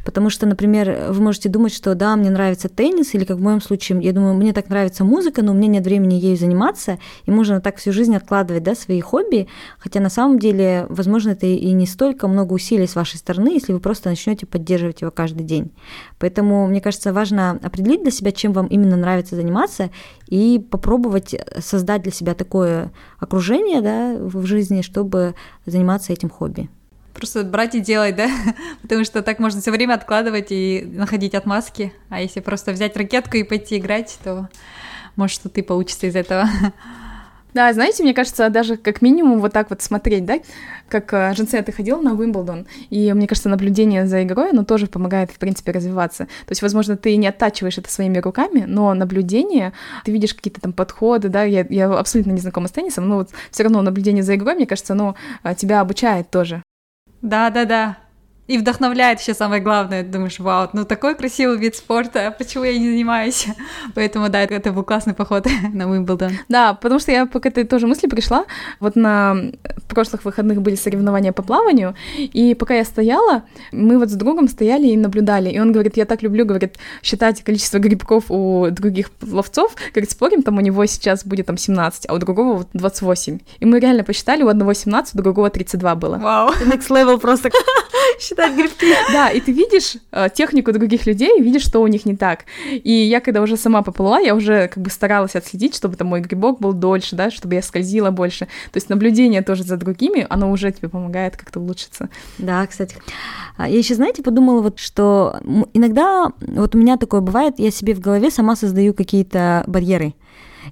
Потому 0.04 0.30
что, 0.30 0.46
например, 0.46 1.08
вы 1.10 1.22
можете 1.22 1.50
думать, 1.50 1.74
что 1.74 1.96
да, 1.96 2.16
мне 2.16 2.30
нравится 2.30 2.70
теннис, 2.70 3.14
или 3.14 3.26
как 3.26 3.38
в 3.38 3.42
моем 3.42 3.62
случае, 3.62 4.02
я 4.02 4.14
думаю, 4.14 4.36
мне 4.36 4.54
так 4.54 4.70
нравится 4.70 5.04
музыка, 5.04 5.42
но 5.42 5.52
у 5.52 5.56
меня 5.56 5.68
нет 5.68 5.86
времени 5.86 6.16
ею 6.16 6.38
заниматься, 6.38 7.00
и 7.26 7.32
можно 7.32 7.62
так 7.62 7.78
всю 7.78 7.92
жизнь 7.92 8.16
откладывать 8.16 8.64
да, 8.64 8.76
свои 8.76 9.02
хобби, 9.02 9.48
хотя 9.80 10.00
на 10.00 10.10
самом 10.10 10.40
деле, 10.40 10.86
возможно, 10.90 11.32
это 11.32 11.46
и 11.46 11.72
не 11.72 11.88
столько 11.88 12.28
много 12.28 12.54
усилий 12.54 12.88
с 12.88 12.96
вашей 12.96 13.18
стороны, 13.18 13.50
если 13.50 13.74
вы 13.74 13.80
просто 13.80 14.10
начнете 14.10 14.46
поддерживать 14.46 15.02
его 15.02 15.12
каждый 15.12 15.44
день. 15.44 15.72
Поэтому, 16.20 16.68
мне 16.68 16.82
кажется, 16.82 17.14
важно 17.14 17.60
определить 17.64 18.04
для 18.04 18.12
себя, 18.12 18.32
чем 18.32 18.54
вам 18.54 18.68
именно 18.68 18.96
нравится 18.96 19.36
заниматься, 19.36 19.90
и 20.28 20.60
попробовать 20.60 21.36
создать 21.60 22.04
для 22.04 22.12
себя 22.12 22.34
такое 22.34 22.92
окружение 23.20 23.82
да, 23.82 24.16
в 24.20 24.46
жизни, 24.46 24.82
чтобы 24.82 25.36
заниматься 25.66 26.14
этим 26.14 26.30
хобби. 26.30 26.70
Просто 27.16 27.44
брать 27.46 27.76
и 27.76 27.80
делать, 27.80 28.16
да? 28.16 28.30
Потому 28.82 29.06
что 29.06 29.24
так 29.24 29.40
можно 29.40 29.62
все 29.62 29.72
время 29.72 29.94
откладывать 29.94 30.48
и 30.50 30.86
находить 30.86 31.34
отмазки. 31.34 31.94
А 32.10 32.22
если 32.22 32.42
просто 32.42 32.72
взять 32.72 32.96
ракетку 32.98 33.38
и 33.38 33.44
пойти 33.44 33.78
играть, 33.78 34.20
то 34.24 34.50
может 35.16 35.36
что-то 35.36 35.62
и 35.62 35.64
получится 35.64 36.08
из 36.08 36.16
этого. 36.16 36.48
Да, 37.56 37.72
знаете, 37.72 38.04
мне 38.04 38.14
кажется, 38.14 38.50
даже 38.50 38.76
как 38.76 39.02
минимум 39.02 39.40
вот 39.40 39.54
так 39.54 39.70
вот 39.70 39.82
смотреть, 39.82 40.26
да, 40.26 40.40
как 40.90 41.14
э, 41.14 41.34
Женсе 41.38 41.62
ты 41.62 41.72
ходил 41.72 42.02
на 42.02 42.14
Уимблдон, 42.14 42.68
и 42.90 43.14
мне 43.14 43.28
кажется, 43.28 43.48
наблюдение 43.48 44.08
за 44.08 44.24
игрой, 44.24 44.50
оно 44.50 44.66
тоже 44.66 44.88
помогает, 44.88 45.32
в 45.32 45.38
принципе, 45.38 45.72
развиваться. 45.72 46.26
То 46.26 46.52
есть, 46.52 46.62
возможно, 46.62 46.98
ты 46.98 47.16
не 47.16 47.28
оттачиваешь 47.28 47.78
это 47.78 47.90
своими 47.90 48.18
руками, 48.18 48.66
но 48.68 48.94
наблюдение, 48.94 49.72
ты 50.04 50.12
видишь 50.12 50.34
какие-то 50.34 50.60
там 50.60 50.74
подходы, 50.74 51.30
да, 51.30 51.44
я, 51.44 51.66
я 51.70 51.98
абсолютно 51.98 52.32
не 52.32 52.42
знакома 52.42 52.68
с 52.68 52.72
теннисом, 52.72 53.08
но 53.08 53.16
вот 53.20 53.30
все 53.52 53.64
равно 53.64 53.82
наблюдение 53.82 54.22
за 54.22 54.36
игрой, 54.36 54.56
мне 54.56 54.66
кажется, 54.66 54.92
оно 54.92 55.16
э, 55.46 55.56
тебя 55.56 55.80
обучает 55.80 56.30
тоже. 56.30 56.62
Да, 57.22 57.50
да, 57.50 57.66
да. 57.66 58.05
И 58.48 58.60
вдохновляет 58.60 59.20
еще 59.20 59.34
самое 59.34 59.62
главное. 59.62 60.04
Думаешь, 60.04 60.40
вау, 60.40 60.70
ну 60.74 60.86
такой 60.86 61.16
красивый 61.16 61.58
вид 61.58 61.76
спорта, 61.76 62.34
почему 62.38 62.64
я 62.64 62.78
не 62.78 62.92
занимаюсь? 62.92 63.48
Поэтому, 63.96 64.30
да, 64.30 64.44
это 64.44 64.72
был 64.72 64.84
классный 64.84 65.16
поход 65.16 65.48
на 65.74 65.90
Уимблдон. 65.90 66.32
Да, 66.48 66.74
потому 66.76 67.00
что 67.00 67.12
я 67.12 67.26
к 67.26 67.46
этой 67.46 67.64
тоже 67.64 67.88
мысли 67.88 68.08
пришла. 68.08 68.46
Вот 68.80 68.96
на 68.96 69.36
прошлых 69.88 70.26
выходных 70.26 70.62
были 70.62 70.76
соревнования 70.76 71.32
по 71.32 71.42
плаванию, 71.42 71.96
и 72.18 72.54
пока 72.54 72.76
я 72.76 72.86
стояла, 72.86 73.44
мы 73.72 73.98
вот 73.98 74.10
с 74.10 74.14
другом 74.14 74.48
стояли 74.48 74.88
и 74.88 74.98
наблюдали. 74.98 75.50
И 75.50 75.60
он 75.60 75.72
говорит, 75.72 75.98
я 75.98 76.06
так 76.06 76.22
люблю, 76.22 76.46
говорит, 76.46 76.78
считать 77.02 77.44
количество 77.44 77.80
грибков 77.80 78.26
у 78.30 78.68
других 78.70 79.10
ловцов. 79.22 79.76
Говорит, 79.92 80.12
спорим, 80.12 80.44
там 80.44 80.58
у 80.58 80.62
него 80.62 80.86
сейчас 80.86 81.26
будет 81.26 81.48
там 81.48 81.58
17, 81.58 82.06
а 82.08 82.14
у 82.14 82.18
другого 82.20 82.58
вот 82.58 82.68
28. 82.74 83.40
И 83.60 83.66
мы 83.66 83.80
реально 83.80 84.04
посчитали, 84.04 84.44
у 84.44 84.50
одного 84.50 84.74
17, 84.74 85.16
у 85.16 85.18
другого 85.18 85.50
32 85.50 85.96
было. 85.96 86.18
Вау. 86.18 86.52
Next 86.66 86.90
level 86.90 87.20
просто 87.20 87.50
считать 88.36 88.56
грибки. 88.56 88.94
Да, 89.12 89.30
и 89.30 89.40
ты 89.40 89.52
видишь 89.52 89.98
э, 90.12 90.30
технику 90.34 90.72
других 90.72 91.06
людей, 91.06 91.42
видишь, 91.42 91.64
что 91.64 91.82
у 91.82 91.88
них 91.88 92.06
не 92.06 92.16
так. 92.16 92.46
И 92.72 92.92
я, 92.92 93.20
когда 93.20 93.42
уже 93.42 93.58
сама 93.58 93.82
поплыла, 93.82 94.20
я 94.20 94.36
уже 94.36 94.68
как 94.68 94.84
бы 94.84 94.90
старалась 94.90 95.36
отследить, 95.36 95.76
чтобы 95.76 95.96
там 95.96 96.08
мой 96.08 96.22
грибок 96.22 96.60
был 96.60 96.74
дольше, 96.74 97.16
да, 97.16 97.32
чтобы 97.32 97.56
я 97.56 97.62
скользила 97.62 98.12
больше. 98.12 98.46
То 98.72 98.78
есть 98.78 98.90
наблюдение 98.90 99.42
тоже 99.42 99.64
за 99.64 99.78
другими, 99.78 100.26
оно 100.30 100.52
уже 100.52 100.72
тебе 100.72 100.90
помогает 100.90 101.38
как-то 101.38 101.60
улучшиться. 101.60 102.10
Да, 102.38 102.66
кстати. 102.68 102.98
А, 103.58 103.68
я 103.70 103.78
еще, 103.78 103.96
знаете, 103.96 104.24
подумала 104.24 104.62
вот, 104.62 104.80
что 104.80 105.40
иногда 105.74 106.32
вот 106.42 106.76
у 106.76 106.78
меня 106.78 106.98
такое 106.98 107.22
бывает, 107.22 107.56
я 107.58 107.72
себе 107.72 107.94
в 107.94 108.00
голове 108.00 108.30
сама 108.32 108.56
создаю 108.56 108.94
какие-то 108.94 109.64
барьеры. 109.68 110.14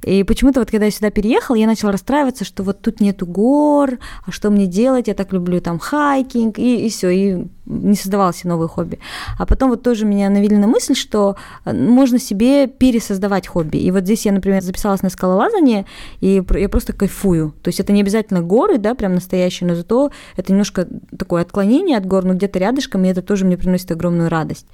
И 0.03 0.23
почему-то 0.23 0.59
вот 0.59 0.71
когда 0.71 0.85
я 0.85 0.91
сюда 0.91 1.09
переехала, 1.09 1.55
я 1.55 1.67
начала 1.67 1.91
расстраиваться, 1.91 2.45
что 2.45 2.63
вот 2.63 2.81
тут 2.81 2.99
нету 2.99 3.25
гор, 3.25 3.99
а 4.25 4.31
что 4.31 4.49
мне 4.49 4.67
делать, 4.67 5.07
я 5.07 5.13
так 5.13 5.33
люблю 5.33 5.61
там 5.61 5.79
хайкинг, 5.79 6.59
и, 6.59 6.85
и 6.85 6.89
все, 6.89 7.09
и 7.09 7.47
не 7.81 7.95
создавала 7.95 8.33
новые 8.43 8.67
хобби. 8.67 8.99
А 9.37 9.45
потом 9.45 9.69
вот 9.69 9.83
тоже 9.83 10.05
меня 10.05 10.29
навели 10.29 10.57
на 10.57 10.67
мысль, 10.67 10.95
что 10.95 11.35
э, 11.65 11.73
можно 11.73 12.19
себе 12.19 12.67
пересоздавать 12.67 13.47
хобби. 13.47 13.77
И 13.77 13.91
вот 13.91 14.03
здесь 14.03 14.25
я, 14.25 14.31
например, 14.31 14.61
записалась 14.61 15.01
на 15.01 15.09
скалолазание, 15.09 15.85
и 16.19 16.43
я 16.51 16.69
просто 16.69 16.93
кайфую. 16.93 17.53
То 17.61 17.69
есть 17.69 17.79
это 17.79 17.93
не 17.93 18.01
обязательно 18.01 18.41
горы, 18.41 18.77
да, 18.77 18.95
прям 18.95 19.15
настоящие, 19.15 19.67
но 19.67 19.75
зато 19.75 20.11
это 20.35 20.51
немножко 20.51 20.87
такое 21.17 21.41
отклонение 21.41 21.97
от 21.97 22.05
гор, 22.05 22.25
но 22.25 22.33
где-то 22.33 22.59
рядышком, 22.59 23.05
и 23.05 23.09
это 23.09 23.21
тоже 23.21 23.45
мне 23.45 23.57
приносит 23.57 23.91
огромную 23.91 24.29
радость. 24.29 24.67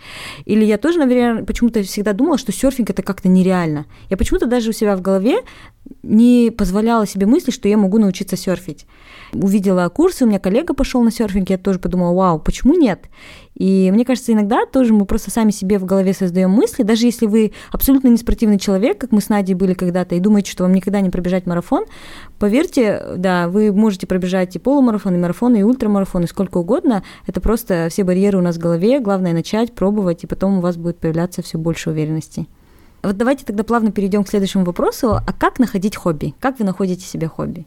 Или 0.46 0.66
я 0.66 0.78
тоже, 0.78 1.00
наверное, 1.00 1.44
почему-то 1.44 1.82
всегда 1.84 2.14
думала, 2.14 2.38
что 2.38 2.52
серфинг 2.52 2.90
это 2.90 3.04
как-то 3.04 3.28
нереально. 3.28 3.86
Я 4.10 4.18
почему-то 4.18 4.46
даже 4.46 4.70
у 4.70 4.74
себя 4.74 4.96
в 4.96 5.02
голове 5.02 5.42
не 6.04 6.52
позволяла 6.56 7.08
себе 7.08 7.26
мысли, 7.26 7.52
что 7.52 7.68
я 7.68 7.78
могу 7.78 7.98
научиться 7.98 8.38
серфить. 8.38 8.86
Увидела 9.34 9.88
курсы, 9.90 10.26
у 10.26 10.28
меня 10.28 10.40
коллега 10.40 10.74
пошел 10.74 11.04
на 11.04 11.12
серфинг, 11.12 11.50
я 11.50 11.58
тоже 11.58 11.80
подумала, 11.80 12.14
вау, 12.14 12.40
почему 12.40 12.74
нет? 12.90 13.10
И 13.56 13.92
мне 13.92 14.06
кажется, 14.06 14.32
иногда 14.32 14.66
тоже 14.66 14.94
мы 14.94 15.06
просто 15.06 15.32
сами 15.32 15.52
себе 15.52 15.78
в 15.80 15.86
голове 15.86 16.14
создаем 16.14 16.50
мысли, 16.50 16.84
даже 16.84 17.06
если 17.06 17.28
вы 17.28 17.52
абсолютно 17.72 18.08
не 18.08 18.18
спортивный 18.18 18.58
человек, 18.58 18.98
как 18.98 19.12
мы 19.12 19.22
с 19.22 19.30
Надей 19.30 19.54
были 19.54 19.74
когда-то, 19.74 20.16
и 20.16 20.20
думаете, 20.20 20.52
что 20.52 20.64
вам 20.64 20.74
никогда 20.74 21.02
не 21.02 21.10
пробежать 21.10 21.46
марафон, 21.46 21.86
поверьте, 22.40 23.02
да, 23.18 23.48
вы 23.48 23.72
можете 23.72 24.08
пробежать 24.08 24.56
и 24.56 24.60
полумарафон, 24.60 25.16
и 25.16 25.18
марафон, 25.18 25.56
и 25.56 25.64
ультрамарафон, 25.64 26.24
и 26.24 26.28
сколько 26.28 26.58
угодно. 26.58 27.04
Это 27.28 27.42
просто 27.42 27.88
все 27.90 28.04
барьеры 28.04 28.38
у 28.38 28.42
нас 28.42 28.56
в 28.56 28.60
голове, 28.60 29.00
главное 29.00 29.34
начать, 29.34 29.74
пробовать, 29.74 30.24
и 30.24 30.28
потом 30.28 30.58
у 30.58 30.62
вас 30.62 30.78
будет 30.78 30.98
появляться 30.98 31.42
все 31.42 31.58
больше 31.58 31.90
уверенности. 31.90 32.48
Вот 33.04 33.18
давайте 33.18 33.46
тогда 33.46 33.64
плавно 33.64 33.92
перейдем 33.92 34.24
к 34.24 34.30
следующему 34.30 34.66
вопросу. 34.66 35.14
А 35.16 35.34
как 35.38 35.60
находить 35.60 35.96
хобби? 35.96 36.34
Как 36.40 36.60
вы 36.60 36.66
находите 36.66 37.06
себе 37.06 37.28
хобби? 37.28 37.66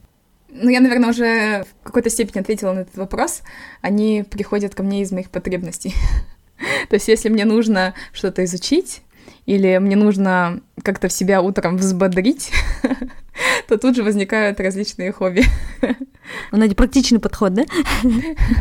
Ну, 0.55 0.69
я, 0.69 0.81
наверное, 0.81 1.11
уже 1.11 1.65
в 1.81 1.85
какой-то 1.85 2.11
степени 2.11 2.41
ответила 2.41 2.73
на 2.73 2.81
этот 2.81 2.97
вопрос. 2.97 3.43
Они 3.81 4.23
приходят 4.29 4.75
ко 4.75 4.83
мне 4.83 5.01
из 5.01 5.11
моих 5.11 5.31
потребностей. 5.31 5.95
То 6.91 6.95
есть, 6.95 7.09
если 7.09 7.31
мне 7.31 7.47
нужно 7.47 7.95
что-то 8.13 8.45
изучить, 8.45 9.03
или 9.47 9.79
мне 9.79 9.97
нужно 9.97 10.61
как-то 10.83 11.09
в 11.09 11.13
себя 11.13 11.41
утром 11.41 11.79
взбодрить, 11.79 12.53
то 13.69 13.79
тут 13.79 13.97
же 13.97 14.03
возникают 14.03 14.61
различные 14.61 15.11
хобби. 15.11 15.45
У 16.53 16.57
Нади 16.57 16.75
практичный 16.75 17.19
подход, 17.19 17.55
да? 17.55 17.65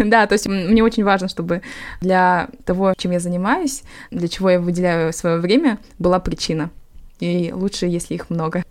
Да, 0.03 0.25
то 0.27 0.33
есть 0.33 0.47
мне 0.47 0.83
очень 0.83 1.03
важно, 1.03 1.27
чтобы 1.27 1.61
для 1.99 2.49
того, 2.65 2.93
чем 2.97 3.11
я 3.11 3.19
занимаюсь, 3.19 3.83
для 4.11 4.27
чего 4.27 4.49
я 4.49 4.59
выделяю 4.59 5.13
свое 5.13 5.37
время, 5.37 5.77
была 5.99 6.19
причина. 6.19 6.71
И 7.19 7.51
лучше, 7.53 7.85
если 7.85 8.15
их 8.15 8.29
много. 8.29 8.63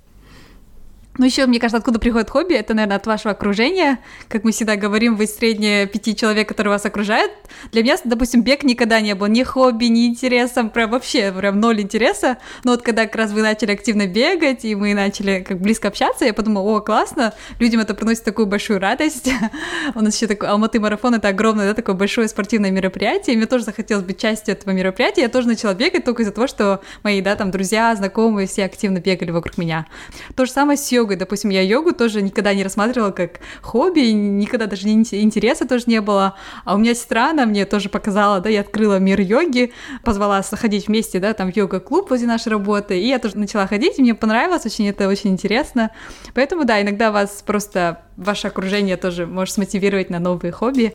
Ну, 1.20 1.26
еще, 1.26 1.44
мне 1.44 1.60
кажется, 1.60 1.76
откуда 1.76 1.98
приходит 1.98 2.30
хобби, 2.30 2.54
это, 2.54 2.72
наверное, 2.72 2.96
от 2.96 3.06
вашего 3.06 3.32
окружения. 3.32 3.98
Как 4.28 4.42
мы 4.42 4.52
всегда 4.52 4.76
говорим, 4.76 5.16
вы 5.16 5.26
средние 5.26 5.86
пяти 5.86 6.16
человек, 6.16 6.48
которые 6.48 6.72
вас 6.72 6.86
окружают. 6.86 7.30
Для 7.72 7.82
меня, 7.82 7.98
допустим, 8.04 8.42
бег 8.42 8.62
никогда 8.62 9.02
не 9.02 9.14
был 9.14 9.26
ни 9.26 9.42
хобби, 9.42 9.84
ни 9.84 10.06
интересом, 10.06 10.70
прям 10.70 10.92
вообще, 10.92 11.30
прям 11.30 11.60
ноль 11.60 11.82
интереса. 11.82 12.38
Но 12.64 12.70
вот 12.70 12.80
когда 12.80 13.04
как 13.04 13.16
раз 13.16 13.32
вы 13.32 13.42
начали 13.42 13.72
активно 13.72 14.06
бегать, 14.06 14.64
и 14.64 14.74
мы 14.74 14.94
начали 14.94 15.44
как 15.46 15.60
близко 15.60 15.88
общаться, 15.88 16.24
я 16.24 16.32
подумала, 16.32 16.78
о, 16.78 16.80
классно, 16.80 17.34
людям 17.58 17.82
это 17.82 17.92
приносит 17.92 18.24
такую 18.24 18.46
большую 18.46 18.80
радость. 18.80 19.30
У 19.94 20.00
нас 20.00 20.16
еще 20.16 20.26
такой 20.26 20.48
Алматы 20.48 20.80
марафон, 20.80 21.16
это 21.16 21.28
огромное, 21.28 21.68
да, 21.68 21.74
такое 21.74 21.96
большое 21.96 22.28
спортивное 22.28 22.70
мероприятие, 22.70 23.34
и 23.34 23.36
мне 23.36 23.44
тоже 23.44 23.64
захотелось 23.64 24.04
быть 24.04 24.16
частью 24.16 24.54
этого 24.54 24.72
мероприятия. 24.72 25.20
Я 25.20 25.28
тоже 25.28 25.48
начала 25.48 25.74
бегать 25.74 26.02
только 26.02 26.22
из-за 26.22 26.32
того, 26.32 26.46
что 26.46 26.80
мои, 27.02 27.20
да, 27.20 27.36
там, 27.36 27.50
друзья, 27.50 27.94
знакомые, 27.94 28.46
все 28.46 28.64
активно 28.64 29.00
бегали 29.00 29.32
вокруг 29.32 29.58
меня. 29.58 29.86
То 30.34 30.46
же 30.46 30.50
самое 30.52 30.78
с 30.78 30.90
йогой 30.90 31.09
йогой. 31.10 31.16
Допустим, 31.16 31.50
я 31.50 31.62
йогу 31.62 31.92
тоже 31.92 32.22
никогда 32.22 32.54
не 32.54 32.62
рассматривала 32.62 33.10
как 33.10 33.40
хобби, 33.60 34.00
никогда 34.10 34.66
даже 34.66 34.86
не 34.86 34.94
интереса 34.94 35.66
тоже 35.66 35.84
не 35.86 36.00
было. 36.00 36.34
А 36.64 36.74
у 36.74 36.78
меня 36.78 36.94
сестра, 36.94 37.30
она 37.30 37.46
мне 37.46 37.64
тоже 37.64 37.88
показала, 37.88 38.40
да, 38.40 38.48
я 38.48 38.60
открыла 38.60 38.98
мир 38.98 39.20
йоги, 39.20 39.72
позвала 40.04 40.42
ходить 40.42 40.88
вместе, 40.88 41.20
да, 41.20 41.32
там 41.32 41.50
йога-клуб 41.54 42.10
возле 42.10 42.26
нашей 42.26 42.48
работы, 42.48 42.98
и 42.98 43.08
я 43.08 43.18
тоже 43.18 43.38
начала 43.38 43.66
ходить, 43.66 43.98
и 43.98 44.02
мне 44.02 44.14
понравилось 44.14 44.66
очень, 44.66 44.88
это 44.88 45.08
очень 45.08 45.30
интересно. 45.30 45.90
Поэтому, 46.34 46.64
да, 46.64 46.80
иногда 46.80 47.10
вас 47.10 47.42
просто 47.46 48.02
ваше 48.16 48.48
окружение 48.48 48.96
тоже 48.96 49.26
может 49.26 49.54
смотивировать 49.54 50.10
на 50.10 50.18
новые 50.18 50.52
хобби. 50.52 50.94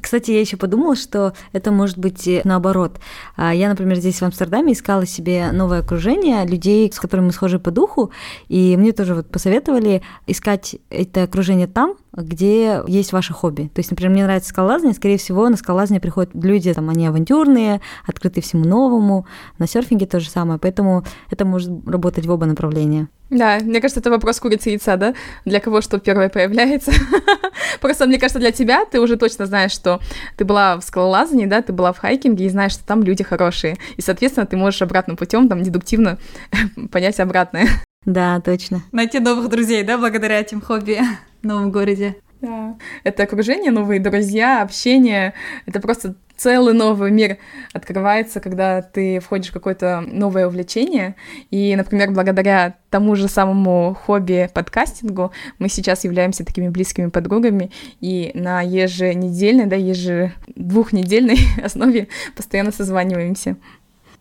Кстати, 0.00 0.30
я 0.30 0.40
еще 0.40 0.56
подумала, 0.56 0.94
что 0.94 1.32
это 1.52 1.72
может 1.72 1.98
быть 1.98 2.28
наоборот. 2.44 3.00
А, 3.36 3.52
я, 3.52 3.68
например, 3.68 3.96
здесь 3.96 4.20
в 4.20 4.22
Амстердаме 4.22 4.72
искала 4.72 5.04
себе 5.04 5.50
новое 5.50 5.80
окружение 5.80 6.46
людей, 6.46 6.90
с 6.92 7.00
которыми 7.00 7.26
мы 7.26 7.32
схожи 7.32 7.58
по 7.58 7.72
духу, 7.72 8.12
и 8.48 8.76
мне 8.76 8.92
тоже 8.92 9.16
вот 9.16 9.28
посоветовали 9.28 10.02
искать 10.28 10.76
это 10.90 11.24
окружение 11.24 11.66
там, 11.66 11.96
где 12.12 12.82
есть 12.86 13.12
ваше 13.12 13.32
хобби. 13.32 13.70
То 13.74 13.80
есть, 13.80 13.90
например, 13.90 14.12
мне 14.12 14.24
нравится 14.24 14.50
скалолазание, 14.50 14.94
скорее 14.94 15.18
всего, 15.18 15.48
на 15.48 15.56
скалолазание 15.56 16.00
приходят 16.00 16.30
люди, 16.34 16.72
там, 16.72 16.88
они 16.88 17.06
авантюрные, 17.06 17.80
открыты 18.06 18.40
всему 18.40 18.64
новому, 18.64 19.26
на 19.58 19.66
серфинге 19.66 20.06
то 20.06 20.20
же 20.20 20.30
самое, 20.30 20.60
поэтому 20.60 21.04
это 21.30 21.44
может 21.44 21.70
работать 21.86 22.26
в 22.26 22.30
оба 22.30 22.46
направления. 22.46 23.08
Да, 23.30 23.58
мне 23.62 23.80
кажется, 23.80 24.00
это 24.00 24.10
вопрос 24.10 24.40
курицы 24.40 24.70
и 24.70 24.72
яйца, 24.72 24.96
да? 24.96 25.14
Для 25.44 25.60
кого 25.60 25.80
что 25.80 25.98
первое 25.98 26.28
появляется. 26.28 26.92
Просто, 27.80 28.06
мне 28.06 28.18
кажется, 28.18 28.40
для 28.40 28.50
тебя 28.50 28.84
ты 28.84 29.00
уже 29.00 29.16
точно 29.16 29.46
знаешь, 29.46 29.70
что 29.70 30.00
ты 30.36 30.44
была 30.44 30.76
в 30.76 30.82
скалолазании, 30.82 31.46
да, 31.46 31.62
ты 31.62 31.72
была 31.72 31.92
в 31.92 31.98
хайкинге 31.98 32.46
и 32.46 32.48
знаешь, 32.48 32.72
что 32.72 32.84
там 32.84 33.04
люди 33.04 33.22
хорошие. 33.22 33.76
И, 33.96 34.02
соответственно, 34.02 34.46
ты 34.46 34.56
можешь 34.56 34.82
обратным 34.82 35.16
путем 35.16 35.48
там 35.48 35.62
дедуктивно 35.62 36.18
понять 36.90 37.20
обратное. 37.20 37.68
Да, 38.04 38.40
точно. 38.40 38.82
Найти 38.90 39.20
новых 39.20 39.48
друзей, 39.48 39.84
да, 39.84 39.96
благодаря 39.96 40.40
этим 40.40 40.60
хобби 40.60 40.98
в 41.42 41.46
новом 41.46 41.70
городе. 41.70 42.16
Да, 42.40 42.76
это 43.04 43.24
окружение, 43.24 43.70
новые 43.70 44.00
друзья, 44.00 44.62
общение, 44.62 45.34
это 45.66 45.78
просто 45.78 46.14
целый 46.40 46.72
новый 46.72 47.10
мир 47.10 47.36
открывается, 47.74 48.40
когда 48.40 48.80
ты 48.80 49.20
входишь 49.20 49.50
в 49.50 49.52
какое-то 49.52 50.02
новое 50.06 50.46
увлечение. 50.46 51.14
И, 51.50 51.76
например, 51.76 52.12
благодаря 52.12 52.76
тому 52.88 53.14
же 53.14 53.28
самому 53.28 53.94
хобби 53.94 54.48
подкастингу 54.52 55.32
мы 55.58 55.68
сейчас 55.68 56.04
являемся 56.04 56.44
такими 56.44 56.68
близкими 56.68 57.10
подругами 57.10 57.70
и 58.00 58.30
на 58.32 58.62
еженедельной, 58.62 59.66
да, 59.66 59.76
ежедвухнедельной 59.76 61.38
основе 61.62 62.08
постоянно 62.34 62.72
созваниваемся. 62.72 63.56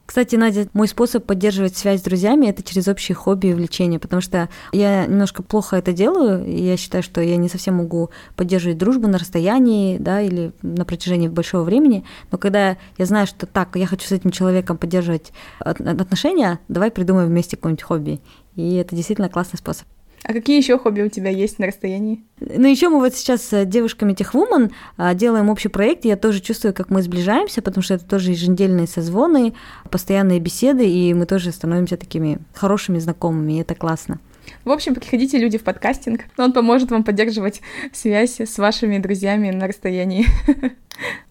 Кстати, 0.09 0.35
Надя, 0.37 0.67
мой 0.73 0.87
способ 0.87 1.23
поддерживать 1.23 1.77
связь 1.77 1.99
с 1.99 2.03
друзьями 2.03 2.47
это 2.47 2.63
через 2.63 2.87
общие 2.87 3.13
хобби 3.13 3.45
и 3.45 3.53
увлечения, 3.53 3.99
потому 3.99 4.23
что 4.23 4.49
я 4.71 5.05
немножко 5.05 5.43
плохо 5.43 5.75
это 5.75 5.93
делаю, 5.93 6.43
и 6.47 6.63
я 6.63 6.77
считаю, 6.77 7.03
что 7.03 7.21
я 7.21 7.37
не 7.37 7.47
совсем 7.47 7.75
могу 7.75 8.09
поддерживать 8.35 8.79
дружбу 8.79 9.07
на 9.07 9.19
расстоянии, 9.19 9.99
да, 9.99 10.19
или 10.19 10.51
на 10.63 10.83
протяжении 10.83 11.27
большого 11.27 11.61
времени. 11.61 12.05
Но 12.31 12.39
когда 12.39 12.77
я 12.97 13.05
знаю, 13.05 13.27
что 13.27 13.45
так, 13.45 13.75
я 13.75 13.85
хочу 13.85 14.07
с 14.07 14.11
этим 14.11 14.31
человеком 14.31 14.79
поддерживать 14.79 15.31
отношения, 15.59 16.59
давай 16.69 16.89
придумаем 16.89 17.27
вместе 17.27 17.55
какое-нибудь 17.55 17.83
хобби. 17.83 18.19
И 18.55 18.77
это 18.77 18.95
действительно 18.95 19.29
классный 19.29 19.59
способ. 19.59 19.85
А 20.23 20.33
какие 20.33 20.57
еще 20.57 20.77
хобби 20.77 21.01
у 21.01 21.09
тебя 21.09 21.29
есть 21.29 21.59
на 21.59 21.67
расстоянии? 21.67 22.23
Ну, 22.39 22.67
еще 22.67 22.89
мы 22.89 22.99
вот 22.99 23.15
сейчас 23.15 23.41
с 23.49 23.65
девушками 23.65 24.13
Техвумен 24.13 24.71
а, 24.97 25.13
делаем 25.13 25.49
общий 25.49 25.69
проект. 25.69 26.05
Я 26.05 26.17
тоже 26.17 26.41
чувствую, 26.41 26.73
как 26.73 26.89
мы 26.89 27.01
сближаемся, 27.01 27.61
потому 27.61 27.83
что 27.83 27.95
это 27.95 28.05
тоже 28.05 28.31
еженедельные 28.31 28.87
созвоны, 28.87 29.53
постоянные 29.89 30.39
беседы, 30.39 30.87
и 30.87 31.13
мы 31.13 31.25
тоже 31.25 31.51
становимся 31.51 31.97
такими 31.97 32.39
хорошими 32.53 32.99
знакомыми, 32.99 33.53
и 33.53 33.61
это 33.61 33.75
классно. 33.75 34.19
В 34.65 34.71
общем, 34.71 34.95
приходите, 34.95 35.37
люди, 35.37 35.57
в 35.57 35.63
подкастинг. 35.63 36.21
Он 36.37 36.53
поможет 36.53 36.91
вам 36.91 37.03
поддерживать 37.03 37.61
связь 37.93 38.39
с 38.39 38.57
вашими 38.57 38.97
друзьями 38.97 39.51
на 39.51 39.67
расстоянии. 39.67 40.25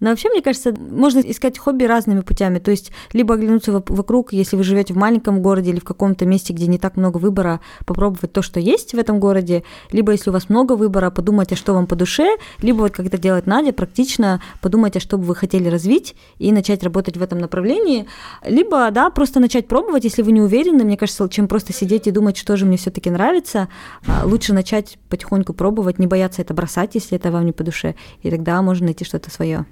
Но 0.00 0.10
вообще, 0.10 0.28
мне 0.28 0.42
кажется, 0.42 0.74
можно 0.78 1.20
искать 1.20 1.58
хобби 1.58 1.84
разными 1.84 2.20
путями. 2.20 2.58
То 2.58 2.70
есть 2.70 2.92
либо 3.12 3.34
оглянуться 3.34 3.72
вокруг, 3.72 4.32
если 4.32 4.56
вы 4.56 4.62
живете 4.62 4.94
в 4.94 4.96
маленьком 4.96 5.40
городе 5.40 5.70
или 5.70 5.80
в 5.80 5.84
каком-то 5.84 6.26
месте, 6.26 6.52
где 6.52 6.66
не 6.66 6.78
так 6.78 6.96
много 6.96 7.18
выбора, 7.18 7.60
попробовать 7.84 8.32
то, 8.32 8.42
что 8.42 8.60
есть 8.60 8.92
в 8.92 8.98
этом 8.98 9.20
городе. 9.20 9.62
Либо 9.92 10.12
если 10.12 10.30
у 10.30 10.32
вас 10.32 10.48
много 10.48 10.74
выбора, 10.74 11.10
подумать, 11.10 11.52
а 11.52 11.56
что 11.56 11.74
вам 11.74 11.86
по 11.86 11.96
душе. 11.96 12.36
Либо 12.60 12.78
вот 12.78 12.92
как 12.92 13.06
это 13.06 13.18
делает 13.18 13.46
Надя, 13.46 13.72
практично 13.72 14.42
подумать, 14.60 14.96
а 14.96 15.00
что 15.00 15.18
бы 15.18 15.24
вы 15.24 15.34
хотели 15.34 15.68
развить 15.68 16.14
и 16.38 16.52
начать 16.52 16.82
работать 16.82 17.16
в 17.16 17.22
этом 17.22 17.38
направлении. 17.38 18.06
Либо, 18.44 18.90
да, 18.90 19.10
просто 19.10 19.40
начать 19.40 19.66
пробовать, 19.66 20.04
если 20.04 20.22
вы 20.22 20.32
не 20.32 20.40
уверены. 20.40 20.84
Мне 20.84 20.96
кажется, 20.96 21.28
чем 21.28 21.48
просто 21.48 21.72
сидеть 21.72 22.06
и 22.06 22.10
думать, 22.10 22.36
что 22.36 22.56
же 22.56 22.66
мне 22.66 22.76
все-таки 22.76 23.10
нравится, 23.10 23.68
а, 24.06 24.26
лучше 24.26 24.52
начать 24.52 24.98
потихоньку 25.08 25.54
пробовать, 25.54 25.98
не 25.98 26.06
бояться 26.06 26.42
это 26.42 26.54
бросать, 26.54 26.94
если 26.94 27.16
это 27.16 27.30
вам 27.30 27.46
не 27.46 27.52
по 27.52 27.64
душе. 27.64 27.94
И 28.22 28.30
тогда 28.30 28.60
можно 28.62 28.86
найти 28.86 29.04
что-то 29.04 29.30
свое. 29.30 29.66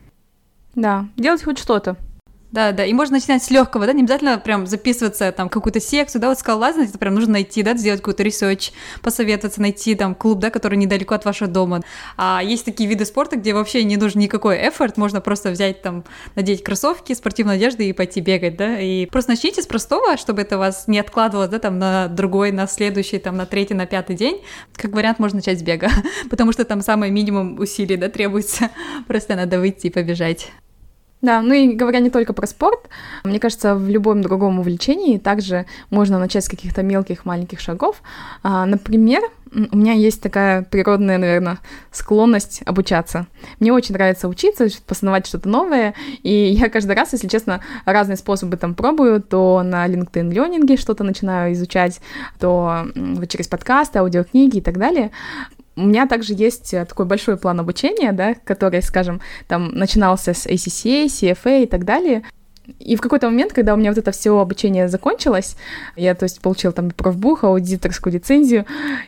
Да, 0.74 1.06
делать 1.16 1.42
хоть 1.42 1.58
что-то. 1.58 1.96
Да, 2.54 2.70
да, 2.70 2.84
и 2.84 2.92
можно 2.92 3.16
начинать 3.16 3.42
с 3.42 3.50
легкого, 3.50 3.84
да, 3.84 3.92
не 3.92 4.02
обязательно 4.02 4.38
прям 4.38 4.68
записываться 4.68 5.32
там 5.32 5.48
какую-то 5.48 5.80
секцию, 5.80 6.22
да, 6.22 6.28
вот 6.28 6.38
скалолазание, 6.38 6.88
это 6.88 6.98
прям 6.98 7.16
нужно 7.16 7.32
найти, 7.32 7.64
да, 7.64 7.74
сделать 7.74 8.00
какой-то 8.00 8.22
research, 8.22 8.70
посоветоваться, 9.02 9.60
найти 9.60 9.96
там 9.96 10.14
клуб, 10.14 10.38
да, 10.38 10.50
который 10.50 10.76
недалеко 10.76 11.16
от 11.16 11.24
вашего 11.24 11.50
дома. 11.50 11.82
А 12.16 12.40
есть 12.44 12.64
такие 12.64 12.88
виды 12.88 13.06
спорта, 13.06 13.34
где 13.34 13.54
вообще 13.54 13.82
не 13.82 13.96
нужен 13.96 14.20
никакой 14.20 14.68
эфорт, 14.68 14.96
можно 14.96 15.20
просто 15.20 15.50
взять 15.50 15.82
там, 15.82 16.04
надеть 16.36 16.62
кроссовки, 16.62 17.12
спортивную 17.14 17.56
одежду 17.56 17.82
и 17.82 17.92
пойти 17.92 18.20
бегать, 18.20 18.56
да, 18.56 18.78
и 18.78 19.06
просто 19.06 19.32
начните 19.32 19.60
с 19.60 19.66
простого, 19.66 20.16
чтобы 20.16 20.42
это 20.42 20.56
вас 20.56 20.86
не 20.86 21.00
откладывалось, 21.00 21.50
да, 21.50 21.58
там 21.58 21.80
на 21.80 22.06
другой, 22.06 22.52
на 22.52 22.68
следующий, 22.68 23.18
там 23.18 23.36
на 23.36 23.46
третий, 23.46 23.74
на 23.74 23.86
пятый 23.86 24.14
день. 24.14 24.40
Как 24.76 24.92
вариант 24.92 25.18
можно 25.18 25.38
начать 25.38 25.58
с 25.58 25.62
бега, 25.64 25.90
потому 26.30 26.52
что 26.52 26.64
там 26.64 26.82
самый 26.82 27.10
минимум 27.10 27.58
усилий, 27.58 27.96
да, 27.96 28.08
требуется, 28.08 28.70
просто 29.08 29.34
надо 29.34 29.58
выйти 29.58 29.88
и 29.88 29.90
побежать. 29.90 30.52
Да, 31.24 31.40
ну 31.40 31.54
и 31.54 31.72
говоря 31.72 32.00
не 32.00 32.10
только 32.10 32.34
про 32.34 32.46
спорт, 32.46 32.90
мне 33.24 33.40
кажется, 33.40 33.74
в 33.76 33.88
любом 33.88 34.20
другом 34.20 34.58
увлечении 34.58 35.16
также 35.16 35.64
можно 35.88 36.18
начать 36.18 36.44
с 36.44 36.50
каких-то 36.50 36.82
мелких 36.82 37.24
маленьких 37.24 37.60
шагов. 37.60 38.02
А, 38.42 38.66
например, 38.66 39.22
у 39.54 39.76
меня 39.76 39.92
есть 39.92 40.20
такая 40.20 40.62
природная, 40.62 41.16
наверное, 41.16 41.60
склонность 41.92 42.62
обучаться. 42.66 43.26
Мне 43.58 43.72
очень 43.72 43.94
нравится 43.94 44.28
учиться, 44.28 44.66
познавать 44.86 45.26
что-то 45.26 45.48
новое, 45.48 45.94
и 46.22 46.30
я 46.30 46.68
каждый 46.68 46.94
раз, 46.94 47.12
если 47.12 47.28
честно, 47.28 47.60
разные 47.86 48.16
способы 48.16 48.58
там 48.58 48.74
пробую, 48.74 49.22
то 49.22 49.62
на 49.64 49.86
LinkedIn 49.86 50.30
Learning 50.30 50.76
что-то 50.76 51.04
начинаю 51.04 51.54
изучать, 51.54 52.00
то 52.38 52.86
через 53.28 53.48
подкасты, 53.48 54.00
аудиокниги 54.00 54.58
и 54.58 54.60
так 54.60 54.76
далее. 54.76 55.10
У 55.76 55.82
меня 55.82 56.06
также 56.06 56.34
есть 56.34 56.72
э, 56.72 56.84
такой 56.84 57.06
большой 57.06 57.36
план 57.36 57.60
обучения, 57.60 58.12
да, 58.12 58.34
который, 58.44 58.82
скажем, 58.82 59.20
там 59.48 59.68
начинался 59.74 60.32
с 60.32 60.46
ACCA, 60.46 61.06
CFA 61.06 61.64
и 61.64 61.66
так 61.66 61.84
далее. 61.84 62.22
И 62.78 62.96
в 62.96 63.00
какой-то 63.00 63.28
момент, 63.28 63.52
когда 63.52 63.74
у 63.74 63.76
меня 63.76 63.90
вот 63.90 63.98
это 63.98 64.10
все 64.10 64.38
обучение 64.38 64.88
закончилось, 64.88 65.56
я, 65.96 66.14
то 66.14 66.24
есть, 66.24 66.40
получила 66.40 66.72
там 66.72 66.90
профбух, 66.90 67.44
аудиторскую 67.44 68.14
лицензию, 68.14 68.64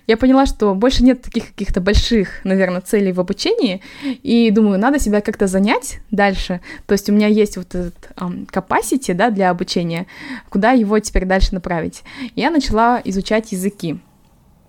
я 0.06 0.16
поняла, 0.16 0.44
что 0.44 0.74
больше 0.74 1.02
нет 1.02 1.22
таких 1.22 1.46
каких-то 1.46 1.80
больших, 1.80 2.44
наверное, 2.44 2.82
целей 2.82 3.12
в 3.12 3.20
обучении, 3.20 3.80
и 4.02 4.50
думаю, 4.50 4.78
надо 4.78 4.98
себя 4.98 5.22
как-то 5.22 5.46
занять 5.46 6.00
дальше. 6.10 6.60
То 6.86 6.92
есть 6.92 7.08
у 7.08 7.12
меня 7.12 7.28
есть 7.28 7.56
вот 7.56 7.74
этот 7.74 7.94
um, 8.16 8.46
capacity, 8.50 9.14
да, 9.14 9.30
для 9.30 9.48
обучения, 9.48 10.06
куда 10.50 10.72
его 10.72 10.98
теперь 10.98 11.24
дальше 11.24 11.54
направить. 11.54 12.02
Я 12.34 12.50
начала 12.50 13.00
изучать 13.04 13.52
языки. 13.52 13.98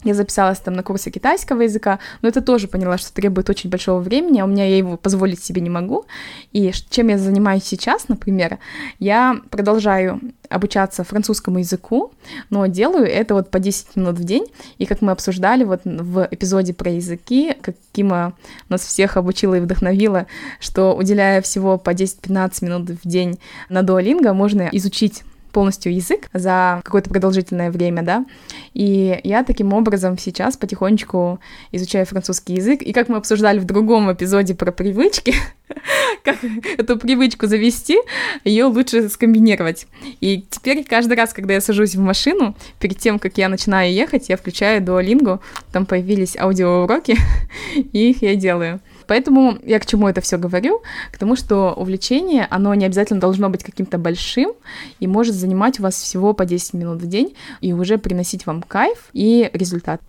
Я 0.03 0.13
записалась 0.13 0.59
там 0.59 0.73
на 0.73 0.83
курсы 0.83 1.09
китайского 1.09 1.61
языка, 1.61 1.99
но 2.21 2.29
это 2.29 2.41
тоже 2.41 2.67
поняла, 2.67 2.97
что 2.97 3.13
требует 3.13 3.49
очень 3.49 3.69
большого 3.69 3.99
времени, 3.99 4.39
а 4.39 4.45
у 4.45 4.47
меня 4.47 4.65
я 4.65 4.77
его 4.77 4.97
позволить 4.97 5.43
себе 5.43 5.61
не 5.61 5.69
могу. 5.69 6.05
И 6.51 6.71
чем 6.89 7.07
я 7.07 7.17
занимаюсь 7.17 7.63
сейчас, 7.63 8.07
например, 8.07 8.59
я 8.99 9.39
продолжаю 9.49 10.21
обучаться 10.49 11.03
французскому 11.03 11.59
языку, 11.59 12.13
но 12.49 12.67
делаю 12.67 13.05
это 13.05 13.33
вот 13.33 13.49
по 13.49 13.59
10 13.59 13.95
минут 13.95 14.17
в 14.17 14.23
день. 14.23 14.45
И 14.77 14.85
как 14.85 15.01
мы 15.01 15.11
обсуждали 15.11 15.63
вот 15.63 15.81
в 15.83 16.27
эпизоде 16.31 16.73
про 16.73 16.91
языки, 16.91 17.55
как 17.61 17.75
Кима 17.91 18.33
нас 18.69 18.85
всех 18.85 19.17
обучила 19.17 19.55
и 19.55 19.59
вдохновила, 19.59 20.27
что 20.59 20.95
уделяя 20.95 21.41
всего 21.41 21.77
по 21.77 21.91
10-15 21.91 22.65
минут 22.65 22.89
в 22.89 23.07
день 23.07 23.39
на 23.69 23.83
дуолинго, 23.83 24.33
можно 24.33 24.69
изучить 24.71 25.23
полностью 25.51 25.93
язык 25.93 26.29
за 26.33 26.81
какое-то 26.83 27.09
продолжительное 27.09 27.71
время, 27.71 28.01
да, 28.03 28.25
и 28.73 29.19
я 29.23 29.43
таким 29.43 29.73
образом 29.73 30.17
сейчас 30.17 30.57
потихонечку 30.57 31.39
изучаю 31.71 32.05
французский 32.05 32.55
язык, 32.55 32.81
и 32.81 32.93
как 32.93 33.09
мы 33.09 33.17
обсуждали 33.17 33.59
в 33.59 33.65
другом 33.65 34.11
эпизоде 34.11 34.55
про 34.55 34.71
привычки, 34.71 35.33
как 36.23 36.37
эту 36.77 36.97
привычку 36.97 37.47
завести, 37.47 37.97
ее 38.43 38.65
лучше 38.65 39.09
скомбинировать. 39.09 39.87
И 40.21 40.45
теперь 40.49 40.83
каждый 40.83 41.17
раз, 41.17 41.33
когда 41.33 41.53
я 41.53 41.61
сажусь 41.61 41.95
в 41.95 41.99
машину, 41.99 42.55
перед 42.79 42.97
тем, 42.97 43.19
как 43.19 43.37
я 43.37 43.49
начинаю 43.49 43.93
ехать, 43.93 44.29
я 44.29 44.37
включаю 44.37 44.81
Duolingo, 44.81 45.39
там 45.71 45.85
появились 45.85 46.37
аудиоуроки, 46.37 47.17
и 47.75 48.11
их 48.11 48.21
я 48.21 48.35
делаю. 48.35 48.79
Поэтому 49.07 49.57
я 49.63 49.79
к 49.79 49.85
чему 49.85 50.07
это 50.07 50.21
все 50.21 50.37
говорю? 50.37 50.81
К 51.11 51.17
тому, 51.17 51.35
что 51.35 51.73
увлечение, 51.73 52.47
оно 52.49 52.73
не 52.75 52.85
обязательно 52.85 53.19
должно 53.19 53.49
быть 53.49 53.63
каким-то 53.63 53.97
большим 53.97 54.51
и 54.99 55.07
может 55.07 55.35
занимать 55.35 55.79
у 55.79 55.83
вас 55.83 55.95
всего 55.95 56.33
по 56.33 56.45
10 56.45 56.73
минут 56.73 57.01
в 57.01 57.07
день 57.07 57.35
и 57.61 57.73
уже 57.73 57.97
приносить 57.97 58.45
вам 58.45 58.61
кайф 58.61 59.09
и 59.13 59.49
результат. 59.53 60.01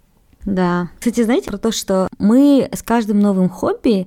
Да. 0.44 0.88
Кстати, 0.98 1.22
знаете 1.22 1.50
про 1.50 1.58
то, 1.58 1.72
что 1.72 2.08
мы 2.18 2.68
с 2.72 2.82
каждым 2.82 3.20
новым 3.20 3.48
хобби 3.48 4.06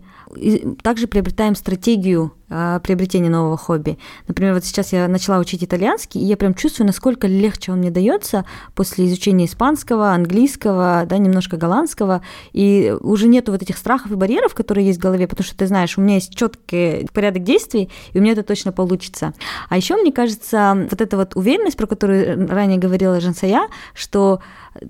также 0.81 1.07
приобретаем 1.07 1.55
стратегию 1.55 2.33
э, 2.49 2.79
приобретения 2.83 3.29
нового 3.29 3.57
хобби. 3.57 3.97
Например, 4.27 4.53
вот 4.53 4.65
сейчас 4.65 4.93
я 4.93 5.07
начала 5.07 5.39
учить 5.39 5.63
итальянский, 5.63 6.21
и 6.21 6.25
я 6.25 6.37
прям 6.37 6.53
чувствую, 6.53 6.87
насколько 6.87 7.27
легче 7.27 7.71
он 7.71 7.79
мне 7.79 7.91
дается 7.91 8.45
после 8.75 9.07
изучения 9.07 9.45
испанского, 9.45 10.11
английского, 10.11 11.03
да, 11.07 11.17
немножко 11.17 11.57
голландского, 11.57 12.21
и 12.53 12.95
уже 13.01 13.27
нету 13.27 13.51
вот 13.51 13.61
этих 13.61 13.77
страхов 13.77 14.11
и 14.11 14.15
барьеров, 14.15 14.53
которые 14.53 14.87
есть 14.87 14.99
в 14.99 15.01
голове, 15.01 15.27
потому 15.27 15.45
что 15.45 15.57
ты 15.57 15.67
знаешь, 15.67 15.97
у 15.97 16.01
меня 16.01 16.15
есть 16.15 16.35
четкий 16.35 17.07
порядок 17.13 17.43
действий, 17.43 17.89
и 18.13 18.19
у 18.19 18.21
меня 18.21 18.33
это 18.33 18.43
точно 18.43 18.71
получится. 18.71 19.33
А 19.69 19.77
еще 19.77 19.95
мне 19.95 20.11
кажется, 20.11 20.87
вот 20.89 21.01
эта 21.01 21.17
вот 21.17 21.35
уверенность, 21.35 21.77
про 21.77 21.87
которую 21.87 22.47
ранее 22.47 22.77
говорила 22.77 23.19
Жансая, 23.19 23.67
что 23.93 24.41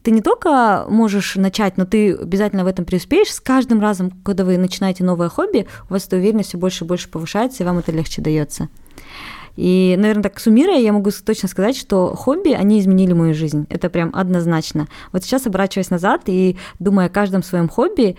ты 0.04 0.12
не 0.12 0.22
только 0.22 0.86
можешь 0.90 1.36
начать, 1.36 1.78
но 1.78 1.86
ты 1.86 2.14
обязательно 2.14 2.64
в 2.64 2.68
этом 2.68 2.86
преуспеешь. 2.86 3.34
С 3.34 3.40
каждым 3.40 3.82
разом, 3.82 4.12
когда 4.24 4.46
вы 4.46 4.58
начинаете 4.58 5.04
новое 5.04 5.30
хобби, 5.30 5.68
у 5.90 5.94
вас 5.94 6.08
эта 6.08 6.18
уверенность 6.18 6.50
все 6.50 6.58
больше 6.58 6.86
и 6.86 6.88
больше 6.88 7.10
повышается, 7.10 7.64
и 7.64 7.66
вам 7.66 7.80
это 7.80 7.92
легче 7.92 8.22
дается. 8.22 8.70
И, 9.58 9.96
наверное, 9.98 10.24
так 10.24 10.40
суммируя, 10.40 10.80
я 10.80 10.94
могу 10.94 11.12
точно 11.26 11.50
сказать, 11.50 11.76
что 11.76 12.16
хобби, 12.16 12.52
они 12.52 12.80
изменили 12.80 13.14
мою 13.14 13.34
жизнь. 13.34 13.68
Это 13.70 13.90
прям 13.90 14.12
однозначно. 14.14 14.88
Вот 15.12 15.24
сейчас, 15.24 15.46
оборачиваясь 15.46 15.90
назад 15.90 16.22
и 16.28 16.58
думая 16.80 17.08
о 17.08 17.10
каждом 17.10 17.44
своем 17.44 17.68
хобби, 17.68 18.16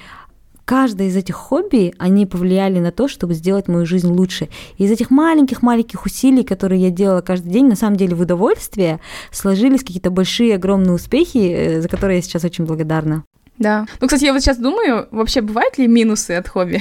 каждое 0.64 1.08
из 1.08 1.16
этих 1.16 1.34
хобби, 1.34 1.94
они 1.98 2.26
повлияли 2.26 2.78
на 2.78 2.92
то, 2.92 3.08
чтобы 3.08 3.34
сделать 3.34 3.68
мою 3.68 3.86
жизнь 3.86 4.08
лучше. 4.08 4.48
И 4.78 4.84
из 4.84 4.90
этих 4.90 5.10
маленьких-маленьких 5.10 6.04
усилий, 6.04 6.44
которые 6.44 6.80
я 6.80 6.90
делала 6.90 7.20
каждый 7.20 7.50
день, 7.50 7.68
на 7.68 7.76
самом 7.76 7.96
деле 7.96 8.14
в 8.14 8.20
удовольствие, 8.20 9.00
сложились 9.30 9.80
какие-то 9.80 10.10
большие, 10.10 10.54
огромные 10.54 10.92
успехи, 10.92 11.52
э, 11.52 11.80
за 11.80 11.88
которые 11.88 12.16
я 12.16 12.22
сейчас 12.22 12.44
очень 12.44 12.64
благодарна. 12.64 13.24
Да. 13.58 13.86
Ну, 14.00 14.06
кстати, 14.06 14.24
я 14.24 14.32
вот 14.32 14.40
сейчас 14.40 14.58
думаю, 14.58 15.08
вообще 15.10 15.40
бывают 15.40 15.78
ли 15.78 15.86
минусы 15.86 16.32
от 16.32 16.48
хобби? 16.48 16.80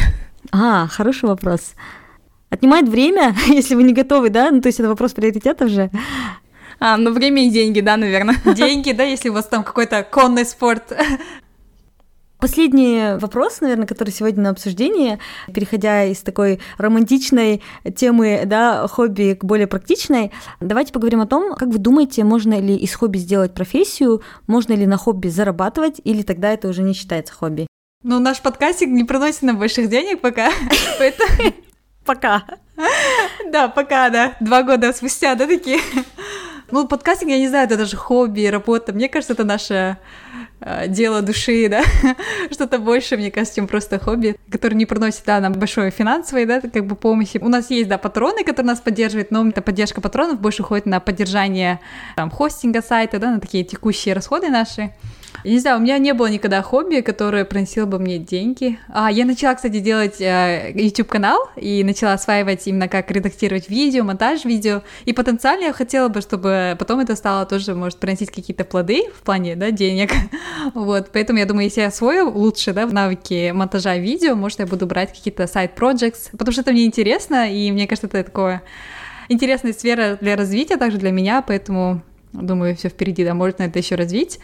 А, 0.52 0.88
хороший 0.88 1.30
вопрос. 1.30 1.74
Отнимает 2.50 2.88
время, 2.88 3.36
если 3.48 3.76
вы 3.76 3.84
не 3.84 3.94
готовы, 3.94 4.30
да? 4.30 4.52
Ну, 4.52 4.62
то 4.62 4.68
есть 4.68 4.80
это 4.80 4.90
вопрос 4.90 5.14
приоритетов 5.14 5.70
же. 5.70 5.90
А, 6.80 6.98
ну 6.98 7.12
время 7.12 7.46
и 7.46 7.52
деньги, 7.52 7.80
да, 7.80 7.96
наверное. 7.96 8.36
Деньги, 8.56 8.92
да, 8.92 9.04
если 9.04 9.30
у 9.30 9.34
вас 9.34 9.46
там 9.46 9.64
какой-то 9.64 10.04
конный 10.04 10.46
спорт. 10.46 10.92
Последний 12.42 13.20
вопрос, 13.20 13.62
наверное, 13.62 13.86
который 13.86 14.10
сегодня 14.10 14.42
на 14.42 14.50
обсуждении, 14.50 15.20
переходя 15.54 16.06
из 16.06 16.22
такой 16.22 16.60
романтичной 16.80 17.62
темы, 17.96 18.42
да, 18.48 18.88
хобби 18.88 19.38
к 19.40 19.44
более 19.44 19.68
практичной, 19.68 20.32
давайте 20.60 20.92
поговорим 20.92 21.22
о 21.22 21.28
том, 21.28 21.54
как 21.54 21.70
вы 21.70 21.78
думаете, 21.78 22.24
можно 22.24 22.60
ли 22.60 22.76
из 22.76 22.96
хобби 22.96 23.20
сделать 23.20 23.54
профессию, 23.54 24.24
можно 24.48 24.74
ли 24.74 24.88
на 24.88 24.98
хобби 24.98 25.28
зарабатывать, 25.28 26.02
или 26.04 26.24
тогда 26.24 26.52
это 26.52 26.68
уже 26.68 26.82
не 26.82 26.94
считается 26.94 27.32
хобби? 27.32 27.68
Ну, 28.04 28.18
наш 28.18 28.42
подкастик 28.42 28.90
не 28.90 29.04
приносит 29.04 29.44
нам 29.44 29.60
больших 29.60 29.88
денег 29.88 30.20
пока, 30.20 30.50
поэтому... 30.98 31.54
Пока. 32.04 32.44
Да, 33.52 33.68
пока, 33.68 34.10
да. 34.10 34.36
Два 34.40 34.64
года 34.64 34.92
спустя, 34.94 35.36
да, 35.36 35.46
такие. 35.46 35.80
Ну, 36.72 36.88
подкастинг, 36.88 37.30
я 37.32 37.38
не 37.38 37.50
знаю, 37.50 37.66
это 37.66 37.78
даже 37.78 37.98
хобби, 37.98 38.46
работа. 38.46 38.94
Мне 38.94 39.10
кажется, 39.10 39.34
это 39.34 39.44
наше 39.44 39.98
э, 40.62 40.88
дело 40.88 41.22
души, 41.22 41.68
да, 41.70 41.84
что-то 42.52 42.80
больше, 42.80 43.18
мне 43.18 43.30
кажется, 43.30 43.56
чем 43.56 43.68
просто 43.68 44.00
хобби, 44.00 44.38
которое 44.50 44.76
не 44.76 44.86
приносит, 44.86 45.24
да, 45.26 45.42
нам 45.42 45.54
большой 45.54 45.90
финансовой, 45.90 46.46
да, 46.46 46.62
как 46.62 46.86
бы 46.86 46.96
помощи. 46.96 47.40
У 47.42 47.50
нас 47.50 47.70
есть, 47.70 47.90
да, 47.90 47.98
патроны, 47.98 48.44
которые 48.46 48.68
нас 48.68 48.80
поддерживают, 48.80 49.32
но 49.32 49.48
эта 49.48 49.62
поддержка 49.62 50.00
патронов 50.00 50.40
больше 50.40 50.64
уходит 50.64 50.86
на 50.86 51.02
поддержание, 51.02 51.82
там, 52.16 52.30
хостинга 52.30 52.82
сайта, 52.82 53.20
да, 53.20 53.32
на 53.32 53.40
такие 53.42 53.64
текущие 53.66 54.14
расходы 54.14 54.50
наши. 54.50 54.94
Не 55.44 55.58
знаю, 55.58 55.78
у 55.78 55.82
меня 55.82 55.98
не 55.98 56.14
было 56.14 56.28
никогда 56.28 56.62
хобби, 56.62 57.02
которое 57.02 57.46
приносило 57.46 57.86
бы 57.86 57.98
мне 57.98 58.20
деньги. 58.20 58.78
А, 58.90 59.12
я 59.12 59.26
начала, 59.26 59.56
кстати, 59.56 59.80
делать 59.80 60.22
э, 60.22 60.72
YouTube-канал 60.76 61.50
и 61.56 61.84
начала 61.84 62.14
осваивать 62.14 62.68
именно 62.68 62.88
как 62.88 63.10
редактировать 63.10 63.68
видео, 63.70 64.04
монтаж 64.04 64.46
видео. 64.46 64.84
И 65.06 65.14
потенциально 65.14 65.66
я 65.66 65.74
хотела 65.74 66.10
бы, 66.10 66.22
чтобы 66.22 66.76
потом 66.78 67.00
это 67.00 67.16
стало 67.16 67.46
тоже, 67.46 67.74
может, 67.74 67.98
приносить 67.98 68.30
какие-то 68.30 68.66
плоды 68.66 69.10
в 69.16 69.24
плане, 69.24 69.56
да, 69.56 69.72
денег. 69.72 70.12
вот, 70.76 71.10
поэтому 71.12 71.40
я 71.40 71.46
думаю, 71.46 71.66
если 71.66 71.82
я 71.82 71.88
освою 71.88 72.30
лучше, 72.30 72.74
да, 72.74 72.86
в 72.86 72.94
навыки 72.94 73.52
монтажа 73.52 73.98
видео, 73.98 74.36
может, 74.36 74.60
я 74.60 74.68
буду 74.68 74.86
брать 74.86 75.12
какие-то 75.12 75.48
сайт-проектс, 75.48 76.30
потому 76.32 76.52
что 76.52 76.62
это 76.62 76.72
мне 76.72 76.86
интересно, 76.86 77.52
и 77.52 77.72
мне 77.72 77.88
кажется, 77.88 78.08
это 78.08 78.24
такое 78.24 78.62
интересная 79.28 79.74
сфера 79.74 80.18
для 80.22 80.36
развития 80.36 80.78
также 80.78 80.98
для 81.00 81.12
меня, 81.12 81.42
поэтому 81.42 82.04
думаю, 82.34 82.76
все 82.76 82.90
впереди, 82.90 83.24
да, 83.26 83.34
можно 83.34 83.64
это 83.64 83.80
еще 83.80 83.96
развить. 83.96 84.40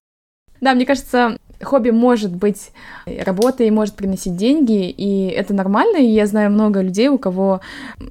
Да, 0.61 0.73
мне 0.73 0.85
кажется, 0.85 1.37
хобби 1.61 1.89
может 1.89 2.35
быть 2.35 2.71
работой, 3.05 3.69
может 3.71 3.95
приносить 3.95 4.35
деньги, 4.35 4.89
и 4.89 5.27
это 5.27 5.53
нормально, 5.53 5.97
и 5.97 6.07
я 6.07 6.25
знаю 6.27 6.51
много 6.51 6.81
людей, 6.81 7.07
у 7.09 7.17
кого 7.17 7.61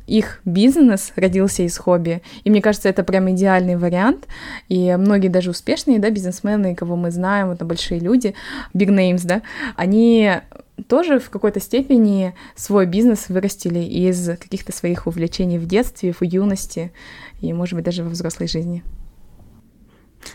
их 0.07 0.41
бизнес 0.45 1.13
родился 1.17 1.63
из 1.63 1.77
хобби, 1.79 2.23
и 2.45 2.51
мне 2.51 2.61
кажется, 2.61 2.89
это 2.89 3.05
прям 3.05 3.31
идеальный 3.31 3.77
вариант, 3.77 4.27
и 4.69 4.97
многие 4.97 5.29
даже 5.29 5.51
успешные, 5.51 5.99
да, 5.99 6.11
бизнесмены, 6.11 6.75
кого 6.75 6.97
мы 6.97 7.11
знаем, 7.11 7.51
это 7.51 7.65
большие 7.65 8.01
люди, 8.01 8.35
big 8.75 8.89
names, 8.89 9.23
да, 9.25 9.43
они 9.77 10.33
тоже 10.89 11.19
в 11.19 11.31
какой-то 11.31 11.61
степени 11.61 12.35
свой 12.55 12.87
бизнес 12.87 13.29
вырастили 13.29 13.79
из 13.79 14.29
каких-то 14.39 14.73
своих 14.73 15.07
увлечений 15.07 15.59
в 15.59 15.67
детстве, 15.67 16.13
в 16.13 16.23
юности, 16.23 16.93
и, 17.41 17.53
может 17.53 17.75
быть, 17.75 17.85
даже 17.85 18.03
во 18.03 18.11
взрослой 18.11 18.49
жизни. 18.49 18.83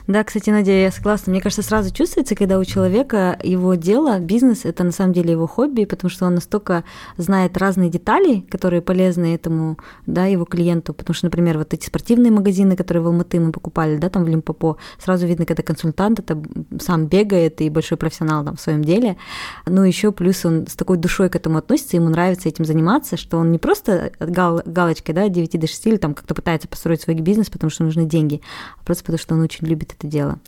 Да, 0.08 0.24
кстати, 0.24 0.50
Надя, 0.50 0.72
я 0.72 0.92
согласна. 0.92 1.32
Мне 1.32 1.42
кажется, 1.42 1.64
сразу 1.64 1.94
чувствуется, 1.94 2.36
когда 2.36 2.60
у 2.60 2.66
человека 2.66 3.40
его 3.44 3.76
дело, 3.76 4.20
бизнес, 4.20 4.66
это 4.66 4.84
на 4.84 4.92
самом 4.92 5.14
деле 5.14 5.32
его 5.32 5.48
хобби, 5.48 5.86
потому 5.86 6.10
что 6.10 6.26
он 6.26 6.36
настолько 6.36 6.84
знает 7.18 7.58
разные 7.58 7.90
детали, 7.90 8.42
которые 8.50 8.82
полезны 8.82 9.36
этому, 9.36 9.78
да, 10.06 10.26
его 10.26 10.46
клиенту. 10.46 10.94
Потому 10.94 11.14
что, 11.14 11.28
например, 11.28 11.58
вот 11.58 11.74
эти 11.74 11.86
спортивные 11.86 12.32
магазины, 12.32 12.76
которые 12.76 13.04
в 13.04 13.08
Алматы 13.08 13.40
мы 13.40 13.52
покупали, 13.52 13.98
да, 13.98 14.10
там 14.10 14.24
в 14.24 14.28
Лимпопо, 14.28 14.78
сразу 15.00 15.28
видно, 15.28 15.46
когда 15.46 15.64
консультант 15.64 16.20
это 16.20 16.42
сам 16.80 17.08
бегает 17.08 17.62
и 17.62 17.70
большой 17.70 17.98
профессионал 17.98 18.44
там 18.44 18.56
в 18.56 18.62
своем 18.62 18.84
деле. 18.84 19.18
Ну, 19.66 19.84
еще 19.84 20.12
плюс 20.12 20.46
он 20.46 20.68
с 20.68 20.76
такой 20.76 20.98
душой 20.98 21.30
к 21.30 21.36
этому 21.36 21.58
относится, 21.58 21.98
ему 21.98 22.10
нравится 22.10 22.50
этим 22.50 22.66
заниматься, 22.66 23.18
что 23.18 23.38
он 23.38 23.52
не 23.52 23.58
просто 23.58 24.12
гал 24.20 24.62
галочкой, 24.66 25.16
да, 25.16 25.30
9 25.30 25.60
до 25.60 25.68
6 25.68 25.88
или 25.88 25.98
там 25.98 26.14
как-то 26.14 26.36
пытается 26.36 26.68
построить 26.68 27.02
свой 27.02 27.16
бизнес, 27.16 27.50
потому 27.50 27.70
что 27.70 27.84
нужны 27.84 28.06
деньги, 28.06 28.42
а 28.80 28.84
просто 28.84 29.04
потому 29.04 29.20
что 29.20 29.36
он 29.36 29.42
очень 29.42 29.68
любит 29.68 29.81
любит 29.82 29.96
это 29.98 30.08
дело. 30.08 30.40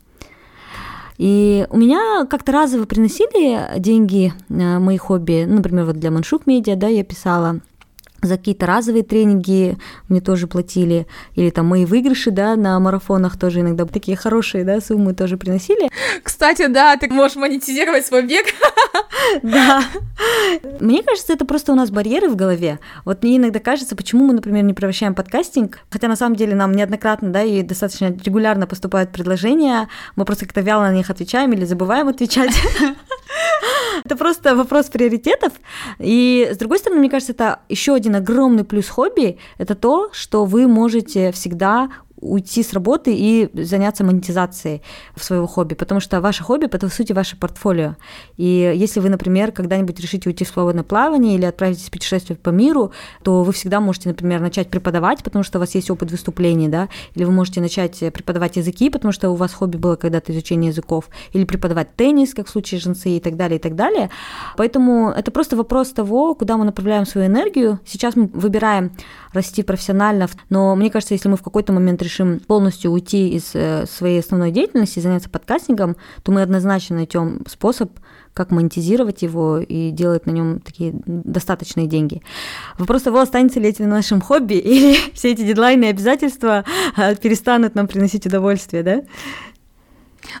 И 1.16 1.66
у 1.70 1.76
меня 1.76 2.26
как-то 2.28 2.50
разово 2.50 2.86
приносили 2.86 3.78
деньги 3.78 4.32
э, 4.48 4.78
мои 4.78 4.96
хобби, 4.96 5.44
ну, 5.46 5.56
например, 5.56 5.84
вот 5.84 5.96
для 5.96 6.10
Маншук 6.10 6.46
Медиа, 6.46 6.74
да, 6.74 6.88
я 6.88 7.04
писала, 7.04 7.60
за 8.24 8.36
какие-то 8.36 8.66
разовые 8.66 9.04
тренинги 9.04 9.76
мне 10.08 10.20
тоже 10.20 10.46
платили, 10.46 11.06
или 11.34 11.50
там 11.50 11.66
мои 11.66 11.84
выигрыши, 11.84 12.30
да, 12.30 12.56
на 12.56 12.78
марафонах 12.80 13.38
тоже 13.38 13.60
иногда 13.60 13.84
такие 13.84 14.16
хорошие, 14.16 14.64
да, 14.64 14.80
суммы 14.80 15.14
тоже 15.14 15.36
приносили. 15.36 15.90
Кстати, 16.22 16.66
да, 16.66 16.96
ты 16.96 17.08
можешь 17.08 17.36
монетизировать 17.36 18.06
свой 18.06 18.22
бег. 18.22 18.46
Да. 19.42 19.82
Мне 20.80 21.02
кажется, 21.02 21.32
это 21.32 21.44
просто 21.44 21.72
у 21.72 21.74
нас 21.74 21.90
барьеры 21.90 22.28
в 22.28 22.36
голове. 22.36 22.78
Вот 23.04 23.22
мне 23.22 23.38
иногда 23.38 23.58
кажется, 23.58 23.96
почему 23.96 24.26
мы, 24.26 24.34
например, 24.34 24.64
не 24.64 24.74
превращаем 24.74 25.14
подкастинг, 25.14 25.80
хотя 25.90 26.08
на 26.08 26.16
самом 26.16 26.36
деле 26.36 26.54
нам 26.54 26.72
неоднократно, 26.72 27.30
да, 27.30 27.42
и 27.42 27.62
достаточно 27.62 28.06
регулярно 28.06 28.66
поступают 28.66 29.12
предложения, 29.12 29.88
мы 30.16 30.24
просто 30.24 30.44
как-то 30.44 30.60
вяло 30.60 30.82
на 30.82 30.92
них 30.92 31.10
отвечаем 31.10 31.52
или 31.52 31.64
забываем 31.64 32.08
отвечать. 32.08 32.54
Это 34.04 34.16
просто 34.16 34.54
вопрос 34.54 34.86
приоритетов. 34.86 35.52
И 35.98 36.48
с 36.52 36.56
другой 36.56 36.78
стороны, 36.78 37.00
мне 37.00 37.10
кажется, 37.10 37.32
это 37.32 37.60
еще 37.68 37.94
один 37.94 38.13
огромный 38.14 38.64
плюс 38.64 38.88
хобби– 38.88 39.38
это 39.58 39.74
то, 39.74 40.10
что 40.12 40.44
вы 40.44 40.66
можете 40.66 41.32
всегда 41.32 41.90
уйти 42.24 42.62
с 42.62 42.72
работы 42.72 43.14
и 43.14 43.50
заняться 43.52 44.04
монетизацией 44.04 44.82
своего 45.16 45.46
хобби, 45.46 45.74
потому 45.74 46.00
что 46.00 46.20
ваше 46.20 46.42
хобби– 46.42 46.64
это, 46.66 46.78
по 46.78 46.88
сути, 46.88 47.12
ваше 47.12 47.36
портфолио. 47.36 47.96
И 48.36 48.72
если 48.74 49.00
вы, 49.00 49.10
например, 49.10 49.52
когда-нибудь 49.52 50.00
решите 50.00 50.28
уйти 50.28 50.44
в 50.44 50.48
свободное 50.48 50.84
плавание 50.84 51.34
или 51.34 51.44
отправитесь 51.44 51.88
в 51.88 51.90
путешествие 51.90 52.36
по 52.36 52.50
миру, 52.50 52.92
то 53.22 53.42
вы 53.42 53.52
всегда 53.52 53.80
можете, 53.80 54.08
например, 54.08 54.40
начать 54.40 54.70
преподавать, 54.70 55.22
потому 55.22 55.44
что 55.44 55.58
у 55.58 55.60
вас 55.60 55.74
есть 55.74 55.90
опыт 55.90 56.10
выступлений, 56.10 56.68
да, 56.68 56.88
или 57.14 57.24
вы 57.24 57.32
можете 57.32 57.60
начать 57.60 57.98
преподавать 58.12 58.56
языки, 58.56 58.88
потому 58.90 59.12
что 59.12 59.30
у 59.30 59.34
вас 59.34 59.52
хобби 59.52 59.76
было 59.76 59.96
когда-то 59.96 60.32
изучение 60.32 60.70
языков, 60.70 61.08
или 61.32 61.44
преподавать 61.44 61.94
теннис, 61.96 62.32
как 62.32 62.46
в 62.46 62.50
случае 62.50 62.80
женцы 62.80 63.10
и 63.10 63.20
так 63.20 63.36
далее, 63.36 63.58
и 63.58 63.60
так 63.60 63.74
далее. 63.74 64.10
Поэтому 64.56 65.10
это 65.10 65.30
просто 65.30 65.56
вопрос 65.56 65.90
того, 65.90 66.34
куда 66.34 66.56
мы 66.56 66.64
направляем 66.64 67.06
свою 67.06 67.26
энергию. 67.26 67.80
Сейчас 67.84 68.16
мы 68.16 68.30
выбираем 68.32 68.92
расти 69.32 69.62
профессионально, 69.62 70.28
но 70.48 70.74
мне 70.76 70.90
кажется, 70.90 71.14
если 71.14 71.28
мы 71.28 71.36
в 71.36 71.42
какой-то 71.42 71.72
момент 71.72 72.00
решим 72.00 72.13
полностью 72.46 72.90
уйти 72.90 73.30
из 73.30 73.50
э, 73.54 73.86
своей 73.86 74.20
основной 74.20 74.50
деятельности, 74.50 75.00
заняться 75.00 75.30
подкастингом, 75.30 75.96
то 76.22 76.32
мы 76.32 76.42
однозначно 76.42 76.96
найдем 76.96 77.44
способ, 77.46 77.90
как 78.32 78.50
монетизировать 78.50 79.22
его 79.22 79.58
и 79.58 79.90
делать 79.90 80.26
на 80.26 80.32
нем 80.32 80.60
такие 80.60 80.92
достаточные 81.06 81.86
деньги. 81.86 82.22
Вопрос 82.78 83.02
того, 83.02 83.20
останется 83.20 83.60
ли 83.60 83.70
это 83.70 83.84
нашим 83.84 84.20
хобби, 84.20 84.54
или 84.54 84.96
все 85.14 85.32
эти 85.32 85.42
дедлайны 85.42 85.84
и 85.84 85.88
обязательства 85.88 86.64
э, 86.96 87.14
перестанут 87.16 87.74
нам 87.74 87.86
приносить 87.86 88.26
удовольствие, 88.26 88.82
да? 88.82 89.02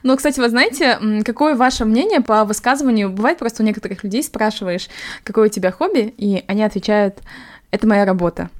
Ну, 0.02 0.16
кстати, 0.16 0.40
вы 0.40 0.48
знаете, 0.48 0.98
какое 1.24 1.54
ваше 1.54 1.84
мнение 1.84 2.20
по 2.20 2.44
высказыванию? 2.44 3.10
Бывает 3.10 3.38
просто 3.38 3.62
у 3.62 3.66
некоторых 3.66 4.02
людей 4.02 4.22
спрашиваешь, 4.22 4.88
какое 5.22 5.46
у 5.46 5.50
тебя 5.50 5.70
хобби, 5.70 6.14
и 6.16 6.42
они 6.46 6.62
отвечают, 6.62 7.20
это 7.70 7.86
моя 7.86 8.04
работа. 8.04 8.50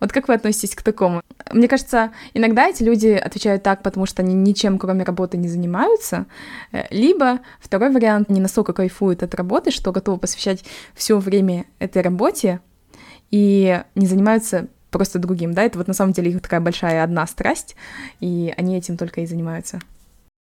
Вот 0.00 0.12
как 0.12 0.28
вы 0.28 0.34
относитесь 0.34 0.74
к 0.74 0.82
такому? 0.82 1.22
Мне 1.52 1.68
кажется, 1.68 2.12
иногда 2.34 2.68
эти 2.68 2.82
люди 2.82 3.08
отвечают 3.08 3.62
так, 3.62 3.82
потому 3.82 4.06
что 4.06 4.22
они 4.22 4.34
ничем, 4.34 4.78
кроме 4.78 5.04
работы, 5.04 5.36
не 5.36 5.48
занимаются. 5.48 6.26
Э, 6.72 6.84
либо 6.90 7.40
второй 7.60 7.90
вариант, 7.90 8.30
они 8.30 8.40
настолько 8.40 8.72
кайфуют 8.72 9.22
от 9.22 9.34
работы, 9.34 9.70
что 9.70 9.92
готовы 9.92 10.18
посвящать 10.18 10.64
все 10.94 11.18
время 11.18 11.66
этой 11.78 12.02
работе 12.02 12.60
и 13.30 13.82
не 13.94 14.06
занимаются 14.06 14.68
просто 14.90 15.18
другим, 15.18 15.52
да, 15.52 15.62
это 15.62 15.78
вот 15.78 15.86
на 15.86 15.94
самом 15.94 16.12
деле 16.12 16.30
их 16.30 16.40
такая 16.40 16.60
большая 16.60 17.04
одна 17.04 17.26
страсть, 17.26 17.76
и 18.20 18.54
они 18.56 18.76
этим 18.76 18.96
только 18.96 19.20
и 19.20 19.26
занимаются. 19.26 19.80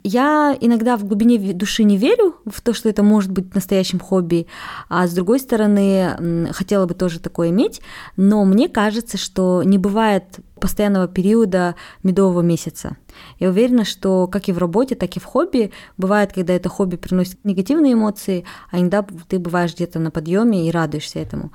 Я 0.01 0.57
иногда 0.61 0.95
в 0.95 1.03
глубине 1.03 1.51
души 1.51 1.83
не 1.83 1.97
верю 1.97 2.37
в 2.45 2.61
то, 2.61 2.71
что 2.73 2.87
это 2.87 3.03
может 3.03 3.31
быть 3.31 3.53
настоящим 3.53 3.99
хобби, 3.99 4.47
а 4.87 5.05
с 5.05 5.13
другой 5.13 5.41
стороны, 5.41 6.47
хотела 6.53 6.85
бы 6.85 6.93
тоже 6.93 7.19
такое 7.19 7.49
иметь, 7.49 7.81
но 8.15 8.45
мне 8.45 8.69
кажется, 8.69 9.17
что 9.17 9.61
не 9.61 9.77
бывает 9.77 10.39
постоянного 10.61 11.09
периода 11.09 11.75
медового 12.01 12.39
месяца. 12.39 12.95
Я 13.39 13.49
уверена, 13.49 13.83
что 13.83 14.27
как 14.27 14.47
и 14.47 14.53
в 14.53 14.57
работе, 14.57 14.95
так 14.95 15.17
и 15.17 15.19
в 15.19 15.25
хобби 15.25 15.73
бывает, 15.97 16.31
когда 16.31 16.53
это 16.53 16.69
хобби 16.69 16.95
приносит 16.95 17.43
негативные 17.43 17.91
эмоции, 17.91 18.45
а 18.71 18.79
иногда 18.79 19.05
ты 19.27 19.37
бываешь 19.37 19.75
где-то 19.75 19.99
на 19.99 20.11
подъеме 20.11 20.65
и 20.65 20.71
радуешься 20.71 21.19
этому. 21.19 21.51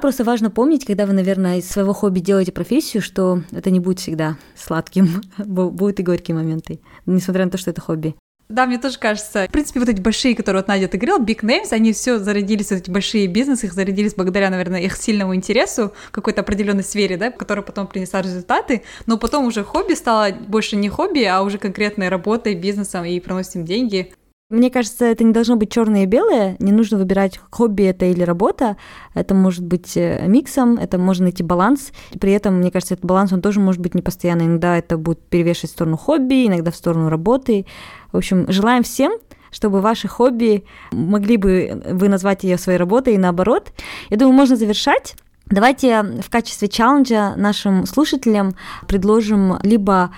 Просто 0.00 0.24
важно 0.24 0.50
помнить, 0.50 0.86
когда 0.86 1.04
вы, 1.04 1.12
наверное, 1.12 1.58
из 1.58 1.68
своего 1.68 1.92
хобби 1.92 2.20
делаете 2.20 2.52
профессию, 2.52 3.02
что 3.02 3.42
это 3.52 3.70
не 3.70 3.80
будет 3.80 4.00
всегда 4.00 4.38
сладким, 4.56 5.20
будут 5.38 6.00
и 6.00 6.02
горькие 6.02 6.34
моменты, 6.34 6.80
несмотря 7.06 7.44
на 7.44 7.50
то, 7.50 7.58
что 7.58 7.70
это 7.70 7.80
хобби. 7.80 8.16
Да, 8.48 8.66
мне 8.66 8.78
тоже 8.78 8.98
кажется. 8.98 9.46
В 9.48 9.52
принципе, 9.52 9.78
вот 9.78 9.88
эти 9.88 10.00
большие, 10.00 10.34
которые 10.34 10.62
вот 10.62 10.68
Надя 10.68 10.88
ты 10.88 10.98
big 10.98 11.42
names, 11.42 11.68
они 11.70 11.92
все 11.92 12.18
зародились, 12.18 12.70
вот 12.70 12.80
эти 12.80 12.90
большие 12.90 13.28
бизнесы, 13.28 13.66
их 13.66 13.72
зародились 13.72 14.14
благодаря, 14.14 14.50
наверное, 14.50 14.80
их 14.80 14.96
сильному 14.96 15.36
интересу 15.36 15.92
в 16.08 16.10
какой-то 16.10 16.40
определенной 16.40 16.82
сфере, 16.82 17.16
да, 17.16 17.30
которая 17.30 17.64
потом 17.64 17.86
принесла 17.86 18.22
результаты, 18.22 18.82
но 19.06 19.18
потом 19.18 19.46
уже 19.46 19.62
хобби 19.62 19.92
стало 19.92 20.32
больше 20.32 20.74
не 20.74 20.88
хобби, 20.88 21.22
а 21.22 21.42
уже 21.42 21.58
конкретной 21.58 22.08
работой, 22.08 22.56
бизнесом 22.56 23.04
и 23.04 23.20
приносит 23.20 23.54
им 23.54 23.64
деньги. 23.64 24.12
Мне 24.50 24.68
кажется, 24.68 25.04
это 25.04 25.22
не 25.22 25.32
должно 25.32 25.54
быть 25.54 25.70
черное 25.70 26.02
и 26.02 26.06
белое. 26.06 26.56
Не 26.58 26.72
нужно 26.72 26.98
выбирать, 26.98 27.38
хобби 27.50 27.84
это 27.84 28.06
или 28.06 28.24
работа. 28.24 28.76
Это 29.14 29.32
может 29.32 29.64
быть 29.64 29.96
э, 29.96 30.26
миксом, 30.26 30.76
это 30.76 30.98
можно 30.98 31.24
найти 31.24 31.44
баланс. 31.44 31.92
При 32.20 32.32
этом, 32.32 32.56
мне 32.56 32.72
кажется, 32.72 32.94
этот 32.94 33.06
баланс, 33.06 33.32
он 33.32 33.42
тоже 33.42 33.60
может 33.60 33.80
быть 33.80 33.94
непостоянный. 33.94 34.46
Иногда 34.46 34.76
это 34.76 34.98
будет 34.98 35.20
перевешивать 35.20 35.70
в 35.70 35.74
сторону 35.74 35.96
хобби, 35.96 36.48
иногда 36.48 36.72
в 36.72 36.76
сторону 36.76 37.08
работы. 37.08 37.64
В 38.12 38.16
общем, 38.16 38.50
желаем 38.50 38.82
всем 38.82 39.12
чтобы 39.52 39.80
ваши 39.80 40.06
хобби 40.06 40.62
могли 40.92 41.36
бы 41.36 41.82
вы 41.90 42.08
назвать 42.08 42.44
ее 42.44 42.56
своей 42.56 42.78
работой 42.78 43.14
и 43.14 43.18
наоборот. 43.18 43.72
Я 44.08 44.16
думаю, 44.16 44.36
можно 44.36 44.54
завершать. 44.54 45.16
Давайте 45.46 46.04
в 46.22 46.30
качестве 46.30 46.68
челленджа 46.68 47.34
нашим 47.34 47.84
слушателям 47.84 48.54
предложим 48.86 49.58
либо 49.64 50.12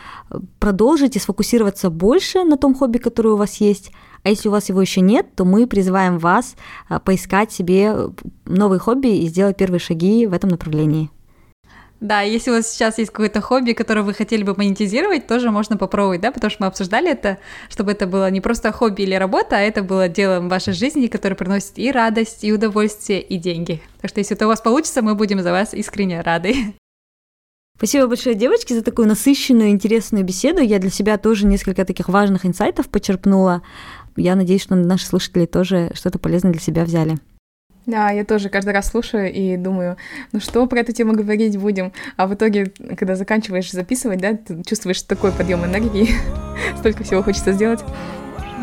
продолжить 0.61 1.17
и 1.17 1.19
сфокусироваться 1.19 1.89
больше 1.89 2.45
на 2.45 2.59
том 2.59 2.75
хобби, 2.75 2.99
которое 2.99 3.31
у 3.31 3.37
вас 3.39 3.57
есть, 3.57 3.93
а 4.23 4.29
если 4.29 4.49
у 4.49 4.53
вас 4.53 4.69
его 4.69 4.81
еще 4.81 5.01
нет, 5.01 5.27
то 5.35 5.45
мы 5.45 5.67
призываем 5.67 6.19
вас 6.19 6.57
а, 6.89 7.01
поискать 7.01 7.53
себе 7.53 7.95
новые 8.45 8.79
хобби 8.79 9.09
и 9.09 9.27
сделать 9.27 9.57
первые 9.57 9.81
шаги 9.81 10.27
в 10.27 10.33
этом 10.33 10.51
направлении. 10.51 11.11
Да, 12.03 12.21
если 12.23 12.51
у 12.51 12.55
вас 12.55 12.69
сейчас 12.69 12.99
есть 12.99 13.13
какое-то 13.13 13.41
хобби, 13.41 13.75
которое 13.75 14.03
вы 14.03 14.13
хотели 14.13 14.43
бы 14.43 14.55
монетизировать, 14.57 15.29
тоже 15.29 15.53
можно 15.53 15.77
попробовать, 15.77 16.21
да, 16.21 16.33
потому 16.33 16.51
что 16.51 16.65
мы 16.65 16.67
обсуждали 16.67 17.09
это, 17.09 17.39
чтобы 17.69 17.93
это 17.93 18.09
было 18.09 18.29
не 18.29 18.41
просто 18.41 18.73
хобби 18.73 19.03
или 19.03 19.15
работа, 19.15 19.57
а 19.57 19.61
это 19.61 19.85
было 19.85 20.09
делом 20.09 20.49
вашей 20.49 20.73
жизни, 20.73 21.07
которое 21.07 21.37
приносит 21.37 21.79
и 21.79 21.93
радость, 21.93 22.43
и 22.43 22.53
удовольствие, 22.53 23.23
и 23.23 23.37
деньги. 23.37 23.81
Так 24.01 24.11
что 24.11 24.19
если 24.19 24.35
это 24.35 24.47
у 24.47 24.49
вас 24.49 24.61
получится, 24.61 25.01
мы 25.01 25.15
будем 25.15 25.41
за 25.43 25.53
вас 25.53 25.75
искренне 25.75 26.21
рады. 26.23 26.75
Спасибо 27.77 28.07
большое, 28.07 28.35
девочки, 28.35 28.73
за 28.73 28.83
такую 28.83 29.07
насыщенную, 29.07 29.71
интересную 29.71 30.25
беседу. 30.25 30.61
Я 30.61 30.81
для 30.81 30.91
себя 30.91 31.19
тоже 31.19 31.47
несколько 31.47 31.85
таких 31.85 32.09
важных 32.09 32.47
инсайтов 32.47 32.89
почерпнула 32.89 33.63
я 34.17 34.37
надеюсь, 34.37 34.63
что 34.63 34.75
наши 34.75 35.07
слушатели 35.07 35.47
тоже 35.47 35.91
что-то 35.95 36.19
полезное 36.19 36.53
для 36.53 36.61
себя 36.61 36.85
взяли. 36.85 37.19
Да, 37.87 38.11
я 38.11 38.25
тоже 38.25 38.49
каждый 38.49 38.73
раз 38.73 38.91
слушаю 38.91 39.33
и 39.33 39.57
думаю, 39.57 39.97
ну 40.31 40.39
что 40.39 40.65
про 40.67 40.81
эту 40.81 40.93
тему 40.93 41.15
говорить 41.15 41.59
будем, 41.59 41.93
а 42.17 42.29
в 42.29 42.35
итоге, 42.35 42.73
когда 42.97 43.17
заканчиваешь 43.17 43.73
записывать, 43.73 44.21
да, 44.21 44.35
ты 44.35 44.63
чувствуешь 44.63 45.03
такой 45.03 45.33
подъем 45.33 45.65
энергии, 45.65 46.11
столько 46.79 47.03
всего 47.03 47.23
хочется 47.25 47.53
сделать. 47.53 47.81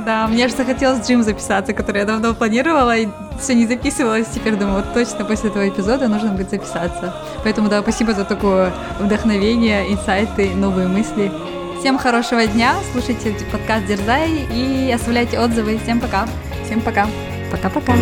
Да, 0.06 0.28
мне 0.28 0.48
же 0.48 0.56
захотелось 0.56 1.06
джим 1.06 1.24
записаться, 1.24 1.74
который 1.74 2.00
я 2.00 2.06
давно 2.06 2.34
планировала 2.34 2.96
и 2.96 3.08
все 3.42 3.54
не 3.54 3.68
записывалась. 3.68 4.28
Теперь 4.34 4.56
думаю, 4.56 4.78
вот 4.78 4.94
точно 4.94 5.26
после 5.26 5.50
этого 5.50 5.68
эпизода 5.68 6.08
нужно 6.08 6.32
будет 6.32 6.50
записаться. 6.50 7.14
Поэтому 7.44 7.70
да, 7.70 7.82
спасибо 7.82 8.14
за 8.14 8.24
такое 8.24 8.72
вдохновение, 9.00 9.92
инсайты, 9.92 10.56
новые 10.56 10.88
мысли. 10.88 11.32
Всем 11.80 11.98
хорошего 11.98 12.46
дня, 12.46 12.76
слушайте 12.92 13.34
подкаст 13.54 13.86
Дерзай 13.86 14.46
и 14.54 14.92
оставляйте 14.92 15.40
отзывы. 15.40 15.78
Всем 15.78 16.02
пока. 16.02 16.28
Всем 16.66 16.82
пока. 16.82 17.08
Пока-пока. 17.52 17.94